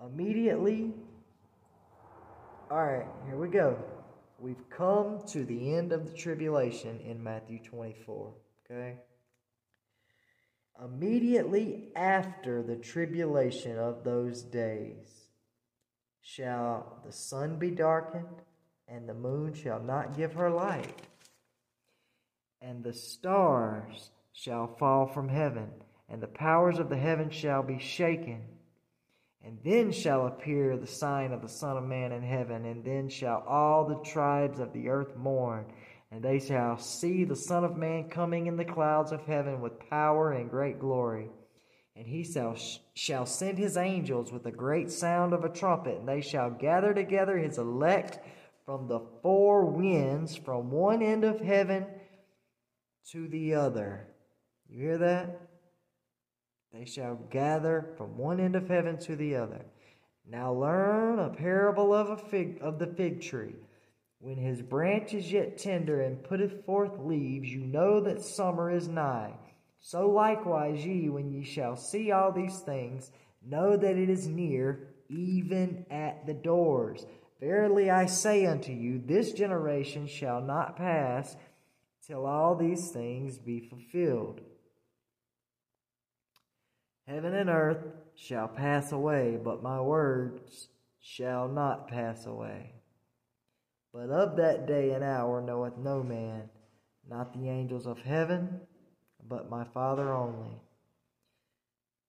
Immediately, 0.05 0.93
all 2.69 2.85
right, 2.85 3.07
here 3.27 3.37
we 3.37 3.49
go. 3.49 3.79
We've 4.41 4.69
come 4.69 5.21
to 5.29 5.45
the 5.45 5.75
end 5.77 5.93
of 5.93 6.11
the 6.11 6.17
tribulation 6.17 6.99
in 7.01 7.23
Matthew 7.23 7.61
24. 7.63 8.35
Okay? 8.69 8.97
Immediately 10.85 11.93
after 11.95 12.65
the 12.65 12.77
tribulation 12.77 13.79
of 13.79 14.03
those 14.03 14.43
days 14.43 15.29
shall 16.21 17.01
the 17.07 17.13
sun 17.13 17.57
be 17.57 17.71
darkened, 17.71 18.43
and 18.89 19.09
the 19.09 19.15
moon 19.15 19.53
shall 19.53 19.81
not 19.81 20.17
give 20.17 20.35
her 20.35 20.51
light, 20.51 21.03
and 22.61 22.83
the 22.83 22.93
stars 22.93 24.11
shall 24.33 24.67
fall 24.67 25.07
from 25.07 25.29
heaven, 25.29 25.71
and 26.09 26.23
the 26.23 26.27
powers 26.27 26.79
of 26.79 26.89
the 26.89 26.97
heaven 26.97 27.31
shall 27.31 27.63
be 27.63 27.79
shaken. 27.79 28.43
And 29.45 29.59
then 29.65 29.93
shall 29.93 30.27
appear 30.27 30.77
the 30.77 30.89
sign 30.89 31.33
of 31.33 31.41
the 31.41 31.49
Son 31.49 31.77
of 31.77 31.85
Man 31.85 32.11
in 32.11 32.23
heaven, 32.23 32.65
and 32.65 32.85
then 32.85 33.09
shall 33.09 33.45
all 33.47 33.85
the 33.85 34.03
tribes 34.03 34.59
of 34.59 34.73
the 34.73 34.89
earth 34.89 35.17
mourn, 35.17 35.67
and 36.11 36.23
they 36.23 36.41
shall 36.41 36.79
see 36.79 37.25
the 37.25 37.37
Son 37.37 37.63
of 37.65 37.77
Man 37.77 38.09
coming 38.09 38.47
in 38.47 38.57
the 38.57 38.65
clouds 38.65 39.13
of 39.13 39.25
heaven 39.25 39.61
with 39.61 39.89
power 39.89 40.33
and 40.33 40.51
great 40.51 40.81
glory. 40.81 41.31
And 41.95 42.07
he 42.07 42.25
shall, 42.25 42.57
shall 42.95 43.25
send 43.25 43.57
his 43.57 43.77
angels 43.77 44.33
with 44.33 44.47
a 44.47 44.51
great 44.51 44.91
sound 44.91 45.33
of 45.33 45.45
a 45.45 45.49
trumpet, 45.49 45.99
and 45.99 46.09
they 46.09 46.21
shall 46.21 46.51
gather 46.51 46.93
together 46.93 47.39
his 47.39 47.57
elect 47.57 48.19
from 48.67 48.89
the 48.89 49.01
four 49.23 49.65
winds, 49.65 50.37
from 50.37 50.71
one 50.73 51.01
end 51.01 51.25
of 51.25 51.41
heaven 51.41 51.87
to 53.13 53.29
the 53.29 53.55
other. 53.55 54.09
You 54.69 54.81
hear 54.81 54.99
that? 54.99 55.41
They 56.73 56.85
shall 56.85 57.15
gather 57.31 57.95
from 57.97 58.19
one 58.19 58.41
end 58.41 58.57
of 58.57 58.69
heaven 58.69 58.99
to 58.99 59.15
the 59.15 59.37
other. 59.37 59.65
Now 60.29 60.53
learn 60.53 61.21
a 61.21 61.31
parable 61.31 61.95
of 61.95 62.11
a 62.11 62.17
fig 62.17 62.59
of 62.61 62.81
the 62.81 62.89
fig 62.89 63.23
tree. 63.23 63.55
When 64.19 64.37
his 64.37 64.61
branch 64.61 65.15
is 65.15 65.31
yet 65.31 65.59
tender 65.59 66.01
and 66.01 66.25
putteth 66.25 66.65
forth 66.65 66.99
leaves, 66.99 67.49
you 67.49 67.61
know 67.61 68.01
that 68.01 68.23
summer 68.23 68.71
is 68.71 68.89
nigh. 68.89 69.35
So 69.79 70.09
likewise 70.09 70.85
ye, 70.85 71.09
when 71.09 71.31
ye 71.31 71.45
shall 71.45 71.77
see 71.77 72.11
all 72.11 72.33
these 72.33 72.59
things, 72.61 73.13
know 73.47 73.77
that 73.77 73.97
it 73.97 74.11
is 74.11 74.27
near, 74.27 74.89
even 75.09 75.87
at 75.89 76.27
the 76.27 76.35
doors. 76.35 77.07
Verily 77.41 77.91
I 77.91 78.07
say 78.07 78.47
unto 78.47 78.73
you, 78.73 78.99
this 79.05 79.33
generation 79.33 80.07
shall 80.07 80.41
not 80.41 80.77
pass 80.77 81.37
till 82.07 82.25
all 82.25 82.55
these 82.55 82.91
things 82.91 83.39
be 83.39 83.61
fulfilled. 83.61 84.41
Heaven 87.07 87.35
and 87.35 87.51
earth 87.51 87.85
shall 88.15 88.49
pass 88.49 88.91
away, 88.91 89.39
but 89.43 89.63
my 89.63 89.81
words 89.81 90.69
shall 91.01 91.47
not 91.47 91.89
pass 91.89 92.27
away. 92.27 92.73
But 93.93 94.11
of 94.11 94.37
that 94.37 94.67
day 94.67 94.93
and 94.93 95.05
hour 95.05 95.41
knoweth 95.41 95.77
no 95.77 96.03
man, 96.03 96.49
not 97.09 97.33
the 97.33 97.49
angels 97.49 97.87
of 97.87 97.99
heaven, 97.99 98.61
but 99.29 99.51
my 99.51 99.65
Father 99.65 100.13
only. 100.13 100.61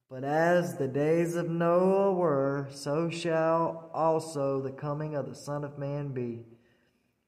But 0.10 0.24
as 0.24 0.78
the 0.78 0.88
days 0.88 1.36
of 1.36 1.50
Noah 1.50 2.14
were, 2.14 2.68
so 2.72 3.10
shall 3.10 3.90
also 3.94 4.62
the 4.62 4.72
coming 4.72 5.16
of 5.16 5.28
the 5.28 5.36
Son 5.36 5.66
of 5.66 5.78
Man 5.78 6.14
be. 6.14 6.46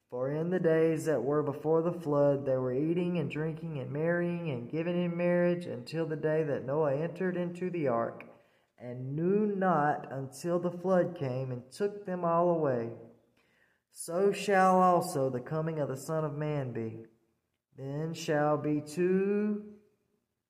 For 0.09 0.31
in 0.31 0.49
the 0.49 0.61
days 0.61 1.03
that 1.05 1.21
were 1.21 1.43
before 1.43 1.81
the 1.81 1.91
flood, 1.91 2.45
they 2.45 2.55
were 2.55 2.73
eating 2.73 3.17
and 3.17 3.29
drinking 3.29 3.79
and 3.79 3.91
marrying 3.91 4.49
and 4.49 4.71
giving 4.71 4.95
in 4.95 5.15
marriage 5.15 5.65
until 5.65 6.05
the 6.05 6.15
day 6.15 6.41
that 6.43 6.65
Noah 6.65 6.95
entered 6.95 7.35
into 7.35 7.69
the 7.69 7.89
ark, 7.89 8.23
and 8.79 9.13
knew 9.13 9.45
not 9.45 10.07
until 10.09 10.57
the 10.57 10.71
flood 10.71 11.17
came 11.19 11.51
and 11.51 11.69
took 11.71 12.05
them 12.05 12.23
all 12.23 12.49
away. 12.49 12.91
So 13.91 14.31
shall 14.31 14.81
also 14.81 15.29
the 15.29 15.41
coming 15.41 15.79
of 15.79 15.89
the 15.89 15.97
Son 15.97 16.23
of 16.23 16.37
Man 16.37 16.71
be. 16.71 16.99
Then 17.77 18.13
shall 18.13 18.57
be 18.57 18.81
two 18.81 19.68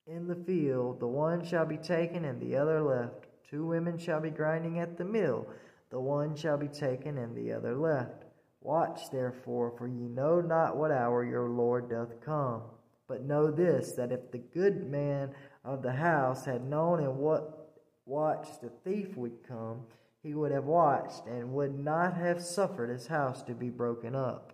in 0.10 0.28
the 0.28 0.36
field, 0.36 1.00
the 1.00 1.08
one 1.08 1.46
shall 1.46 1.66
be 1.66 1.78
taken 1.78 2.26
and 2.26 2.42
the 2.42 2.56
other 2.56 2.82
left. 2.82 3.28
Two 3.50 3.66
women 3.66 3.98
shall 3.98 4.20
be 4.20 4.32
grinding 4.32 4.80
at 4.80 4.98
the 4.98 5.06
mill, 5.06 5.48
the 5.92 6.00
one 6.00 6.36
shall 6.36 6.58
be 6.58 6.68
taken 6.68 7.18
and 7.18 7.36
the 7.36 7.52
other 7.52 7.76
left. 7.76 8.26
Watch 8.62 9.10
therefore, 9.12 9.72
for 9.78 9.88
ye 9.88 10.08
know 10.08 10.42
not 10.42 10.76
what 10.76 10.92
hour 10.92 11.24
your 11.24 11.50
Lord 11.50 11.90
doth 11.90 12.20
come. 12.22 12.62
But 13.08 13.24
know 13.24 13.50
this, 13.50 13.94
that 13.94 14.12
if 14.12 14.32
the 14.32 14.40
good 14.40 14.90
man 14.90 15.32
of 15.64 15.82
the 15.82 15.94
house 15.94 16.46
had 16.46 16.68
known 16.68 17.00
in 17.00 17.18
what 17.18 17.76
watch 18.06 18.48
the 18.62 18.70
thief 18.84 19.16
would 19.16 19.48
come, 19.48 19.82
he 20.22 20.34
would 20.34 20.52
have 20.52 20.66
watched 20.66 21.26
and 21.26 21.54
would 21.54 21.78
not 21.78 22.16
have 22.16 22.42
suffered 22.42 22.90
his 22.90 23.08
house 23.08 23.42
to 23.44 23.54
be 23.54 23.70
broken 23.70 24.16
up. 24.16 24.54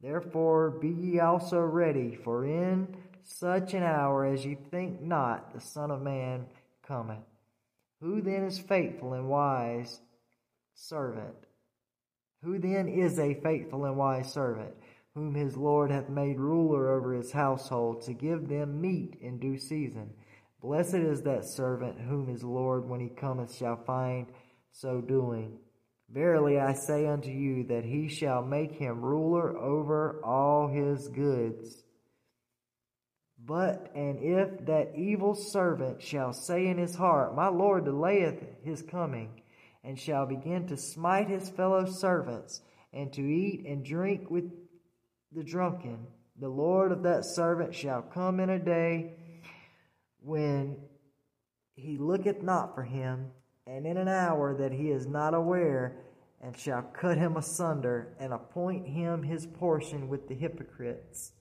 Therefore 0.00 0.70
be 0.70 0.88
ye 0.88 1.20
also 1.20 1.60
ready, 1.60 2.14
for 2.14 2.46
in 2.46 2.96
such 3.24 3.74
an 3.74 3.82
hour 3.82 4.24
as 4.24 4.44
ye 4.44 4.56
think 4.70 5.00
not 5.00 5.52
the 5.52 5.60
Son 5.60 5.90
of 5.90 6.02
Man 6.02 6.46
cometh. 6.86 7.18
Who 8.00 8.20
then 8.22 8.44
is 8.44 8.58
faithful 8.58 9.12
and 9.12 9.28
wise 9.28 10.00
servant? 10.74 11.36
Who 12.42 12.58
then 12.58 12.88
is 12.88 13.18
a 13.18 13.34
faithful 13.42 13.84
and 13.84 13.96
wise 13.96 14.32
servant, 14.32 14.74
whom 15.14 15.34
his 15.34 15.56
Lord 15.56 15.90
hath 15.90 16.08
made 16.08 16.40
ruler 16.40 16.90
over 16.90 17.12
his 17.12 17.32
household, 17.32 18.02
to 18.02 18.14
give 18.14 18.48
them 18.48 18.80
meat 18.80 19.18
in 19.20 19.38
due 19.38 19.58
season? 19.58 20.10
Blessed 20.62 20.94
is 20.94 21.22
that 21.22 21.44
servant 21.44 22.00
whom 22.00 22.26
his 22.26 22.42
Lord, 22.42 22.88
when 22.88 23.00
he 23.00 23.08
cometh, 23.08 23.54
shall 23.54 23.76
find 23.84 24.26
so 24.72 25.00
doing. 25.00 25.58
Verily 26.12 26.58
I 26.58 26.72
say 26.72 27.06
unto 27.06 27.30
you 27.30 27.64
that 27.64 27.84
he 27.84 28.08
shall 28.08 28.42
make 28.42 28.72
him 28.72 29.00
ruler 29.00 29.56
over 29.56 30.20
all 30.24 30.68
his 30.68 31.08
goods. 31.08 31.84
But 33.46 33.90
and 33.94 34.18
if 34.18 34.66
that 34.66 34.92
evil 34.94 35.34
servant 35.34 36.02
shall 36.02 36.32
say 36.32 36.66
in 36.66 36.78
his 36.78 36.94
heart, 36.94 37.34
My 37.34 37.48
Lord 37.48 37.84
delayeth 37.84 38.42
his 38.62 38.82
coming, 38.82 39.42
and 39.82 39.98
shall 39.98 40.26
begin 40.26 40.66
to 40.66 40.76
smite 40.76 41.28
his 41.28 41.48
fellow 41.48 41.86
servants, 41.86 42.60
and 42.92 43.12
to 43.14 43.22
eat 43.22 43.66
and 43.66 43.84
drink 43.84 44.30
with 44.30 44.50
the 45.32 45.42
drunken, 45.42 46.06
the 46.38 46.48
Lord 46.48 46.92
of 46.92 47.02
that 47.04 47.24
servant 47.24 47.74
shall 47.74 48.02
come 48.02 48.40
in 48.40 48.50
a 48.50 48.58
day 48.58 49.14
when 50.22 50.76
he 51.74 51.96
looketh 51.96 52.42
not 52.42 52.74
for 52.74 52.82
him, 52.82 53.30
and 53.66 53.86
in 53.86 53.96
an 53.96 54.08
hour 54.08 54.54
that 54.54 54.72
he 54.72 54.90
is 54.90 55.06
not 55.06 55.34
aware, 55.34 55.96
and 56.42 56.56
shall 56.56 56.82
cut 56.82 57.16
him 57.16 57.36
asunder, 57.36 58.14
and 58.18 58.32
appoint 58.32 58.86
him 58.86 59.22
his 59.22 59.46
portion 59.46 60.08
with 60.08 60.28
the 60.28 60.34
hypocrites. 60.34 61.32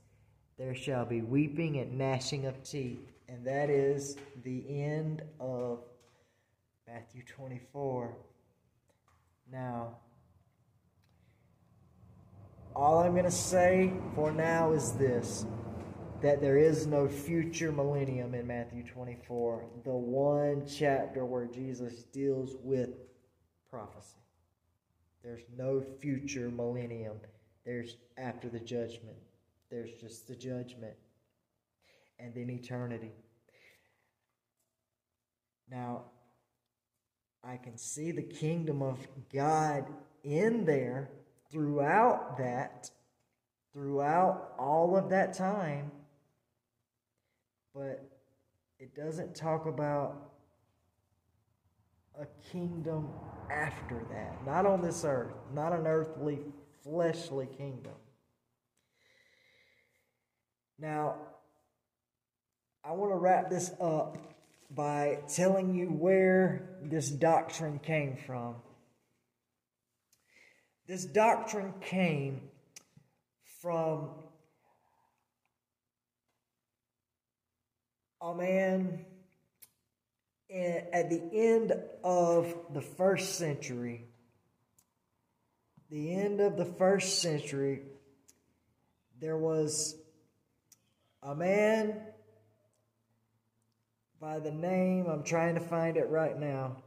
There 0.60 0.76
shall 0.76 1.06
be 1.06 1.22
weeping 1.22 1.78
and 1.78 1.98
gnashing 1.98 2.46
of 2.46 2.62
teeth. 2.64 3.14
And 3.30 3.48
that 3.48 3.70
is 3.70 4.18
the 4.44 4.66
end 4.68 5.22
of 5.40 5.80
Matthew 6.86 7.24
24. 7.24 8.14
Now, 9.50 9.96
all 12.76 13.00
I'm 13.00 13.14
going 13.14 13.24
to 13.24 13.32
say 13.32 13.94
for 14.14 14.32
now 14.32 14.74
is 14.74 14.92
this 14.94 15.46
that 16.22 16.42
there 16.42 16.58
is 16.58 16.86
no 16.86 17.08
future 17.08 17.72
millennium 17.72 18.36
in 18.36 18.46
Matthew 18.46 18.84
24, 18.84 19.64
the 19.86 19.92
one 19.92 20.66
chapter 20.68 21.24
where 21.24 21.46
Jesus 21.46 22.04
deals 22.12 22.58
with 22.62 22.90
prophecy. 23.70 24.18
There's 25.24 25.44
no 25.58 25.82
future 26.02 26.50
millennium. 26.50 27.16
There's 27.66 27.96
after 28.18 28.50
the 28.50 28.60
judgment. 28.60 29.16
There's 29.70 29.92
just 30.00 30.28
the 30.28 30.36
judgment 30.36 30.96
and 32.20 32.34
then 32.34 32.50
eternity. 32.50 33.12
Now, 35.70 36.06
I 37.44 37.58
can 37.58 37.78
see 37.78 38.12
the 38.12 38.24
kingdom 38.24 38.82
of 38.82 38.98
God 39.34 39.86
in 40.24 40.66
there 40.66 41.10
throughout 41.52 42.38
that, 42.38 42.90
throughout 43.74 44.54
all 44.58 44.98
of 44.98 45.10
that 45.10 45.34
time, 45.34 45.92
but 47.74 48.10
it 48.80 48.96
doesn't 48.96 49.36
talk 49.36 49.66
about 49.68 50.32
a 52.20 52.26
kingdom 52.52 53.10
after 53.50 54.06
that. 54.12 54.46
Not 54.46 54.66
on 54.66 54.82
this 54.82 55.06
earth, 55.06 55.34
not 55.54 55.72
an 55.72 55.88
earthly, 55.88 56.40
fleshly 56.84 57.48
kingdom. 57.58 57.94
Now, 60.82 61.16
I 62.86 62.94
want 62.94 63.12
to 63.12 63.18
wrap 63.18 63.50
this 63.50 63.72
up 63.82 64.18
by 64.72 65.20
telling 65.28 65.76
you 65.76 65.88
where 65.88 66.70
this 66.82 67.10
doctrine 67.10 67.80
came 67.80 68.16
from. 68.26 68.56
This 70.88 71.04
doctrine 71.04 71.74
came 71.82 72.42
from 73.62 74.10
a 78.22 78.34
man 78.34 79.06
at 80.50 81.10
the 81.10 81.22
end 81.34 81.74
of 82.06 82.56
the 82.74 82.82
first 82.82 83.38
century. 83.38 84.06
The 85.90 86.16
end 86.16 86.40
of 86.40 86.56
the 86.56 86.66
first 86.66 87.22
century, 87.22 87.82
there 89.20 89.38
was 89.38 89.96
a 91.22 91.36
man 91.36 92.02
by 94.22 94.40
the 94.40 94.52
name, 94.52 95.08
I'm 95.08 95.24
trying 95.24 95.56
to 95.56 95.62
find 95.62 95.98
it 95.98 96.10
right 96.10 96.38
now. 96.38 96.78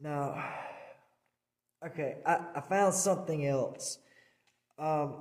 Now, 0.00 0.44
okay, 1.86 2.18
I, 2.24 2.38
I 2.54 2.60
found 2.60 2.94
something 2.94 3.46
else. 3.46 3.98
Um, 4.78 5.14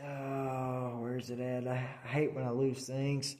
oh, 0.00 0.98
where's 1.00 1.30
it 1.30 1.40
at? 1.40 1.66
I, 1.66 1.76
hate 2.06 2.32
when 2.32 2.44
I 2.44 2.50
lose 2.50 2.86
things. 2.86 3.34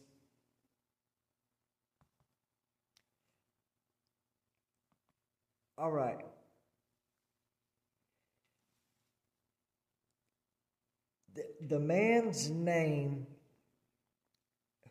All 5.79 5.93
right. 5.93 6.19
The, 11.37 11.45
the 11.69 11.79
man's 11.79 12.51
name 12.51 13.29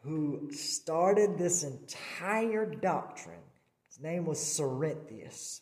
who 0.03 0.51
started 0.51 1.37
this 1.37 1.63
entire 1.63 2.65
doctrine, 2.65 3.43
his 3.87 3.99
name 3.99 4.25
was 4.25 4.39
Cerinthius. 4.39 5.61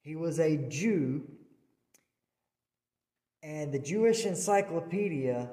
He 0.00 0.16
was 0.16 0.40
a 0.40 0.56
Jew, 0.56 1.22
and 3.42 3.72
the 3.72 3.78
Jewish 3.78 4.24
Encyclopedia 4.24 5.50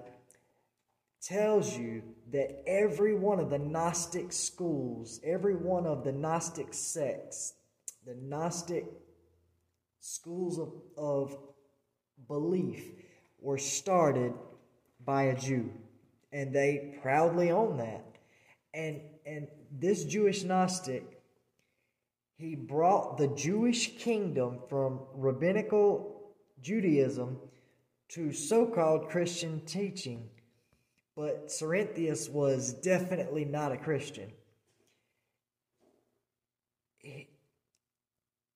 tells 1.22 1.78
you 1.78 2.02
that 2.32 2.64
every 2.66 3.14
one 3.14 3.40
of 3.40 3.50
the 3.50 3.60
Gnostic 3.60 4.32
schools, 4.32 5.20
every 5.24 5.56
one 5.56 5.86
of 5.86 6.04
the 6.04 6.12
Gnostic 6.12 6.74
sects, 6.74 7.54
the 8.06 8.16
Gnostic 8.16 8.86
schools 10.00 10.60
of, 10.60 10.74
of 10.98 11.38
belief 12.28 12.84
were 13.40 13.58
started 13.58 14.34
by 15.06 15.24
a 15.24 15.38
Jew 15.38 15.72
and 16.32 16.54
they 16.54 16.98
proudly 17.02 17.52
own 17.52 17.78
that. 17.78 18.06
And 18.74 19.02
and 19.26 19.48
this 19.72 20.04
Jewish 20.06 20.44
Gnostic, 20.44 21.22
he 22.38 22.56
brought 22.56 23.18
the 23.18 23.28
Jewish 23.28 23.98
kingdom 23.98 24.60
from 24.70 25.00
rabbinical 25.14 26.34
Judaism 26.62 27.38
to 28.10 28.32
so-called 28.32 29.10
Christian 29.10 29.62
teaching. 29.66 30.30
But 31.16 31.48
Cerinthius 31.48 32.30
was 32.30 32.74
definitely 32.74 33.46
not 33.46 33.72
a 33.72 33.78
Christian. 33.78 34.32
He, 37.00 37.28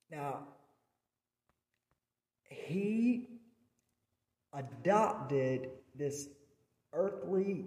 now, 0.09 0.47
he 2.45 3.27
adopted 4.53 5.69
this 5.95 6.29
earthly 6.93 7.65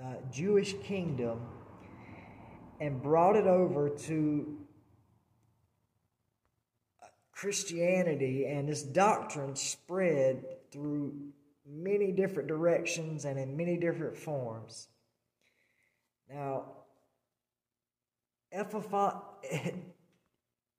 uh, 0.00 0.14
Jewish 0.32 0.74
kingdom 0.82 1.40
and 2.80 3.02
brought 3.02 3.36
it 3.36 3.46
over 3.46 3.90
to 3.90 4.56
Christianity, 7.32 8.46
and 8.46 8.68
this 8.68 8.82
doctrine 8.82 9.56
spread 9.56 10.44
through 10.70 11.14
many 11.66 12.12
different 12.12 12.48
directions 12.48 13.24
and 13.24 13.38
in 13.38 13.56
many 13.56 13.76
different 13.76 14.16
forms. 14.16 14.88
Now, 16.28 16.64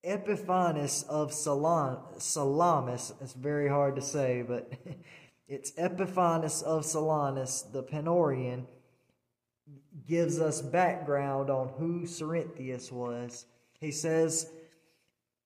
Epiphanes 0.04 1.04
of 1.08 1.32
Salamis, 1.32 3.12
it's 3.20 3.32
very 3.34 3.68
hard 3.68 3.96
to 3.96 4.02
say, 4.02 4.42
but 4.46 4.72
It's 5.48 5.72
Epiphanes 5.76 6.62
of 6.62 6.84
Salamis, 6.84 7.62
the 7.72 7.82
Panarion, 7.82 8.66
gives 10.06 10.40
us 10.40 10.62
background 10.62 11.50
on 11.50 11.68
who 11.78 12.06
Cerinthius 12.06 12.90
was. 12.90 13.46
He 13.80 13.90
says, 13.90 14.50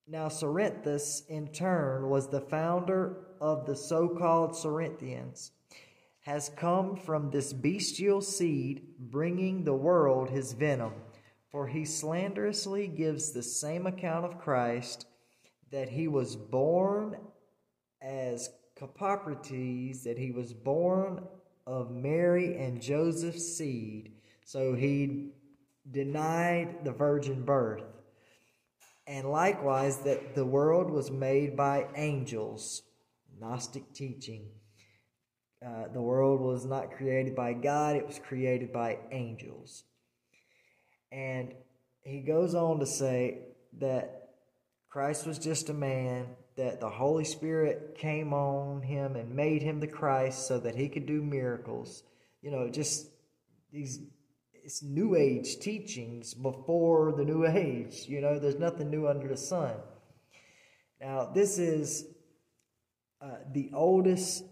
Now 0.07 0.29
Cerinthus, 0.29 1.23
in 1.27 1.47
turn, 1.47 2.09
was 2.09 2.27
the 2.27 2.41
founder 2.41 3.17
of 3.41 3.65
the 3.65 3.75
so 3.75 4.07
called 4.07 4.55
Cerinthians, 4.55 5.51
has 6.21 6.49
come 6.49 6.95
from 6.95 7.29
this 7.29 7.53
bestial 7.53 8.21
seed, 8.21 8.81
bringing 8.99 9.63
the 9.63 9.73
world 9.73 10.29
his 10.29 10.53
venom. 10.53 10.93
For 11.49 11.67
he 11.67 11.85
slanderously 11.85 12.87
gives 12.87 13.31
the 13.31 13.43
same 13.43 13.87
account 13.87 14.25
of 14.25 14.37
Christ 14.37 15.07
that 15.71 15.89
he 15.89 16.07
was 16.07 16.35
born 16.35 17.17
as 18.01 18.49
Carpocrates 18.77 20.03
that 20.03 20.17
he 20.17 20.31
was 20.31 20.53
born 20.53 21.23
of 21.65 21.91
Mary 21.91 22.57
and 22.57 22.81
Joseph's 22.81 23.57
seed. 23.57 24.13
So 24.45 24.73
he 24.73 25.31
denied 25.89 26.85
the 26.85 26.91
virgin 26.91 27.43
birth, 27.43 27.83
and 29.05 29.29
likewise 29.29 29.99
that 29.99 30.35
the 30.35 30.45
world 30.45 30.89
was 30.89 31.11
made 31.11 31.55
by 31.55 31.87
angels, 31.95 32.83
Gnostic 33.39 33.93
teaching. 33.93 34.47
Uh, 35.65 35.87
the 35.93 36.01
world 36.01 36.39
was 36.39 36.65
not 36.65 36.91
created 36.91 37.35
by 37.35 37.53
God, 37.53 37.95
it 37.95 38.05
was 38.05 38.19
created 38.19 38.71
by 38.71 38.99
angels. 39.11 39.83
And 41.11 41.53
he 42.03 42.21
goes 42.21 42.53
on 42.53 42.79
to 42.79 42.85
say 42.85 43.39
that 43.79 44.29
Christ 44.89 45.25
was 45.25 45.39
just 45.39 45.69
a 45.69 45.73
man, 45.73 46.27
that 46.57 46.79
the 46.79 46.89
Holy 46.89 47.23
Spirit 47.23 47.95
came 47.97 48.33
on 48.33 48.81
him 48.81 49.15
and 49.15 49.33
made 49.33 49.61
him 49.61 49.79
the 49.79 49.87
Christ 49.87 50.47
so 50.47 50.59
that 50.59 50.75
he 50.75 50.89
could 50.89 51.05
do 51.05 51.21
miracles. 51.21 52.03
You 52.41 52.51
know, 52.51 52.69
just 52.69 53.07
these 53.71 53.99
it's 54.63 54.83
new 54.83 55.15
age 55.15 55.59
teachings 55.59 56.33
before 56.33 57.13
the 57.13 57.23
new 57.23 57.45
age. 57.47 58.05
You 58.07 58.21
know, 58.21 58.39
there's 58.39 58.59
nothing 58.59 58.89
new 58.89 59.07
under 59.07 59.27
the 59.27 59.37
sun. 59.37 59.75
Now, 60.99 61.31
this 61.33 61.59
is 61.59 62.05
uh, 63.21 63.37
the 63.53 63.69
oldest 63.73 64.43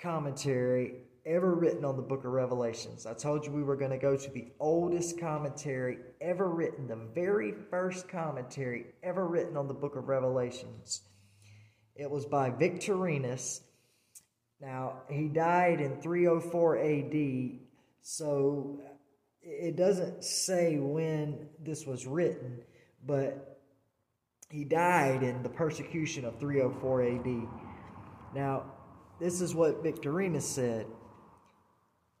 commentary 0.00 0.94
ever 1.24 1.54
written 1.54 1.84
on 1.84 1.96
the 1.96 2.02
book 2.02 2.24
of 2.24 2.32
Revelations. 2.32 3.06
I 3.06 3.14
told 3.14 3.46
you 3.46 3.52
we 3.52 3.62
were 3.62 3.76
going 3.76 3.92
to 3.92 3.98
go 3.98 4.16
to 4.16 4.30
the 4.30 4.48
oldest 4.58 5.20
commentary 5.20 5.98
ever 6.20 6.48
written, 6.48 6.88
the 6.88 6.96
very 7.14 7.54
first 7.70 8.08
commentary 8.08 8.86
ever 9.02 9.26
written 9.26 9.56
on 9.56 9.68
the 9.68 9.74
book 9.74 9.96
of 9.96 10.08
Revelations. 10.08 11.02
It 11.94 12.10
was 12.10 12.26
by 12.26 12.50
Victorinus. 12.50 13.62
Now, 14.60 15.02
he 15.10 15.28
died 15.28 15.80
in 15.80 16.00
304 16.00 16.78
AD, 16.78 17.58
so 18.02 18.80
it 19.42 19.76
doesn't 19.76 20.22
say 20.24 20.76
when 20.78 21.48
this 21.58 21.86
was 21.86 22.06
written, 22.06 22.62
but 23.06 23.58
he 24.50 24.64
died 24.64 25.22
in 25.22 25.42
the 25.42 25.48
persecution 25.48 26.24
of 26.24 26.38
304 26.38 27.02
AD. 27.02 27.48
Now, 28.34 28.64
this 29.18 29.40
is 29.40 29.54
what 29.54 29.82
Victorinus 29.82 30.48
said. 30.48 30.86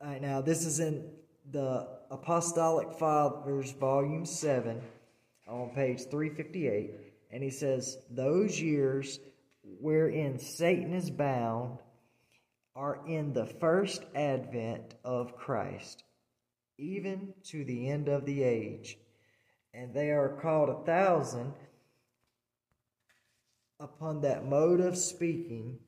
Right, 0.02 0.22
now, 0.22 0.40
this 0.40 0.64
is 0.64 0.80
in 0.80 1.10
the 1.50 1.88
Apostolic 2.10 2.92
Fathers, 2.98 3.72
Volume 3.72 4.24
7, 4.24 4.80
on 5.48 5.70
page 5.70 6.02
358. 6.10 6.90
And 7.32 7.42
he 7.42 7.50
says, 7.50 7.98
Those 8.10 8.60
years 8.60 9.18
wherein 9.78 10.38
Satan 10.38 10.92
is 10.94 11.10
bound 11.10 11.78
are 12.74 13.00
in 13.06 13.32
the 13.32 13.46
first 13.46 14.04
advent 14.14 14.94
of 15.04 15.36
Christ, 15.36 16.04
even 16.78 17.34
to 17.44 17.64
the 17.64 17.88
end 17.88 18.08
of 18.08 18.24
the 18.24 18.42
age. 18.42 18.98
And 19.74 19.94
they 19.94 20.10
are 20.10 20.38
called 20.40 20.68
a 20.68 20.84
thousand 20.84 21.52
upon 23.78 24.20
that 24.22 24.44
mode 24.44 24.80
of 24.80 24.96
speaking 24.96 25.78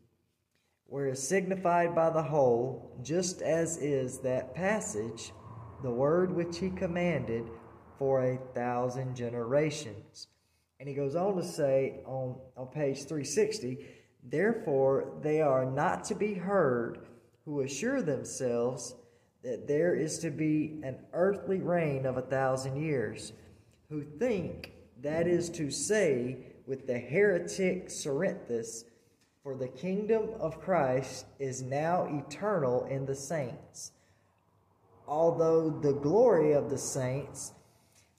where 0.86 1.09
is 1.09 1.26
signified 1.26 1.94
by 1.94 2.10
the 2.10 2.22
whole, 2.22 3.00
just 3.02 3.40
as 3.40 3.78
is 3.78 4.18
that 4.18 4.54
passage, 4.54 5.32
the 5.82 5.90
word 5.90 6.30
which 6.30 6.59
he 6.59 6.68
commanded 6.68 7.48
for 7.98 8.22
a 8.22 8.38
thousand 8.54 9.16
generations. 9.16 10.26
And 10.82 10.88
he 10.88 10.96
goes 10.96 11.14
on 11.14 11.36
to 11.36 11.44
say 11.44 12.00
on, 12.04 12.34
on 12.56 12.66
page 12.66 13.04
360, 13.04 13.86
therefore 14.28 15.12
they 15.22 15.40
are 15.40 15.64
not 15.64 16.02
to 16.06 16.16
be 16.16 16.34
heard 16.34 16.98
who 17.44 17.60
assure 17.60 18.02
themselves 18.02 18.96
that 19.44 19.68
there 19.68 19.94
is 19.94 20.18
to 20.18 20.30
be 20.30 20.80
an 20.82 20.96
earthly 21.12 21.60
reign 21.60 22.04
of 22.04 22.16
a 22.16 22.22
thousand 22.22 22.82
years, 22.82 23.32
who 23.90 24.02
think 24.02 24.72
that 25.02 25.28
is 25.28 25.50
to 25.50 25.70
say 25.70 26.38
with 26.66 26.88
the 26.88 26.98
heretic 26.98 27.86
Cerinthus, 27.88 28.82
for 29.44 29.54
the 29.54 29.68
kingdom 29.68 30.30
of 30.40 30.60
Christ 30.60 31.26
is 31.38 31.62
now 31.62 32.09
eternal 32.10 32.86
in 32.86 33.06
the 33.06 33.14
saints, 33.14 33.92
although 35.06 35.70
the 35.70 35.92
glory 35.92 36.54
of 36.54 36.70
the 36.70 36.78
saints 36.78 37.52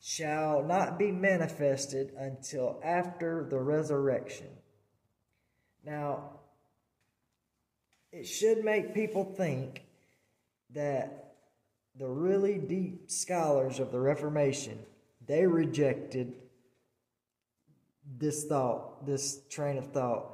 shall 0.04 0.62
not 0.62 1.00
be 1.00 1.12
manifested 1.12 2.12
until 2.18 2.80
after 2.84 3.48
the 3.50 3.58
resurrection. 3.58 4.50
Now, 5.86 6.40
it 8.12 8.26
should 8.26 8.66
make 8.66 8.94
people 8.94 9.24
think 9.24 9.84
that 10.72 11.36
the 11.96 12.08
really 12.08 12.58
deep 12.58 13.10
scholars 13.10 13.80
of 13.80 13.92
the 13.92 14.00
Reformation 14.00 14.78
they 15.26 15.48
rejected 15.48 16.34
this 18.18 18.44
thought, 18.44 19.06
this 19.06 19.40
train 19.50 19.78
of 19.78 19.94
thought 19.94 20.34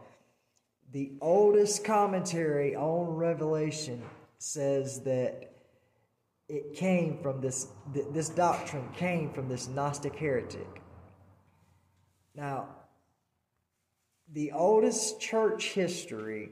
the 0.91 1.12
oldest 1.22 1.84
commentary 1.84 2.76
on 2.76 3.16
Revelation 3.16 4.02
says 4.40 5.02
that 5.02 5.49
it 6.50 6.74
came 6.74 7.20
from 7.22 7.40
this, 7.42 7.68
this 7.94 8.30
doctrine 8.30 8.90
came 8.96 9.32
from 9.32 9.48
this 9.48 9.68
Gnostic 9.68 10.16
heretic. 10.16 10.82
Now, 12.36 12.70
the 14.32 14.52
oldest 14.52 15.22
church 15.22 15.74
history 15.74 16.50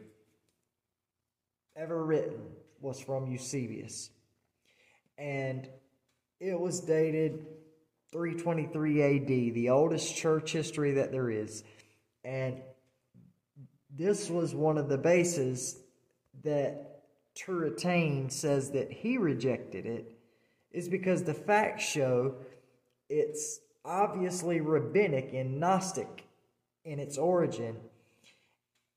ever 1.75 2.05
written 2.05 2.41
was 2.79 2.99
from 3.01 3.27
Eusebius. 3.27 4.11
And 5.17 5.67
it 6.39 6.59
was 6.59 6.79
dated 6.79 7.47
323 8.11 9.01
AD, 9.01 9.53
the 9.55 9.69
oldest 9.71 10.15
church 10.15 10.51
history 10.51 10.93
that 10.93 11.11
there 11.11 11.31
is. 11.31 11.63
And 12.23 12.61
this 13.89 14.29
was 14.29 14.53
one 14.53 14.77
of 14.77 14.89
the 14.89 14.97
bases 14.97 15.79
that 16.43 16.96
Turretin 17.37 18.31
says 18.31 18.71
that 18.71 18.91
he 18.91 19.17
rejected 19.17 19.85
it, 19.85 20.11
is 20.71 20.89
because 20.89 21.23
the 21.23 21.33
facts 21.33 21.83
show 21.83 22.35
it's 23.09 23.59
obviously 23.85 24.59
rabbinic 24.59 25.33
and 25.33 25.59
Gnostic 25.59 26.25
in 26.83 26.99
its 26.99 27.17
origin. 27.17 27.77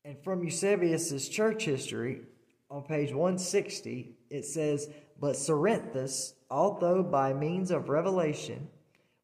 And 0.03 0.17
from 0.23 0.43
Eusebius's 0.43 1.29
church 1.29 1.65
history, 1.65 2.21
on 2.69 2.83
page 2.83 3.09
160, 3.09 4.15
it 4.29 4.45
says, 4.45 4.89
But 5.19 5.35
Cerinthus, 5.35 6.33
although 6.49 7.03
by 7.03 7.33
means 7.33 7.69
of 7.69 7.89
revelation, 7.89 8.69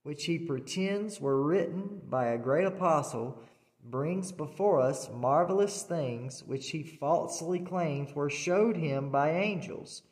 which 0.03 0.26
he 0.26 0.38
pretends 0.38 1.19
were 1.19 1.41
written 1.41 2.02
by 2.10 2.27
a 2.27 2.38
great 2.38 2.65
apostle, 2.65 3.41
brings 3.89 4.31
before 4.31 4.81
us 4.81 5.09
marvelous 5.14 5.84
things 5.84 6.43
which 6.43 6.69
he 6.72 6.84
falsely 6.84 7.59
claims 7.59 8.14
were 8.14 8.30
showed 8.30 8.77
him 8.77 9.09
by 9.09 9.31
angels. 9.31 10.03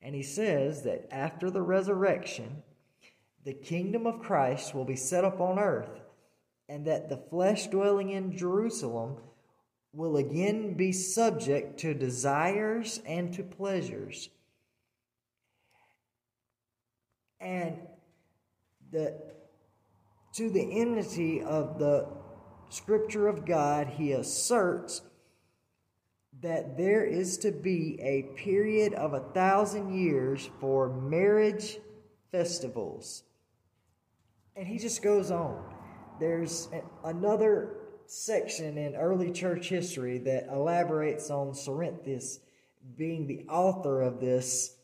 And 0.00 0.14
he 0.14 0.22
says 0.22 0.82
that 0.84 1.08
after 1.10 1.50
the 1.50 1.62
resurrection, 1.62 2.62
the 3.44 3.54
kingdom 3.54 4.06
of 4.06 4.20
Christ 4.20 4.74
will 4.74 4.84
be 4.84 4.96
set 4.96 5.24
up 5.24 5.40
on 5.40 5.58
earth, 5.58 6.00
and 6.68 6.86
that 6.86 7.08
the 7.08 7.16
flesh 7.16 7.66
dwelling 7.68 8.10
in 8.10 8.36
Jerusalem 8.36 9.16
will 9.92 10.16
again 10.16 10.74
be 10.74 10.92
subject 10.92 11.80
to 11.80 11.94
desires 11.94 13.00
and 13.06 13.32
to 13.34 13.42
pleasures. 13.42 14.28
And 17.40 17.78
the 18.90 19.14
to 20.34 20.50
the 20.50 20.80
enmity 20.80 21.42
of 21.42 21.78
the 21.78 22.06
scripture 22.68 23.28
of 23.28 23.44
God, 23.44 23.88
he 23.88 24.12
asserts 24.12 25.02
that 26.40 26.76
there 26.76 27.04
is 27.04 27.38
to 27.38 27.50
be 27.50 27.98
a 28.00 28.22
period 28.36 28.94
of 28.94 29.12
a 29.12 29.20
thousand 29.20 29.92
years 29.92 30.48
for 30.60 30.88
marriage 30.88 31.78
festivals. 32.30 33.24
And 34.54 34.66
he 34.66 34.78
just 34.78 35.02
goes 35.02 35.30
on. 35.30 35.62
There's 36.20 36.68
another 37.04 37.76
section 38.06 38.78
in 38.78 38.94
early 38.96 39.32
church 39.32 39.68
history 39.68 40.18
that 40.18 40.48
elaborates 40.48 41.30
on 41.30 41.52
Cerinthus 41.52 42.38
being 42.96 43.26
the 43.26 43.44
author 43.48 44.00
of 44.00 44.20
this, 44.20 44.76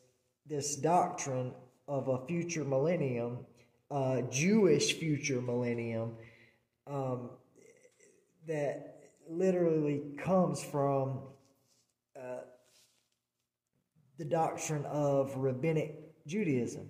this 0.47 0.77
doctrine 0.77 1.52
of 1.89 2.09
a 2.09 2.27
future 2.27 2.65
millennium, 2.65 3.39
uh, 3.90 4.23
Jewish 4.23 4.94
future 4.94 5.40
millennium. 5.40 6.16
Um, 6.86 7.31
that 8.46 9.10
literally 9.28 10.02
comes 10.18 10.62
from 10.62 11.20
uh, 12.18 12.42
the 14.18 14.24
doctrine 14.24 14.84
of 14.86 15.36
rabbinic 15.36 16.26
Judaism 16.26 16.88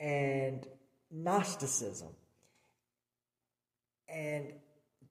and 0.00 0.66
Gnosticism. 1.10 2.08
And 4.08 4.52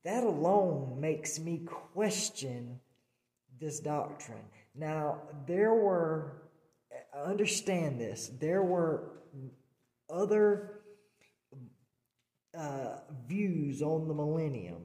that 0.03 0.23
alone 0.23 0.99
makes 0.99 1.39
me 1.39 1.65
question 1.65 2.79
this 3.59 3.79
doctrine. 3.79 4.45
Now, 4.75 5.21
there 5.47 5.73
were, 5.73 6.43
understand 7.15 7.99
this, 7.99 8.31
there 8.39 8.63
were 8.63 9.11
other 10.09 10.81
uh, 12.57 12.97
views 13.27 13.81
on 13.81 14.07
the 14.07 14.13
millennium. 14.13 14.83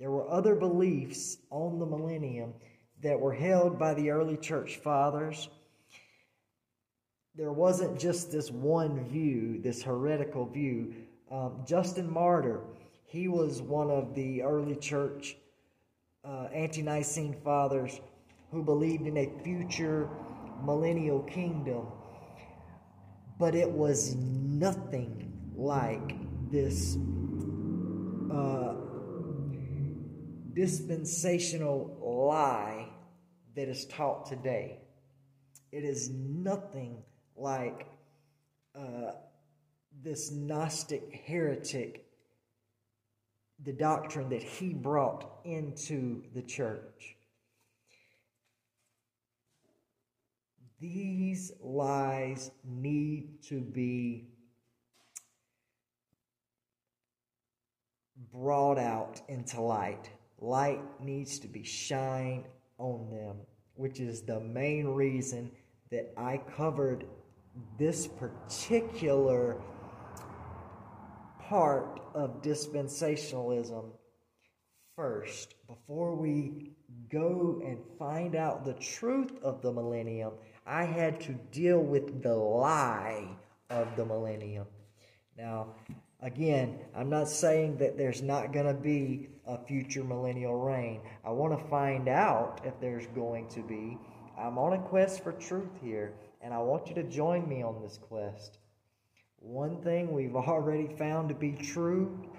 There 0.00 0.10
were 0.10 0.28
other 0.30 0.54
beliefs 0.54 1.36
on 1.50 1.78
the 1.78 1.84
millennium 1.84 2.54
that 3.02 3.20
were 3.20 3.34
held 3.34 3.78
by 3.78 3.92
the 3.92 4.10
early 4.10 4.38
church 4.38 4.76
fathers. 4.76 5.50
There 7.36 7.52
wasn't 7.52 8.00
just 8.00 8.32
this 8.32 8.50
one 8.50 9.06
view, 9.08 9.60
this 9.60 9.82
heretical 9.82 10.46
view. 10.46 10.94
Um, 11.30 11.62
Justin 11.66 12.10
Martyr, 12.10 12.60
he 13.04 13.28
was 13.28 13.60
one 13.60 13.90
of 13.90 14.14
the 14.14 14.42
early 14.42 14.74
church 14.74 15.36
uh, 16.24 16.48
ante 16.52 16.80
Nicene 16.80 17.36
fathers 17.44 18.00
who 18.50 18.62
believed 18.62 19.06
in 19.06 19.18
a 19.18 19.30
future 19.44 20.08
millennial 20.64 21.20
kingdom, 21.24 21.86
but 23.38 23.54
it 23.54 23.70
was 23.70 24.14
nothing 24.16 25.32
like 25.54 26.16
this 26.50 26.96
uh, 28.32 28.74
dispensational 30.54 31.96
lie 32.00 32.88
that 33.56 33.68
is 33.68 33.84
taught 33.86 34.26
today. 34.26 34.78
It 35.72 35.84
is 35.84 36.10
nothing 36.10 37.02
like 37.36 37.86
uh, 38.78 39.12
this 40.02 40.30
Gnostic 40.30 41.22
heretic, 41.26 42.06
the 43.62 43.72
doctrine 43.72 44.28
that 44.30 44.42
he 44.42 44.72
brought 44.72 45.40
into 45.44 46.22
the 46.34 46.42
church. 46.42 47.16
These 50.80 51.52
lies 51.60 52.50
need 52.64 53.42
to 53.48 53.60
be 53.60 54.28
brought 58.32 58.78
out 58.78 59.20
into 59.28 59.60
light. 59.60 60.10
Light 60.40 60.82
needs 61.00 61.38
to 61.40 61.48
be 61.48 61.62
shined 61.62 62.44
on 62.78 63.10
them, 63.10 63.36
which 63.74 64.00
is 64.00 64.22
the 64.22 64.40
main 64.40 64.88
reason 64.88 65.50
that 65.90 66.12
I 66.16 66.38
covered 66.56 67.04
this 67.78 68.06
particular 68.06 69.60
part 71.40 72.00
of 72.14 72.42
dispensationalism 72.42 73.90
first. 74.96 75.54
Before 75.66 76.14
we 76.14 76.72
go 77.10 77.60
and 77.64 77.78
find 77.98 78.34
out 78.34 78.64
the 78.64 78.74
truth 78.74 79.32
of 79.42 79.62
the 79.62 79.72
millennium 79.72 80.32
i 80.66 80.84
had 80.84 81.20
to 81.20 81.32
deal 81.50 81.80
with 81.80 82.22
the 82.22 82.34
lie 82.34 83.26
of 83.70 83.96
the 83.96 84.04
millennium. 84.04 84.66
Now 85.36 85.74
again 86.22 86.78
i'm 86.94 87.10
not 87.10 87.28
saying 87.28 87.76
that 87.76 87.96
there's 87.96 88.22
not 88.22 88.52
going 88.52 88.66
to 88.66 88.74
be 88.74 89.28
a 89.50 89.58
future 89.66 90.04
millennial 90.04 90.54
reign. 90.54 91.00
I 91.24 91.30
want 91.30 91.58
to 91.58 91.68
find 91.68 92.08
out 92.08 92.60
if 92.64 92.78
there's 92.80 93.06
going 93.08 93.48
to 93.48 93.62
be. 93.62 93.98
I'm 94.38 94.58
on 94.58 94.74
a 94.74 94.78
quest 94.78 95.24
for 95.24 95.32
truth 95.32 95.70
here 95.82 96.14
and 96.40 96.54
i 96.54 96.58
want 96.58 96.88
you 96.88 96.94
to 96.94 97.02
join 97.02 97.48
me 97.48 97.62
on 97.62 97.82
this 97.82 97.98
quest. 98.00 98.58
One 99.38 99.82
thing 99.82 100.12
we've 100.12 100.36
already 100.36 100.88
found 100.96 101.28
to 101.30 101.34
be 101.34 101.52
true 101.52 102.30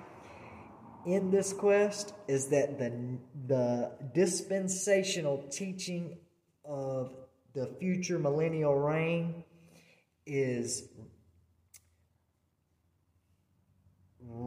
in 1.06 1.32
this 1.32 1.52
quest 1.52 2.14
is 2.28 2.48
that 2.48 2.80
the, 2.80 3.18
the 3.48 3.92
dispensational 4.14 5.44
teaching 5.52 6.18
of 6.64 7.14
the 7.54 7.76
future 7.80 8.20
millennial 8.20 8.76
reign 8.76 9.44
is 10.26 10.88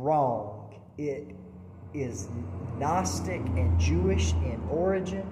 wrong. 0.03 0.75
It 0.99 1.35
is 1.93 2.29
Gnostic 2.79 3.41
and 3.41 3.79
Jewish 3.79 4.33
in 4.33 4.61
origin, 4.71 5.29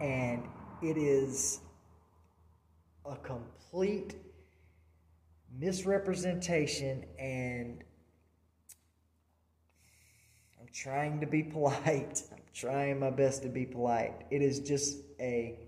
and 0.00 0.42
it 0.82 0.96
is 0.96 1.60
a 3.04 3.16
complete 3.16 4.16
misrepresentation 5.58 7.04
and 7.18 7.84
I'm 10.60 10.68
trying 10.72 11.20
to 11.20 11.26
be 11.26 11.42
polite. 11.42 12.22
I'm 12.32 12.42
trying 12.52 12.98
my 12.98 13.10
best 13.10 13.42
to 13.42 13.48
be 13.48 13.66
polite. 13.66 14.24
It 14.30 14.42
is 14.42 14.60
just 14.60 14.98
a 15.20 15.58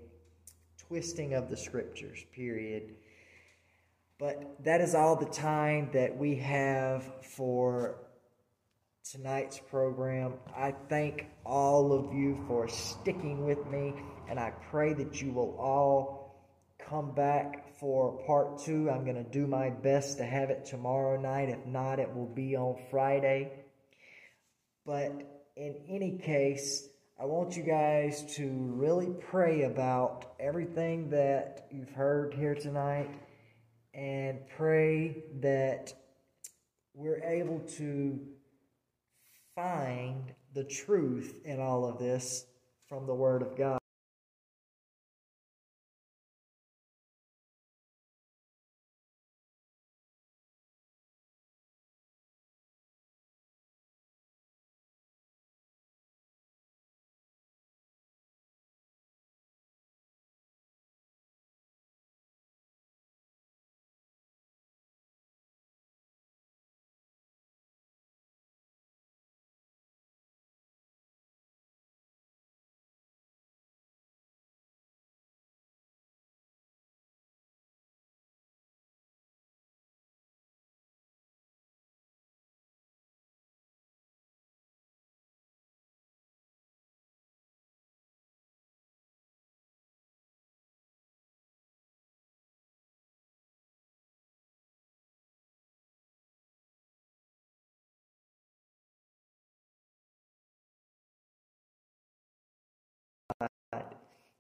twisting 0.79 1.35
of 1.35 1.51
the 1.51 1.57
scriptures, 1.57 2.25
period. 2.33 2.95
But 4.19 4.65
that 4.65 4.81
is 4.81 4.95
all 4.95 5.17
the 5.17 5.27
time 5.27 5.91
that 5.93 6.17
we 6.17 6.37
have 6.37 7.05
for 7.23 7.97
tonight's 9.11 9.59
program. 9.59 10.35
I 10.57 10.75
thank 10.89 11.27
all 11.45 11.93
of 11.93 12.15
you 12.15 12.43
for 12.49 12.67
sticking 12.67 13.45
with 13.45 13.67
me, 13.67 13.93
and 14.29 14.41
I 14.41 14.53
pray 14.71 14.95
that 14.95 15.21
you 15.21 15.33
will 15.33 15.55
all 15.59 16.35
come 16.79 17.13
back 17.15 17.77
for 17.79 18.25
part 18.27 18.59
two. 18.59 18.89
I'm 18.91 19.05
going 19.05 19.23
to 19.23 19.31
do 19.31 19.47
my 19.47 19.69
best 19.69 20.17
to 20.17 20.25
have 20.25 20.49
it 20.49 20.65
tomorrow 20.65 21.21
night. 21.21 21.51
If 21.51 21.67
not, 21.67 21.99
it 21.99 22.15
will 22.15 22.33
be 22.35 22.57
on 22.57 22.77
Friday. 22.91 23.53
But 24.87 25.13
in 25.57 25.75
any 25.91 26.17
case, 26.17 26.89
I 27.21 27.27
want 27.27 27.55
you 27.55 27.65
guys 27.65 28.35
to 28.37 28.49
really 28.49 29.11
pray 29.31 29.65
about 29.65 30.37
everything 30.41 31.11
that 31.11 31.67
you've 31.71 31.91
heard 31.91 32.33
here 32.33 32.55
tonight 32.55 33.11
and 33.97 34.47
pray 34.57 35.25
that 35.41 35.95
we're 36.93 37.23
able 37.25 37.61
to 37.61 38.21
find 39.55 40.35
the 40.55 40.65
truth 40.65 41.41
in 41.45 41.61
all 41.61 41.87
of 41.87 41.99
this 41.99 42.45
from 42.89 43.07
the 43.07 43.15
Word 43.15 43.41
of 43.41 43.57
God. 43.57 43.79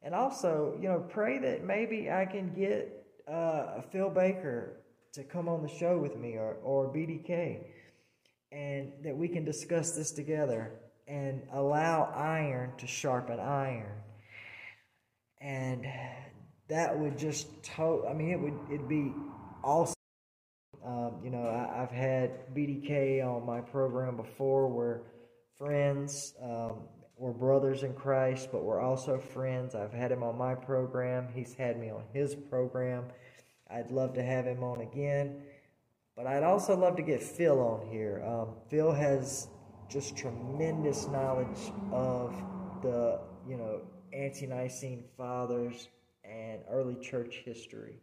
And 0.06 0.14
also, 0.14 0.78
you 0.80 0.88
know, 0.88 1.00
pray 1.00 1.40
that 1.40 1.64
maybe 1.64 2.08
I 2.12 2.26
can 2.26 2.54
get 2.54 3.04
uh, 3.26 3.80
Phil 3.90 4.08
Baker 4.08 4.76
to 5.14 5.24
come 5.24 5.48
on 5.48 5.62
the 5.62 5.68
show 5.68 5.98
with 5.98 6.16
me 6.16 6.36
or, 6.36 6.58
or 6.62 6.86
BDK 6.94 7.64
and 8.52 8.92
that 9.02 9.16
we 9.16 9.26
can 9.26 9.44
discuss 9.44 9.96
this 9.96 10.12
together 10.12 10.70
and 11.08 11.42
allow 11.52 12.04
iron 12.14 12.70
to 12.78 12.86
sharpen 12.86 13.40
iron. 13.40 13.90
And 15.40 15.84
that 16.68 16.96
would 16.96 17.18
just, 17.18 17.48
to- 17.74 18.06
I 18.08 18.14
mean, 18.14 18.30
it 18.30 18.40
would, 18.40 18.58
it'd 18.70 18.88
be 18.88 19.12
awesome. 19.64 19.96
Um, 20.86 21.16
you 21.24 21.30
know, 21.30 21.42
I, 21.42 21.82
I've 21.82 21.90
had 21.90 22.54
BDK 22.54 23.26
on 23.26 23.44
my 23.44 23.60
program 23.60 24.16
before. 24.16 24.68
We're 24.68 25.00
friends. 25.58 26.32
Um, 26.40 26.82
we're 27.18 27.32
brothers 27.32 27.82
in 27.82 27.94
Christ, 27.94 28.50
but 28.52 28.62
we're 28.62 28.80
also 28.80 29.18
friends. 29.18 29.74
I've 29.74 29.92
had 29.92 30.12
him 30.12 30.22
on 30.22 30.36
my 30.36 30.54
program. 30.54 31.28
He's 31.34 31.54
had 31.54 31.78
me 31.78 31.90
on 31.90 32.02
his 32.12 32.34
program. 32.34 33.04
I'd 33.70 33.90
love 33.90 34.14
to 34.14 34.22
have 34.22 34.44
him 34.44 34.62
on 34.62 34.82
again. 34.82 35.42
But 36.14 36.26
I'd 36.26 36.42
also 36.42 36.76
love 36.76 36.96
to 36.96 37.02
get 37.02 37.22
Phil 37.22 37.58
on 37.58 37.88
here. 37.90 38.22
Um, 38.26 38.54
Phil 38.68 38.92
has 38.92 39.48
just 39.88 40.16
tremendous 40.16 41.06
knowledge 41.08 41.72
of 41.90 42.34
the, 42.82 43.20
you 43.48 43.56
know, 43.56 43.80
ante-Nicene 44.12 45.04
fathers 45.16 45.88
and 46.24 46.60
early 46.70 46.96
church 46.96 47.42
history. 47.44 47.96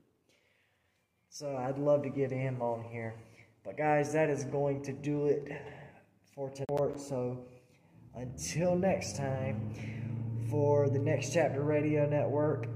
So 1.29 1.55
I'd 1.55 1.77
love 1.77 2.03
to 2.03 2.09
get 2.09 2.31
him 2.31 2.61
on 2.61 2.83
here. 2.83 3.15
But 3.63 3.77
guys, 3.77 4.13
that 4.13 4.29
is 4.29 4.43
going 4.43 4.83
to 4.83 4.91
do 4.91 5.27
it 5.27 5.51
for 6.35 6.49
tonight. 6.49 6.99
So 6.99 7.45
until 8.15 8.75
next 8.75 9.15
time, 9.15 9.73
for 10.49 10.89
the 10.89 10.99
Next 10.99 11.33
Chapter 11.33 11.63
Radio 11.63 12.07
Network 12.07 12.67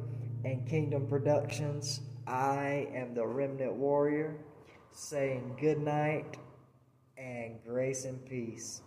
and 0.44 0.68
Kingdom 0.68 1.08
Productions, 1.08 2.02
I 2.26 2.88
am 2.94 3.14
the 3.14 3.26
Remnant 3.26 3.74
Warrior 3.74 4.36
saying 4.92 5.58
good 5.62 5.80
night 5.80 6.38
and 7.18 7.60
grace 7.64 8.06
and 8.06 8.26
peace. 8.26 8.82